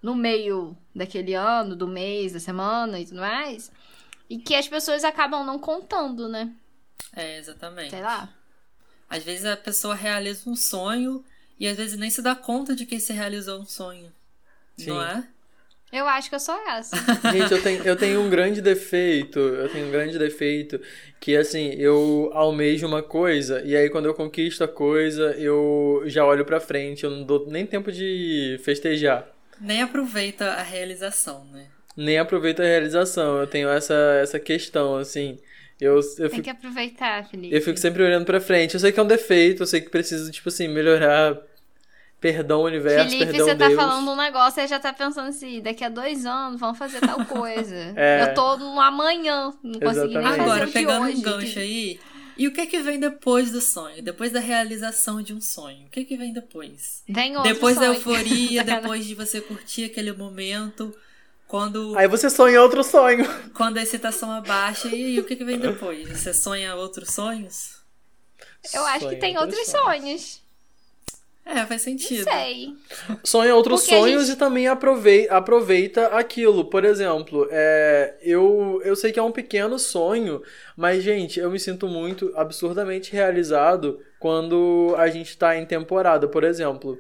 no 0.03 0.15
meio 0.15 0.77
daquele 0.95 1.35
ano, 1.35 1.75
do 1.75 1.87
mês, 1.87 2.33
da 2.33 2.41
semana 2.41 3.01
e 3.01 3.07
tudo 3.07 3.21
mais. 3.21 3.73
E 4.29 4.39
que 4.39 4.55
as 4.55 4.69
pessoas 4.69 5.05
acabam 5.05 5.45
não 5.45 5.59
contando, 5.59 6.29
né? 6.29 6.53
É, 7.15 7.39
exatamente. 7.39 7.91
Sei 7.91 8.03
lá. 8.03 8.29
Às 9.09 9.23
vezes 9.23 9.45
a 9.45 9.57
pessoa 9.57 9.95
realiza 9.95 10.49
um 10.49 10.57
sonho 10.57 11.25
e 11.59 11.69
às 11.69 11.77
vezes 11.77 11.99
nem 11.99 12.11
se 12.11 12.23
dá 12.23 12.35
conta 12.35 12.75
de 12.75 12.85
que 12.87 12.99
se 12.99 13.13
realizou 13.13 13.61
um 13.61 13.67
sonho. 13.67 14.13
Sim. 14.77 14.91
Não 14.91 15.03
é? 15.03 15.29
Eu 15.93 16.09
acho 16.09 16.31
que 16.31 16.35
eu 16.35 16.41
sou 16.41 16.59
essa. 16.69 16.97
Gente, 17.31 17.53
eu 17.53 17.63
tenho, 17.63 17.83
eu 17.85 17.97
tenho 17.97 18.21
um 18.23 18.31
grande 18.31 18.63
defeito. 18.63 19.39
Eu 19.39 19.69
tenho 19.69 19.89
um 19.89 19.91
grande 19.91 20.19
defeito 20.19 20.81
que, 21.21 21.37
assim, 21.37 21.75
eu 21.75 22.31
almejo 22.33 22.87
uma 22.87 23.03
coisa 23.03 23.63
e 23.63 23.77
aí 23.77 23.91
quando 23.91 24.07
eu 24.07 24.15
conquisto 24.15 24.65
a 24.65 24.69
coisa, 24.69 25.33
eu 25.39 26.03
já 26.07 26.25
olho 26.25 26.45
pra 26.47 26.59
frente. 26.61 27.05
Eu 27.05 27.11
não 27.11 27.25
dou 27.25 27.47
nem 27.49 27.67
tempo 27.67 27.93
de 27.93 28.59
festejar. 28.65 29.29
Nem 29.61 29.83
aproveita 29.83 30.47
a 30.47 30.63
realização, 30.63 31.45
né? 31.53 31.67
Nem 31.95 32.19
aproveito 32.19 32.61
a 32.61 32.65
realização. 32.65 33.39
Eu 33.39 33.47
tenho 33.47 33.69
essa, 33.69 33.95
essa 34.23 34.41
questão, 34.41 34.97
assim. 34.97 35.39
Eu, 35.79 35.97
eu, 35.97 36.03
Tem 36.17 36.31
fico, 36.31 36.43
que 36.43 36.51
aproveitar, 36.51 37.29
Felipe. 37.29 37.55
eu 37.55 37.61
fico 37.61 37.79
sempre 37.79 38.03
olhando 38.03 38.25
pra 38.25 38.41
frente. 38.41 38.75
Eu 38.75 38.81
sei 38.81 38.93
que 38.93 39.01
é 39.01 39.03
um 39.03 39.07
defeito, 39.07 39.63
eu 39.63 39.67
sei 39.67 39.81
que 39.81 39.91
preciso, 39.91 40.31
tipo 40.31 40.49
assim, 40.49 40.69
melhorar 40.69 41.37
perdão 42.23 42.63
universo, 42.63 43.11
Felipe, 43.11 43.27
perdão 43.27 43.47
você 43.47 43.55
tá 43.57 43.67
Deus. 43.69 43.79
falando 43.81 44.11
um 44.11 44.17
negócio 44.17 44.63
e 44.63 44.67
já 44.67 44.79
tá 44.79 44.93
pensando 44.93 45.29
assim, 45.29 45.61
daqui 45.61 45.85
a 45.85 45.89
dois 45.91 46.25
anos 46.25 46.59
vão 46.59 46.75
fazer 46.75 47.01
tal 47.01 47.23
coisa. 47.27 47.75
É. 47.97 48.23
Eu 48.23 48.35
tô 48.35 48.57
no 48.57 48.81
amanhã, 48.81 49.53
não 49.63 49.81
consegui 49.81 50.15
nem 50.15 50.23
fazer 50.29 50.41
Agora, 50.41 50.67
pegando 50.69 51.07
hoje. 51.07 51.17
um 51.19 51.21
gancho 51.21 51.59
aí, 51.59 52.01
e 52.39 52.49
o 52.49 52.53
que 52.53 52.65
que 52.67 52.81
vem 52.81 52.99
depois 52.99 53.51
do 53.53 53.61
sonho? 53.61 54.03
Depois 54.03 54.33
da 54.33 54.41
realização 54.41 55.21
de 55.21 55.35
um 55.35 55.41
sonho? 55.41 55.87
O 55.87 55.91
que 55.91 56.05
que 56.05 56.17
vem 56.17 56.33
depois? 56.33 57.03
Vem 57.09 57.37
outro 57.37 57.53
depois 57.53 57.77
da 57.77 57.87
sonho. 57.87 57.97
euforia, 57.97 58.61
Sacanagem. 58.61 58.65
depois 58.81 59.05
de 59.07 59.15
você 59.15 59.41
curtir 59.41 59.85
aquele 59.85 60.13
momento, 60.13 60.95
quando, 61.47 61.93
Aí 61.99 62.09
você 62.09 62.31
sonha 62.31 62.63
outro 62.63 62.83
sonho. 62.83 63.27
quando 63.53 63.77
a 63.79 63.83
excitação 63.83 64.31
abaixa, 64.31 64.89
e 64.89 64.95
aí, 64.95 65.19
o 65.21 65.25
que 65.25 65.37
que 65.37 65.45
vem 65.45 65.59
depois? 65.59 66.09
Você 66.09 66.33
sonha 66.33 66.75
outros 66.75 67.11
sonhos? 67.13 67.83
Eu 68.73 68.87
acho 68.87 69.09
que 69.09 69.17
tem 69.17 69.37
outros 69.37 69.67
sonhos. 69.69 70.41
É, 71.45 71.67
faz 71.67 71.83
sentido. 71.83 72.25
Não 72.25 72.33
sei. 72.33 72.77
Sonha 73.25 73.55
outros 73.55 73.83
Porque 73.83 73.97
sonhos 73.97 74.27
gente- 74.27 74.37
e 74.37 74.39
também 74.39 74.69
aprovei- 74.69 75.29
aproveita 75.29 76.07
aquilo. 76.09 76.65
Por 76.67 76.85
exemplo, 76.85 77.49
é, 77.51 78.15
eu, 78.23 78.81
eu 78.85 78.95
sei 78.95 79.11
que 79.13 79.19
é 79.19 79.23
um 79.23 79.33
pequeno 79.33 79.79
sonho, 79.79 80.41
mas, 80.77 81.03
gente, 81.03 81.41
eu 81.41 81.51
me 81.51 81.59
sinto 81.59 81.89
muito 81.89 82.33
absurdamente 82.37 83.13
realizado 83.13 83.99
quando 84.21 84.95
a 84.97 85.09
gente 85.09 85.37
tá 85.37 85.57
em 85.57 85.67
temporada, 85.67 86.29
por 86.29 86.45
exemplo. 86.45 86.99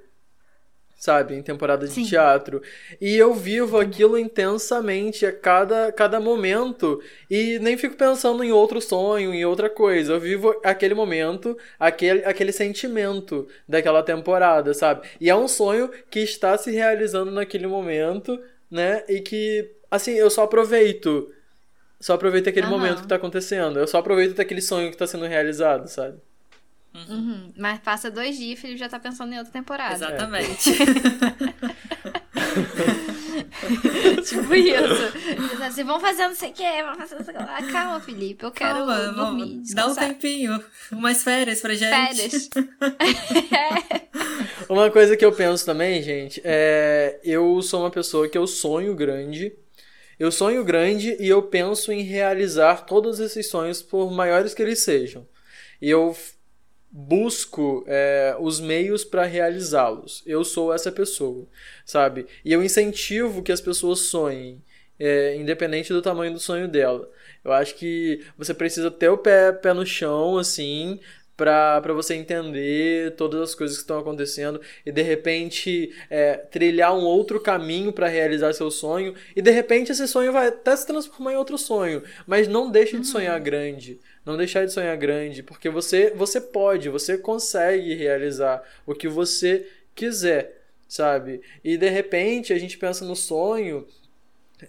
Sabe, 1.02 1.34
em 1.34 1.42
temporada 1.42 1.84
de 1.84 1.92
Sim. 1.92 2.04
teatro. 2.04 2.62
E 3.00 3.16
eu 3.16 3.34
vivo 3.34 3.76
aquilo 3.76 4.16
intensamente 4.16 5.26
a 5.26 5.32
cada, 5.32 5.90
cada 5.90 6.20
momento 6.20 7.02
e 7.28 7.58
nem 7.58 7.76
fico 7.76 7.96
pensando 7.96 8.44
em 8.44 8.52
outro 8.52 8.80
sonho, 8.80 9.34
em 9.34 9.44
outra 9.44 9.68
coisa. 9.68 10.12
Eu 10.12 10.20
vivo 10.20 10.54
aquele 10.62 10.94
momento, 10.94 11.58
aquele, 11.76 12.24
aquele 12.24 12.52
sentimento 12.52 13.48
daquela 13.66 14.00
temporada, 14.04 14.72
sabe? 14.74 15.08
E 15.20 15.28
é 15.28 15.34
um 15.34 15.48
sonho 15.48 15.90
que 16.08 16.20
está 16.20 16.56
se 16.56 16.70
realizando 16.70 17.32
naquele 17.32 17.66
momento, 17.66 18.40
né? 18.70 19.02
E 19.08 19.20
que, 19.20 19.72
assim, 19.90 20.12
eu 20.12 20.30
só 20.30 20.44
aproveito. 20.44 21.32
Só 22.00 22.14
aproveito 22.14 22.48
aquele 22.48 22.66
Aham. 22.68 22.78
momento 22.78 23.02
que 23.02 23.08
tá 23.08 23.16
acontecendo. 23.16 23.80
Eu 23.80 23.88
só 23.88 23.98
aproveito 23.98 24.36
daquele 24.36 24.62
sonho 24.62 24.88
que 24.92 24.96
tá 24.96 25.08
sendo 25.08 25.26
realizado, 25.26 25.88
sabe? 25.88 26.20
Uhum. 26.94 27.52
Mas 27.56 27.78
passa 27.80 28.10
dois 28.10 28.36
dias 28.36 28.50
e 28.50 28.54
o 28.54 28.56
Felipe 28.56 28.78
já 28.78 28.88
tá 28.88 28.98
pensando 28.98 29.32
em 29.32 29.38
outra 29.38 29.52
temporada. 29.52 29.94
Exatamente. 29.94 30.72
tipo 34.24 34.54
isso. 34.54 35.12
Tá 35.58 35.66
Assim, 35.66 35.84
vamos 35.84 36.02
fazer 36.02 36.28
não 36.28 36.34
sei 36.34 36.50
o 36.50 36.52
que, 36.52 36.82
vamos 36.82 36.98
fazer 36.98 37.14
não 37.14 37.24
sei 37.24 37.34
o 37.34 37.38
que. 37.38 37.44
Ah, 37.44 37.62
calma, 37.70 38.00
Felipe, 38.00 38.44
eu 38.44 38.50
quero 38.50 38.74
Calma, 38.74 38.96
dormir, 38.96 39.16
vamos, 39.16 39.74
dá 39.74 39.86
um 39.86 39.94
tempinho. 39.94 40.62
Umas 40.90 41.22
férias 41.22 41.60
pra 41.60 41.74
gente. 41.74 41.90
Férias. 41.90 42.48
Uma 44.68 44.90
coisa 44.90 45.16
que 45.16 45.24
eu 45.24 45.32
penso 45.32 45.64
também, 45.64 46.02
gente, 46.02 46.40
é. 46.44 47.20
Eu 47.22 47.60
sou 47.62 47.80
uma 47.80 47.90
pessoa 47.90 48.28
que 48.28 48.38
eu 48.38 48.46
sonho 48.46 48.94
grande. 48.94 49.52
Eu 50.18 50.30
sonho 50.30 50.64
grande 50.64 51.16
e 51.20 51.28
eu 51.28 51.42
penso 51.42 51.92
em 51.92 52.02
realizar 52.02 52.86
todos 52.86 53.18
esses 53.18 53.48
sonhos, 53.48 53.82
por 53.82 54.10
maiores 54.10 54.54
que 54.54 54.62
eles 54.62 54.78
sejam. 54.78 55.26
E 55.80 55.90
eu 55.90 56.16
busco 56.92 57.82
é, 57.86 58.36
os 58.38 58.60
meios 58.60 59.02
para 59.02 59.24
realizá-los. 59.24 60.22
Eu 60.26 60.44
sou 60.44 60.74
essa 60.74 60.92
pessoa, 60.92 61.48
sabe? 61.86 62.26
E 62.44 62.52
eu 62.52 62.62
incentivo 62.62 63.42
que 63.42 63.50
as 63.50 63.62
pessoas 63.62 64.00
sonhem, 64.00 64.62
é, 64.98 65.34
independente 65.36 65.92
do 65.92 66.02
tamanho 66.02 66.34
do 66.34 66.38
sonho 66.38 66.68
dela. 66.68 67.10
Eu 67.42 67.52
acho 67.52 67.74
que 67.76 68.20
você 68.36 68.52
precisa 68.52 68.90
ter 68.90 69.08
o 69.08 69.16
pé, 69.16 69.52
pé 69.52 69.72
no 69.72 69.86
chão, 69.86 70.36
assim, 70.36 71.00
pra 71.36 71.80
você 71.92 72.14
entender 72.14 73.16
todas 73.16 73.40
as 73.40 73.54
coisas 73.54 73.76
que 73.76 73.82
estão 73.82 73.98
acontecendo 73.98 74.60
e 74.84 74.92
de 74.92 75.02
repente 75.02 75.92
é, 76.08 76.34
trilhar 76.34 76.94
um 76.94 77.02
outro 77.02 77.40
caminho 77.40 77.92
para 77.92 78.06
realizar 78.06 78.52
seu 78.52 78.70
sonho 78.70 79.14
e 79.34 79.42
de 79.42 79.50
repente 79.50 79.90
esse 79.90 80.06
sonho 80.06 80.32
vai 80.32 80.48
até 80.48 80.76
se 80.76 80.86
transformar 80.86 81.32
em 81.32 81.36
outro 81.36 81.58
sonho, 81.58 82.02
mas 82.26 82.46
não 82.46 82.70
deixe 82.70 82.98
de 82.98 83.06
sonhar 83.06 83.40
grande. 83.40 83.98
Não 84.24 84.36
deixar 84.36 84.64
de 84.64 84.72
sonhar 84.72 84.96
grande, 84.96 85.42
porque 85.42 85.68
você 85.68 86.10
você 86.10 86.40
pode, 86.40 86.88
você 86.88 87.18
consegue 87.18 87.94
realizar 87.94 88.62
o 88.86 88.94
que 88.94 89.08
você 89.08 89.68
quiser, 89.94 90.62
sabe? 90.88 91.40
E 91.64 91.76
de 91.76 91.88
repente 91.88 92.52
a 92.52 92.58
gente 92.58 92.78
pensa 92.78 93.04
no 93.04 93.16
sonho 93.16 93.86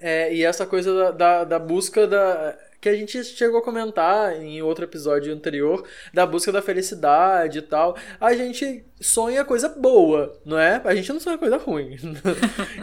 é, 0.02 0.34
e 0.34 0.44
essa 0.44 0.66
coisa 0.66 0.94
da, 0.94 1.12
da, 1.12 1.44
da 1.44 1.60
busca 1.60 2.08
da. 2.08 2.58
Que 2.84 2.90
a 2.90 2.96
gente 2.98 3.24
chegou 3.24 3.60
a 3.60 3.64
comentar 3.64 4.36
em 4.42 4.62
outro 4.62 4.84
episódio 4.84 5.34
anterior, 5.34 5.86
da 6.14 6.26
busca 6.26 6.52
da 6.52 6.62
felicidade 6.62 7.60
e 7.60 7.62
tal. 7.62 7.96
A 8.20 8.34
gente 8.34 8.84
sonha 9.00 9.46
coisa 9.46 9.70
boa, 9.70 10.38
não 10.44 10.60
é? 10.60 10.82
A 10.84 10.94
gente 10.94 11.14
não 11.14 11.18
sonha 11.22 11.38
coisa 11.38 11.56
ruim. 11.56 11.96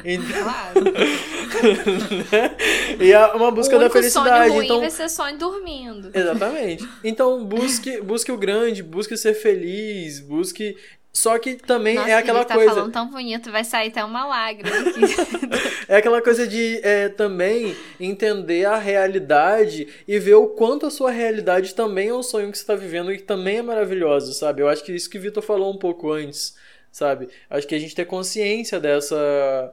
Então, 0.03 0.43
Claro. 0.43 0.81
né? 2.33 2.57
E 2.99 3.13
é 3.13 3.27
uma 3.27 3.51
busca 3.51 3.77
o 3.77 3.79
da 3.79 3.91
felicidade. 3.91 4.49
sonho 4.49 4.53
ruim 4.55 4.65
então, 4.65 4.81
vai 4.81 4.91
ser 4.91 5.11
sonho 5.11 5.37
dormindo. 5.37 6.11
Exatamente. 6.15 6.89
Então 7.05 7.45
busque, 7.45 8.01
busque 8.01 8.33
o 8.33 8.39
grande, 8.39 8.83
busque 8.83 9.19
ser 9.19 9.35
feliz, 9.35 10.19
busque. 10.21 10.79
Só 11.13 11.39
que 11.39 11.55
também 11.57 11.97
Nossa, 11.97 12.09
é 12.09 12.15
aquela 12.15 12.45
tá 12.45 12.55
coisa. 12.55 12.73
falando 12.73 12.93
tão 12.93 13.11
bonito, 13.11 13.51
vai 13.51 13.65
sair 13.65 13.89
até 13.89 14.05
uma 14.05 14.27
lágrima 14.27 14.77
aqui. 14.77 15.01
É 15.89 15.97
aquela 15.97 16.23
coisa 16.23 16.47
de 16.47 16.81
é, 16.85 17.09
também 17.09 17.75
entender 17.99 18.65
a 18.65 18.77
realidade 18.77 19.89
e 20.07 20.21
ver 20.21 20.35
o 20.35 20.47
quanto 20.47 20.87
a 20.87 20.91
sua 20.91 21.11
realidade 21.11 21.75
também 21.75 22.11
é 22.11 22.15
um 22.15 22.23
sonho 22.23 22.49
que 22.53 22.57
você 22.57 22.63
está 22.63 22.77
vivendo 22.77 23.13
e 23.13 23.17
que 23.17 23.25
também 23.25 23.57
é 23.57 23.63
maravilhoso, 23.63 24.33
sabe? 24.33 24.63
Eu 24.63 24.69
acho 24.69 24.85
que 24.85 24.93
isso 24.93 25.11
que 25.11 25.19
o 25.19 25.21
Vitor 25.21 25.43
falou 25.43 25.75
um 25.75 25.77
pouco 25.77 26.13
antes, 26.13 26.55
sabe? 26.93 27.29
Acho 27.51 27.67
que 27.67 27.75
a 27.75 27.79
gente 27.81 27.97
ter 27.97 28.05
consciência 28.05 28.79
dessa 28.79 29.73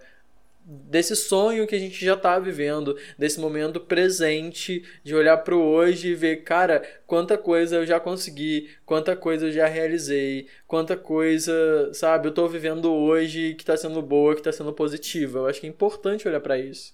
desse 0.70 1.16
sonho 1.16 1.66
que 1.66 1.76
a 1.76 1.80
gente 1.80 2.04
já 2.04 2.18
tá 2.18 2.38
vivendo, 2.40 2.98
desse 3.18 3.40
momento 3.40 3.80
presente, 3.80 4.84
de 5.04 5.16
olhar 5.16 5.38
pro 5.38 5.60
hoje 5.62 6.10
e 6.10 6.16
ver, 6.16 6.44
cara, 6.44 6.82
quanta 7.06 7.38
coisa 7.38 7.78
eu 7.78 7.86
já 7.86 8.00
consegui, 8.00 8.70
quanta 8.86 9.16
coisa 9.16 9.46
eu 9.48 9.52
já 9.52 9.66
realizei, 9.68 10.48
quanta 10.68 10.98
coisa, 10.98 11.90
sabe, 11.94 12.28
eu 12.28 12.34
tô 12.34 12.48
vivendo 12.48 12.92
hoje 12.94 13.56
que 13.56 13.64
tá 13.64 13.78
sendo 13.78 14.02
boa, 14.02 14.36
que 14.36 14.42
tá 14.42 14.52
sendo 14.52 14.74
positiva. 14.74 15.40
Eu 15.40 15.48
acho 15.48 15.62
que 15.62 15.68
é 15.68 15.70
importante 15.70 16.28
olhar 16.28 16.42
pra 16.42 16.58
isso. 16.60 16.94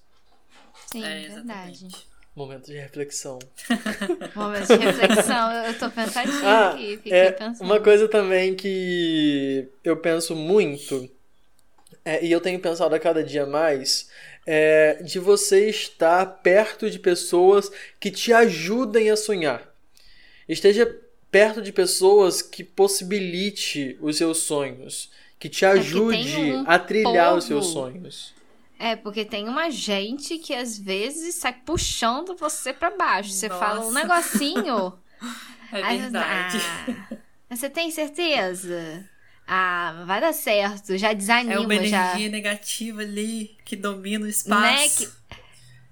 Sim, 0.92 1.04
É, 1.04 1.28
verdade. 1.28 1.88
Momento 2.36 2.66
de 2.66 2.74
reflexão. 2.74 3.38
Momento 4.34 4.66
de 4.66 4.76
reflexão, 4.84 5.52
eu 5.52 5.64
eu 5.72 5.78
tô 5.78 5.88
pensativa 5.90 6.40
Ah, 6.44 6.70
aqui, 6.70 6.96
fiquei 6.96 7.12
é, 7.12 7.30
pensando. 7.32 7.66
uma 7.66 7.80
coisa 7.80 8.08
também 8.08 8.54
que 8.56 9.68
eu 9.84 9.96
penso 9.96 10.34
muito, 10.34 11.08
é, 12.04 12.24
e 12.24 12.30
eu 12.30 12.40
tenho 12.40 12.60
pensado 12.60 12.94
a 12.94 12.98
cada 12.98 13.22
dia 13.24 13.46
mais, 13.46 14.10
é 14.46 15.02
de 15.02 15.18
você 15.18 15.68
estar 15.68 16.24
perto 16.42 16.90
de 16.90 16.98
pessoas 16.98 17.70
que 17.98 18.10
te 18.10 18.32
ajudem 18.32 19.10
a 19.10 19.16
sonhar. 19.16 19.62
Esteja 20.48 20.86
perto 21.30 21.62
de 21.62 21.72
pessoas 21.72 22.42
que 22.42 22.62
possibilite 22.62 23.96
os 24.00 24.16
seus 24.16 24.38
sonhos, 24.38 25.10
que 25.38 25.48
te 25.48 25.60
que 25.60 25.64
ajude 25.66 26.34
tem 26.34 26.56
um 26.58 26.64
a 26.66 26.78
trilhar 26.78 27.34
os 27.34 27.48
povo. 27.48 27.62
seus 27.62 27.72
sonhos. 27.72 28.34
É, 28.78 28.94
porque 28.96 29.24
tem 29.24 29.48
uma 29.48 29.70
gente 29.70 30.38
que 30.38 30.54
às 30.54 30.78
vezes 30.78 31.36
sai 31.36 31.54
puxando 31.64 32.36
você 32.36 32.72
pra 32.72 32.90
baixo. 32.90 33.30
Você 33.30 33.48
fala 33.48 33.80
um 33.80 33.90
Nossa. 33.90 34.00
negocinho. 34.02 34.98
É 35.72 35.82
aí 35.82 35.98
verdade. 35.98 36.58
Ah, 36.60 37.16
você 37.56 37.68
tem 37.68 37.90
certeza? 37.90 39.08
Ah, 39.46 40.04
vai 40.06 40.20
dar 40.20 40.32
certo. 40.32 40.96
Já 40.96 41.10
É 41.10 41.14
desanima, 41.14 41.60
uma 41.60 41.84
já. 41.84 42.06
energia 42.12 42.28
negativa 42.28 43.02
ali 43.02 43.56
que 43.64 43.76
domina 43.76 44.24
o 44.24 44.28
espaço. 44.28 45.04
Né, 45.04 45.10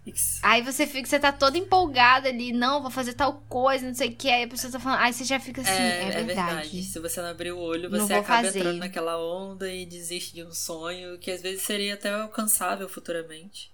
Isso. 0.07 0.41
Aí 0.43 0.63
você 0.63 0.85
fica, 0.85 1.09
você 1.09 1.19
tá 1.21 1.31
todo 1.31 1.57
empolgado 1.57 2.27
ali, 2.27 2.53
não, 2.53 2.83
vou 2.83 2.91
fazer 2.91 3.13
tal 3.13 3.35
coisa, 3.49 3.87
não 3.87 3.95
sei 3.95 4.09
o 4.09 4.17
que. 4.17 4.29
Aí 4.29 4.45
a 4.45 4.49
pessoa 4.49 4.73
tá 4.73 4.81
falando, 4.81 4.99
aí 4.99 5.13
você 5.13 5.23
já 5.25 5.39
fica 5.39 5.61
assim, 5.61 5.71
é, 5.71 6.09
é, 6.09 6.23
verdade. 6.25 6.83
Se 6.83 6.99
você 6.99 7.21
não 7.23 7.29
abrir 7.29 7.53
o 7.53 7.59
olho, 7.59 7.89
você 7.89 8.15
acaba 8.15 8.43
fazer. 8.43 8.59
entrando 8.59 8.79
naquela 8.79 9.17
onda 9.23 9.73
e 9.73 9.87
desiste 9.87 10.35
de 10.35 10.43
um 10.43 10.51
sonho 10.51 11.19
que 11.19 11.31
às 11.31 11.41
vezes 11.41 11.63
seria 11.63 11.95
até 11.95 12.11
alcançável 12.11 12.89
futuramente. 12.89 13.71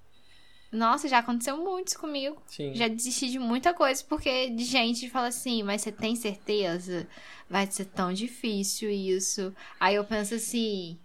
Nossa, 0.71 1.09
já 1.09 1.19
aconteceu 1.19 1.57
muito 1.57 1.89
isso 1.89 1.99
comigo. 1.99 2.41
Sim. 2.47 2.75
Já 2.75 2.89
desisti 2.89 3.31
de 3.31 3.39
muita 3.39 3.73
coisa, 3.73 4.05
porque 4.09 4.51
de 4.51 4.65
gente 4.65 5.09
fala 5.09 5.29
assim, 5.29 5.63
mas 5.63 5.81
você 5.83 5.91
tem 5.93 6.15
certeza? 6.15 7.07
Vai 7.49 7.67
ser 7.67 7.87
tão 7.87 8.13
difícil 8.13 8.91
isso. 8.91 9.55
Aí 9.81 9.95
eu 9.95 10.05
penso 10.05 10.35
assim, 10.35 10.99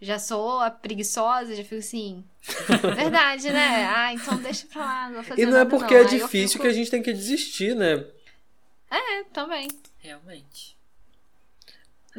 já 0.00 0.18
sou 0.18 0.60
a 0.60 0.70
preguiçosa, 0.70 1.56
já 1.56 1.62
fico 1.64 1.76
assim. 1.76 2.22
Verdade, 2.96 3.50
né? 3.50 3.84
Ah, 3.86 4.12
então 4.12 4.36
deixa 4.42 4.66
pra 4.66 4.84
lá, 4.84 5.06
não 5.08 5.14
vou 5.16 5.24
fazer 5.24 5.42
E 5.42 5.46
não 5.46 5.58
é 5.58 5.64
porque 5.64 5.94
não. 5.94 6.00
é 6.02 6.06
Aí 6.06 6.18
eu 6.18 6.26
difícil 6.26 6.48
fico- 6.52 6.62
que 6.62 6.68
a 6.68 6.72
gente 6.72 6.90
tem 6.90 7.02
que 7.02 7.12
desistir, 7.12 7.74
né? 7.74 8.04
É, 8.90 9.24
também. 9.32 9.68
Realmente. 9.98 10.76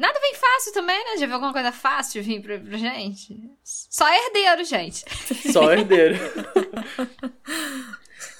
Nada 0.00 0.18
vem 0.18 0.34
fácil 0.34 0.72
também, 0.72 0.96
né? 1.04 1.18
Já 1.18 1.26
viu 1.26 1.34
alguma 1.34 1.52
coisa 1.52 1.70
fácil 1.70 2.22
vir 2.22 2.40
pra, 2.40 2.58
pra 2.58 2.78
gente? 2.78 3.36
Só 3.62 4.08
herdeiro, 4.08 4.64
gente. 4.64 5.04
Só 5.52 5.70
herdeiro. 5.70 6.16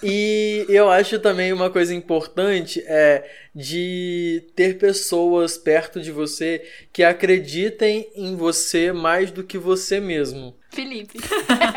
E 0.03 0.65
eu 0.71 0.91
acho 0.91 1.19
também 1.19 1.53
uma 1.53 1.69
coisa 1.69 1.95
importante 1.95 2.83
é 2.87 3.31
de 3.55 4.43
ter 4.57 4.79
pessoas 4.79 5.59
perto 5.59 6.01
de 6.01 6.11
você 6.11 6.67
que 6.91 7.03
acreditem 7.03 8.11
em 8.15 8.35
você 8.37 8.91
mais 8.91 9.31
do 9.31 9.45
que 9.45 9.59
você 9.59 10.01
mesmo. 10.01 10.57
Felipe. 10.71 11.19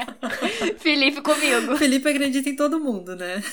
Felipe 0.79 1.21
comigo. 1.21 1.75
Felipe 1.75 2.07
acredita 2.07 2.47
em 2.47 2.55
todo 2.55 2.79
mundo, 2.79 3.17
né? 3.17 3.43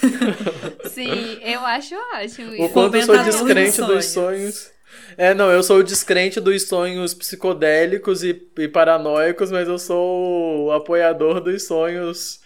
Sim, 0.93 1.41
eu 1.43 1.67
acho 1.67 1.97
ótimo. 2.15 2.65
O 2.65 2.69
quanto 2.69 2.97
eu 2.97 3.03
sou 3.03 3.19
descrente 3.25 3.81
dos 3.81 4.05
sonhos. 4.07 4.71
É, 5.17 5.35
não, 5.35 5.51
eu 5.51 5.63
sou 5.63 5.79
o 5.79 5.85
descrente 5.85 6.41
dos 6.41 6.67
sonhos 6.67 7.15
psicodélicos 7.15 8.23
e, 8.23 8.49
e 8.59 8.69
paranoicos, 8.69 9.51
mas 9.51 9.69
eu 9.69 9.79
sou 9.79 10.67
o 10.67 10.73
apoiador 10.73 11.41
dos 11.41 11.65
sonhos 11.65 12.41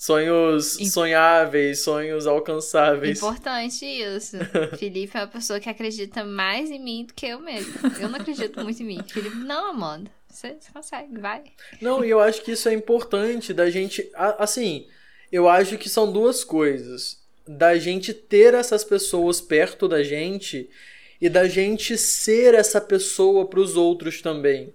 sonhos 0.00 0.78
sonháveis, 0.90 1.80
sonhos 1.80 2.26
alcançáveis. 2.26 3.18
Importante 3.18 3.84
isso. 3.84 4.38
Felipe 4.78 5.14
é 5.14 5.20
uma 5.20 5.26
pessoa 5.26 5.60
que 5.60 5.68
acredita 5.68 6.24
mais 6.24 6.70
em 6.70 6.82
mim 6.82 7.04
do 7.04 7.12
que 7.12 7.26
eu 7.26 7.38
mesmo. 7.38 7.74
Eu 8.00 8.08
não 8.08 8.18
acredito 8.18 8.62
muito 8.62 8.82
em 8.82 8.86
mim. 8.86 9.00
Felipe, 9.06 9.36
não, 9.36 9.66
Amanda. 9.66 10.10
Você, 10.26 10.56
você 10.58 10.72
consegue, 10.72 11.18
vai. 11.18 11.42
Não, 11.82 12.02
e 12.02 12.08
eu 12.08 12.18
acho 12.18 12.42
que 12.42 12.52
isso 12.52 12.66
é 12.70 12.72
importante 12.72 13.52
da 13.52 13.68
gente. 13.68 14.10
Assim, 14.14 14.86
eu 15.30 15.46
acho 15.46 15.76
que 15.76 15.88
são 15.88 16.10
duas 16.10 16.44
coisas. 16.44 17.20
Da 17.46 17.76
gente 17.76 18.14
ter 18.14 18.54
essas 18.54 18.84
pessoas 18.84 19.40
perto 19.40 19.86
da 19.86 20.02
gente 20.02 20.70
e 21.20 21.28
da 21.28 21.46
gente 21.46 21.98
ser 21.98 22.54
essa 22.54 22.80
pessoa 22.80 23.46
para 23.46 23.60
os 23.60 23.76
outros 23.76 24.22
também. 24.22 24.72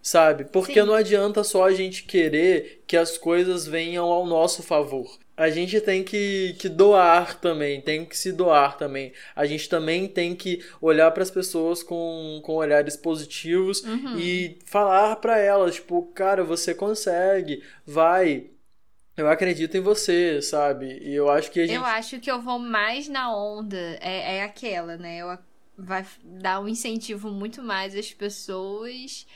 Sabe? 0.00 0.44
Porque 0.44 0.80
Sim. 0.80 0.86
não 0.86 0.94
adianta 0.94 1.42
só 1.42 1.64
a 1.64 1.72
gente 1.72 2.04
querer 2.04 2.84
que 2.86 2.96
as 2.96 3.18
coisas 3.18 3.66
venham 3.66 4.06
ao 4.06 4.24
nosso 4.24 4.62
favor. 4.62 5.18
A 5.36 5.50
gente 5.50 5.80
tem 5.80 6.04
que, 6.04 6.54
que 6.60 6.68
doar 6.68 7.38
também, 7.40 7.80
tem 7.80 8.06
que 8.06 8.16
se 8.16 8.32
doar 8.32 8.78
também. 8.78 9.12
A 9.34 9.44
gente 9.44 9.68
também 9.68 10.06
tem 10.06 10.34
que 10.34 10.64
olhar 10.80 11.10
para 11.10 11.24
as 11.24 11.30
pessoas 11.30 11.82
com, 11.82 12.40
com 12.42 12.54
olhares 12.54 12.96
positivos 12.96 13.82
uhum. 13.82 14.16
e 14.16 14.58
falar 14.64 15.16
para 15.16 15.38
elas, 15.38 15.74
tipo, 15.74 16.04
cara, 16.14 16.44
você 16.44 16.72
consegue, 16.72 17.62
vai, 17.84 18.46
eu 19.16 19.28
acredito 19.28 19.76
em 19.76 19.80
você, 19.80 20.40
sabe? 20.40 21.00
E 21.02 21.14
eu 21.14 21.28
acho 21.28 21.50
que 21.50 21.60
a 21.60 21.66
gente... 21.66 21.76
Eu 21.76 21.84
acho 21.84 22.20
que 22.20 22.30
eu 22.30 22.40
vou 22.40 22.58
mais 22.58 23.08
na 23.08 23.36
onda, 23.36 23.76
é, 24.00 24.36
é 24.36 24.42
aquela, 24.42 24.96
né? 24.96 25.18
Eu 25.18 25.30
vai 25.76 26.06
dar 26.22 26.60
um 26.60 26.68
incentivo 26.68 27.30
muito 27.30 27.62
mais 27.62 27.94
às 27.94 28.12
pessoas. 28.12 29.26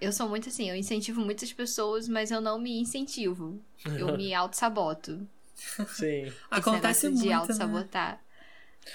Eu 0.00 0.12
sou 0.12 0.28
muito 0.28 0.48
assim, 0.48 0.68
eu 0.68 0.76
incentivo 0.76 1.20
muitas 1.20 1.52
pessoas, 1.52 2.08
mas 2.08 2.30
eu 2.30 2.40
não 2.40 2.58
me 2.58 2.80
incentivo. 2.80 3.60
Eu 3.84 4.14
me 4.18 4.34
auto-saboto. 4.34 5.26
Sim. 5.88 6.32
Acontece 6.50 7.08
muito, 7.08 7.22
de 7.22 7.32
auto-sabotar. 7.32 8.12
Né? 8.14 8.18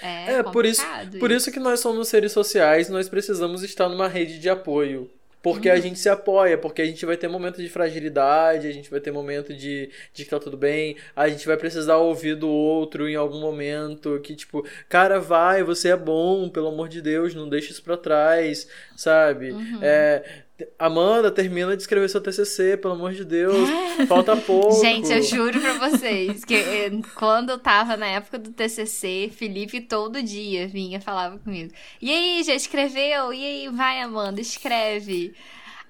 É, 0.02 0.32
é 0.34 0.42
por 0.42 0.66
isso, 0.66 0.82
isso, 0.82 1.18
por 1.18 1.30
isso 1.30 1.50
que 1.50 1.58
nós 1.58 1.80
somos 1.80 2.08
seres 2.08 2.32
sociais, 2.32 2.90
nós 2.90 3.08
precisamos 3.08 3.62
estar 3.62 3.88
numa 3.88 4.06
rede 4.06 4.38
de 4.38 4.48
apoio. 4.48 5.10
Porque 5.52 5.68
uhum. 5.68 5.74
a 5.74 5.80
gente 5.80 5.98
se 5.98 6.08
apoia, 6.08 6.58
porque 6.58 6.82
a 6.82 6.84
gente 6.84 7.04
vai 7.04 7.16
ter 7.16 7.28
momento 7.28 7.62
de 7.62 7.68
fragilidade, 7.68 8.66
a 8.66 8.72
gente 8.72 8.90
vai 8.90 9.00
ter 9.00 9.10
momento 9.10 9.54
de, 9.54 9.90
de 10.12 10.24
que 10.24 10.30
tá 10.30 10.38
tudo 10.38 10.56
bem, 10.56 10.96
a 11.14 11.28
gente 11.28 11.46
vai 11.46 11.56
precisar 11.56 11.96
ouvir 11.96 12.34
do 12.36 12.48
outro 12.48 13.08
em 13.08 13.16
algum 13.16 13.40
momento, 13.40 14.20
que 14.20 14.34
tipo, 14.34 14.66
cara, 14.88 15.18
vai, 15.20 15.62
você 15.62 15.90
é 15.90 15.96
bom, 15.96 16.48
pelo 16.48 16.68
amor 16.68 16.88
de 16.88 17.00
Deus, 17.00 17.34
não 17.34 17.48
deixa 17.48 17.72
isso 17.72 17.82
pra 17.82 17.96
trás, 17.96 18.68
sabe? 18.96 19.50
Uhum. 19.52 19.78
É, 19.82 20.44
Amanda, 20.78 21.30
termina 21.30 21.76
de 21.76 21.82
escrever 21.82 22.08
seu 22.08 22.20
TCC, 22.20 22.76
pelo 22.76 22.94
amor 22.94 23.12
de 23.12 23.24
Deus. 23.24 23.68
Falta 24.08 24.36
pouco. 24.36 24.80
Gente, 24.80 25.12
eu 25.12 25.22
juro 25.22 25.60
pra 25.60 25.74
vocês 25.88 26.44
que 26.44 26.54
eh, 26.54 26.90
quando 27.14 27.50
eu 27.50 27.58
tava 27.58 27.96
na 27.96 28.06
época 28.06 28.38
do 28.38 28.50
TCC, 28.50 29.30
Felipe 29.34 29.80
todo 29.80 30.22
dia 30.22 30.66
vinha 30.66 31.00
falava 31.00 31.38
comigo. 31.38 31.72
E 32.02 32.10
aí, 32.10 32.42
já 32.42 32.54
escreveu? 32.54 33.32
E 33.32 33.44
aí, 33.44 33.68
vai, 33.68 34.00
Amanda, 34.00 34.40
escreve. 34.40 35.32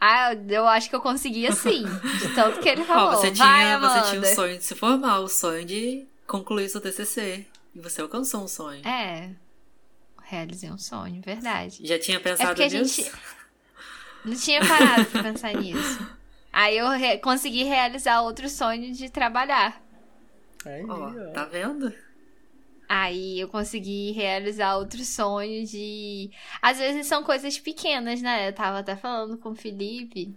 Ah, 0.01 0.35
eu 0.49 0.67
acho 0.67 0.89
que 0.91 0.97
eu 0.97 1.01
consegui 1.01 1.47
assim. 1.47 1.85
De 2.21 2.35
tanto 2.35 2.61
que 2.61 2.69
ele 2.69 2.85
falou. 2.85 3.17
você, 3.17 3.31
tinha, 3.31 3.47
vai, 3.47 3.73
Amanda. 3.73 4.03
você 4.03 4.11
tinha 4.11 4.23
o 4.23 4.35
sonho 4.35 4.59
de 4.59 4.65
se 4.65 4.75
formar, 4.75 5.21
o 5.21 5.29
sonho 5.29 5.65
de 5.65 6.07
concluir 6.27 6.69
seu 6.69 6.81
TCC. 6.81 7.47
E 7.75 7.81
você 7.81 8.01
alcançou 8.01 8.45
um 8.45 8.49
sonho. 8.49 8.87
É. 8.87 9.31
Realizei 10.25 10.71
um 10.71 10.79
sonho, 10.79 11.23
verdade. 11.23 11.87
Já 11.87 11.99
tinha 11.99 12.21
pensado 12.21 12.61
é 12.61 12.69
nisso? 12.69 13.03
Gente... 13.03 13.13
Não 14.29 14.37
tinha 14.37 14.61
parado 14.61 15.07
pra 15.07 15.23
pensar 15.23 15.55
nisso. 15.55 16.07
Aí 16.53 16.77
eu 16.77 16.89
re 16.91 17.19
consegui 17.19 17.65
realizar 17.65 18.21
outro 18.23 18.49
sonho 18.49 18.93
de 18.93 19.11
trabalhar. 19.11 19.83
Aí, 20.65 20.85
oh, 20.85 21.33
tá 21.33 21.45
vendo? 21.45 21.93
Aí 22.89 23.39
eu 23.39 23.49
consegui 23.49 24.13
realizar 24.13 24.77
outro 24.77 25.05
sonho 25.05 25.67
de. 25.67 26.31
Às 26.63 26.79
vezes 26.79 27.07
são 27.07 27.23
coisas 27.23 27.59
pequenas, 27.59 28.23
né? 28.23 28.49
Eu 28.49 28.53
tava 28.53 28.79
até 28.79 28.97
falando 28.97 29.37
com 29.37 29.51
o 29.51 29.55
Felipe 29.55 30.35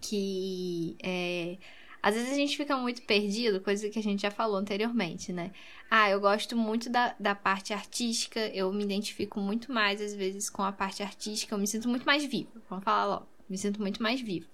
que. 0.00 0.96
É... 1.02 1.56
Às 2.04 2.14
vezes 2.14 2.32
a 2.32 2.34
gente 2.34 2.54
fica 2.54 2.76
muito 2.76 3.00
perdido, 3.00 3.62
coisa 3.62 3.88
que 3.88 3.98
a 3.98 4.02
gente 4.02 4.20
já 4.20 4.30
falou 4.30 4.58
anteriormente, 4.58 5.32
né? 5.32 5.50
Ah, 5.90 6.10
eu 6.10 6.20
gosto 6.20 6.54
muito 6.54 6.90
da, 6.90 7.14
da 7.18 7.34
parte 7.34 7.72
artística, 7.72 8.38
eu 8.48 8.70
me 8.70 8.84
identifico 8.84 9.40
muito 9.40 9.72
mais, 9.72 10.02
às 10.02 10.14
vezes, 10.14 10.50
com 10.50 10.62
a 10.62 10.70
parte 10.70 11.02
artística, 11.02 11.54
eu 11.54 11.58
me 11.58 11.66
sinto 11.66 11.88
muito 11.88 12.04
mais 12.04 12.22
viva. 12.22 12.50
Vamos 12.68 12.84
falar 12.84 13.06
logo. 13.06 13.26
Me 13.48 13.56
sinto 13.56 13.80
muito 13.80 14.02
mais 14.02 14.20
viva. 14.20 14.46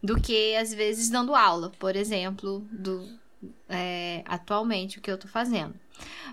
Do 0.00 0.14
que, 0.20 0.54
às 0.54 0.72
vezes, 0.72 1.10
dando 1.10 1.34
aula, 1.34 1.72
por 1.76 1.96
exemplo, 1.96 2.60
do, 2.70 3.04
é, 3.68 4.22
atualmente, 4.24 4.98
o 4.98 5.00
que 5.00 5.10
eu 5.10 5.18
tô 5.18 5.26
fazendo. 5.26 5.74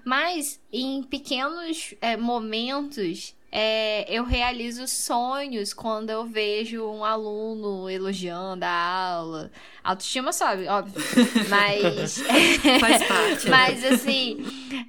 Mas, 0.05 0.61
em 0.71 1.01
pequenos 1.01 1.95
é, 1.99 2.15
momentos, 2.15 3.35
é, 3.51 4.05
eu 4.13 4.23
realizo 4.23 4.87
sonhos 4.87 5.73
quando 5.73 6.11
eu 6.11 6.23
vejo 6.23 6.83
um 6.85 7.03
aluno 7.03 7.89
elogiando 7.89 8.63
a 8.63 8.69
aula. 8.69 9.51
Autoestima 9.83 10.31
sobe, 10.31 10.67
óbvio. 10.67 11.01
Mas. 11.49 12.19
Faz 12.79 13.07
parte. 13.07 13.49
mas, 13.49 13.83
assim, 13.83 14.37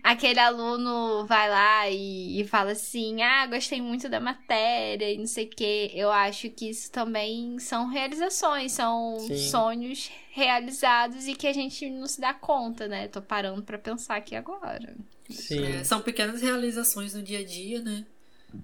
aquele 0.03 0.39
aluno 0.39 1.25
vai 1.27 1.49
lá 1.49 1.89
e, 1.89 2.41
e, 2.41 2.45
fala 2.47 2.73
assim: 2.73 3.23
ah, 3.23 3.47
gostei 3.47 3.81
muito 3.81 4.11
da 4.11 4.21
matéria 4.21 5.11
e 5.11 5.17
não 5.17 5.27
sei 5.27 5.47
o 5.47 5.51
quê. 5.51 5.91
Eu 5.95 6.11
acho 6.11 6.51
que 6.51 6.69
isso 6.69 6.91
também 6.93 7.59
são 7.59 7.89
realizações, 7.89 8.73
são 8.73 9.19
Sim. 9.21 9.39
sonhos 9.39 10.11
realizados 10.33 11.27
e 11.27 11.35
que 11.35 11.47
a 11.47 11.53
gente 11.53 11.89
não 11.89 12.07
se 12.07 12.21
dá 12.21 12.35
conta, 12.35 12.87
né? 12.87 13.09
Tô 13.09 13.23
parando 13.23 13.63
para 13.63 13.79
pensar 13.79 14.17
aqui 14.17 14.37
agora. 14.37 14.95
Sim. 15.31 15.65
É, 15.65 15.85
são 15.85 16.03
pequenas 16.03 16.43
realizações 16.43 17.15
no 17.15 17.23
dia 17.23 17.39
a 17.39 17.45
dia, 17.45 17.81
né? 17.81 18.05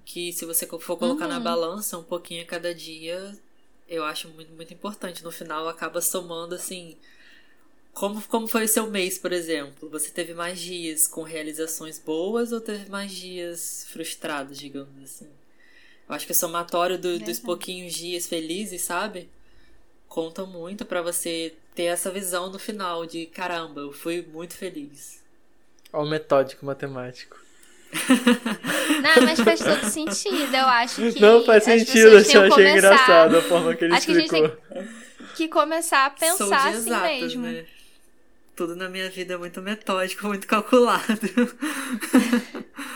Que 0.05 0.31
se 0.33 0.45
você 0.45 0.65
for 0.65 0.97
colocar 0.97 1.25
uhum. 1.25 1.31
na 1.31 1.39
balança 1.39 1.97
um 1.97 2.03
pouquinho 2.03 2.43
a 2.43 2.45
cada 2.45 2.73
dia, 2.73 3.37
eu 3.87 4.03
acho 4.03 4.29
muito, 4.29 4.51
muito 4.53 4.73
importante. 4.73 5.23
No 5.23 5.31
final 5.31 5.67
acaba 5.67 6.01
somando 6.01 6.55
assim. 6.55 6.97
Como, 7.93 8.21
como 8.23 8.47
foi 8.47 8.65
o 8.65 8.67
seu 8.67 8.87
mês, 8.87 9.17
por 9.17 9.31
exemplo? 9.31 9.89
Você 9.89 10.11
teve 10.11 10.33
mais 10.33 10.59
dias 10.59 11.07
com 11.07 11.23
realizações 11.23 11.97
boas 11.97 12.51
ou 12.51 12.61
teve 12.61 12.89
mais 12.89 13.11
dias 13.11 13.87
frustrados, 13.89 14.57
digamos 14.57 15.03
assim? 15.03 15.29
Eu 16.07 16.15
acho 16.15 16.25
que 16.25 16.31
o 16.31 16.35
somatório 16.35 16.97
do, 16.97 17.19
dos 17.19 17.39
pouquinhos 17.39 17.93
dias 17.93 18.27
felizes, 18.27 18.83
sabe? 18.83 19.29
Conta 20.07 20.45
muito 20.45 20.85
para 20.85 21.01
você 21.01 21.55
ter 21.75 21.83
essa 21.83 22.09
visão 22.11 22.49
no 22.49 22.57
final 22.57 23.05
de 23.05 23.25
caramba, 23.25 23.81
eu 23.81 23.91
fui 23.91 24.21
muito 24.21 24.55
feliz. 24.55 25.23
Olha 25.91 26.05
o 26.05 26.09
metódico 26.09 26.65
matemático. 26.65 27.46
Não, 29.01 29.25
mas 29.25 29.39
faz 29.39 29.59
todo 29.59 29.83
sentido. 29.85 30.55
Eu 30.55 30.65
acho 30.65 31.11
que. 31.11 31.19
Não 31.19 31.43
faz 31.43 31.63
sentido, 31.63 32.09
eu 32.09 32.17
achei 32.19 32.49
começar... 32.49 32.77
engraçado 32.77 33.37
a 33.37 33.41
forma 33.41 33.75
que 33.75 33.85
ele 33.85 33.93
acho 33.93 34.11
explicou. 34.11 34.29
Que 34.29 34.45
a 34.45 34.79
gente 34.81 34.87
tem 34.87 35.07
que 35.35 35.47
começar 35.47 36.05
a 36.05 36.09
pensar 36.09 36.69
assim 36.69 36.89
exatas, 36.89 37.21
mesmo. 37.21 37.43
Né? 37.43 37.65
Tudo 38.55 38.75
na 38.75 38.89
minha 38.89 39.09
vida 39.09 39.35
é 39.35 39.37
muito 39.37 39.61
metódico, 39.61 40.27
muito 40.27 40.47
calculado. 40.47 41.03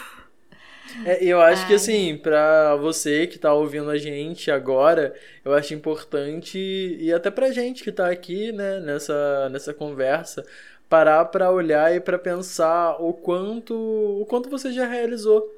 É, 1.06 1.24
eu 1.24 1.42
acho 1.42 1.62
Ai. 1.62 1.68
que 1.70 1.74
assim, 1.74 2.18
para 2.18 2.76
você 2.76 3.26
que 3.26 3.39
tá 3.39 3.54
ouvindo 3.54 3.89
a 3.89 3.98
gente 3.98 4.52
agora, 4.52 5.16
eu 5.44 5.54
acho 5.54 5.74
importante 5.74 6.58
e 6.60 7.12
até 7.14 7.32
pra 7.32 7.52
gente 7.52 7.84
que 7.84 7.92
tá 7.92 8.10
aqui, 8.10 8.52
né, 8.52 8.80
nessa 8.82 9.50
nessa 9.50 9.74
conversa, 9.74 10.46
parar 10.92 11.24
para 11.24 11.50
olhar 11.50 11.96
e 11.96 12.02
para 12.02 12.20
pensar 12.20 13.02
o 13.02 13.14
quanto 13.14 13.74
o 13.74 14.26
quanto 14.26 14.50
você 14.50 14.74
já 14.74 14.86
realizou. 14.86 15.50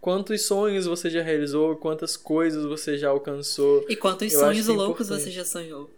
Quantos 0.00 0.44
sonhos 0.44 0.86
você 0.86 1.08
já 1.08 1.22
realizou, 1.22 1.76
quantas 1.76 2.16
coisas 2.16 2.64
você 2.64 2.98
já 2.98 3.10
alcançou. 3.10 3.86
E 3.88 3.94
quantos 3.94 4.32
Eu 4.32 4.40
sonhos 4.40 4.68
é 4.68 4.72
loucos 4.72 5.08
você 5.08 5.30
já 5.30 5.44
sonhou. 5.44 5.88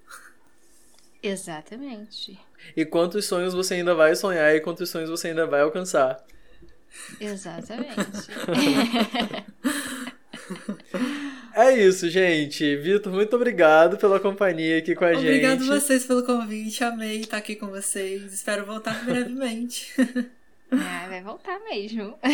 Exatamente. 1.23 2.39
E 2.77 2.85
quantos 2.85 3.25
sonhos 3.25 3.55
você 3.55 3.75
ainda 3.75 3.95
vai 3.95 4.15
sonhar 4.15 4.55
e 4.55 4.61
quantos 4.61 4.91
sonhos 4.91 5.09
você 5.09 5.29
ainda 5.29 5.47
vai 5.47 5.63
alcançar. 5.63 6.23
Exatamente. 7.19 7.97
É 11.63 11.79
isso, 11.79 12.11
gente. 12.11 12.75
Vitor, 12.75 13.13
muito 13.13 13.37
obrigado 13.37 13.97
pela 13.97 14.19
companhia 14.19 14.79
aqui 14.79 14.97
com 14.97 15.05
a 15.05 15.13
Obrigado 15.13 15.31
gente. 15.31 15.53
Obrigado 15.53 15.81
vocês 15.81 16.05
pelo 16.05 16.25
convite. 16.25 16.83
Amei 16.83 17.21
estar 17.21 17.37
aqui 17.37 17.55
com 17.55 17.69
vocês. 17.69 18.33
Espero 18.33 18.67
voltar 18.67 19.05
brevemente. 19.05 19.93
ah, 20.73 21.07
vai 21.09 21.23
voltar 21.23 21.61
mesmo. 21.71 22.15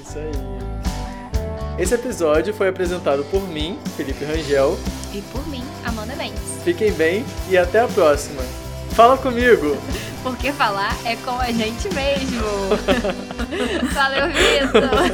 Isso 0.00 0.18
aí. 0.18 1.82
Esse 1.82 1.96
episódio 1.96 2.54
foi 2.54 2.68
apresentado 2.68 3.24
por 3.32 3.42
mim, 3.48 3.80
Felipe 3.96 4.24
Rangel. 4.24 4.78
E 5.12 5.20
por 5.32 5.44
mim, 5.48 5.64
Amanda 5.84 6.14
Mendes. 6.14 6.62
Fiquem 6.62 6.92
bem 6.92 7.24
e 7.50 7.58
até 7.58 7.80
a 7.80 7.88
próxima. 7.88 8.44
Fala 8.94 9.18
comigo! 9.18 9.76
Porque 10.22 10.52
falar 10.52 10.96
é 11.04 11.16
com 11.16 11.36
a 11.36 11.50
gente 11.50 11.92
mesmo. 11.92 12.46
Valeu, 13.92 14.28
Vitor! 14.28 15.10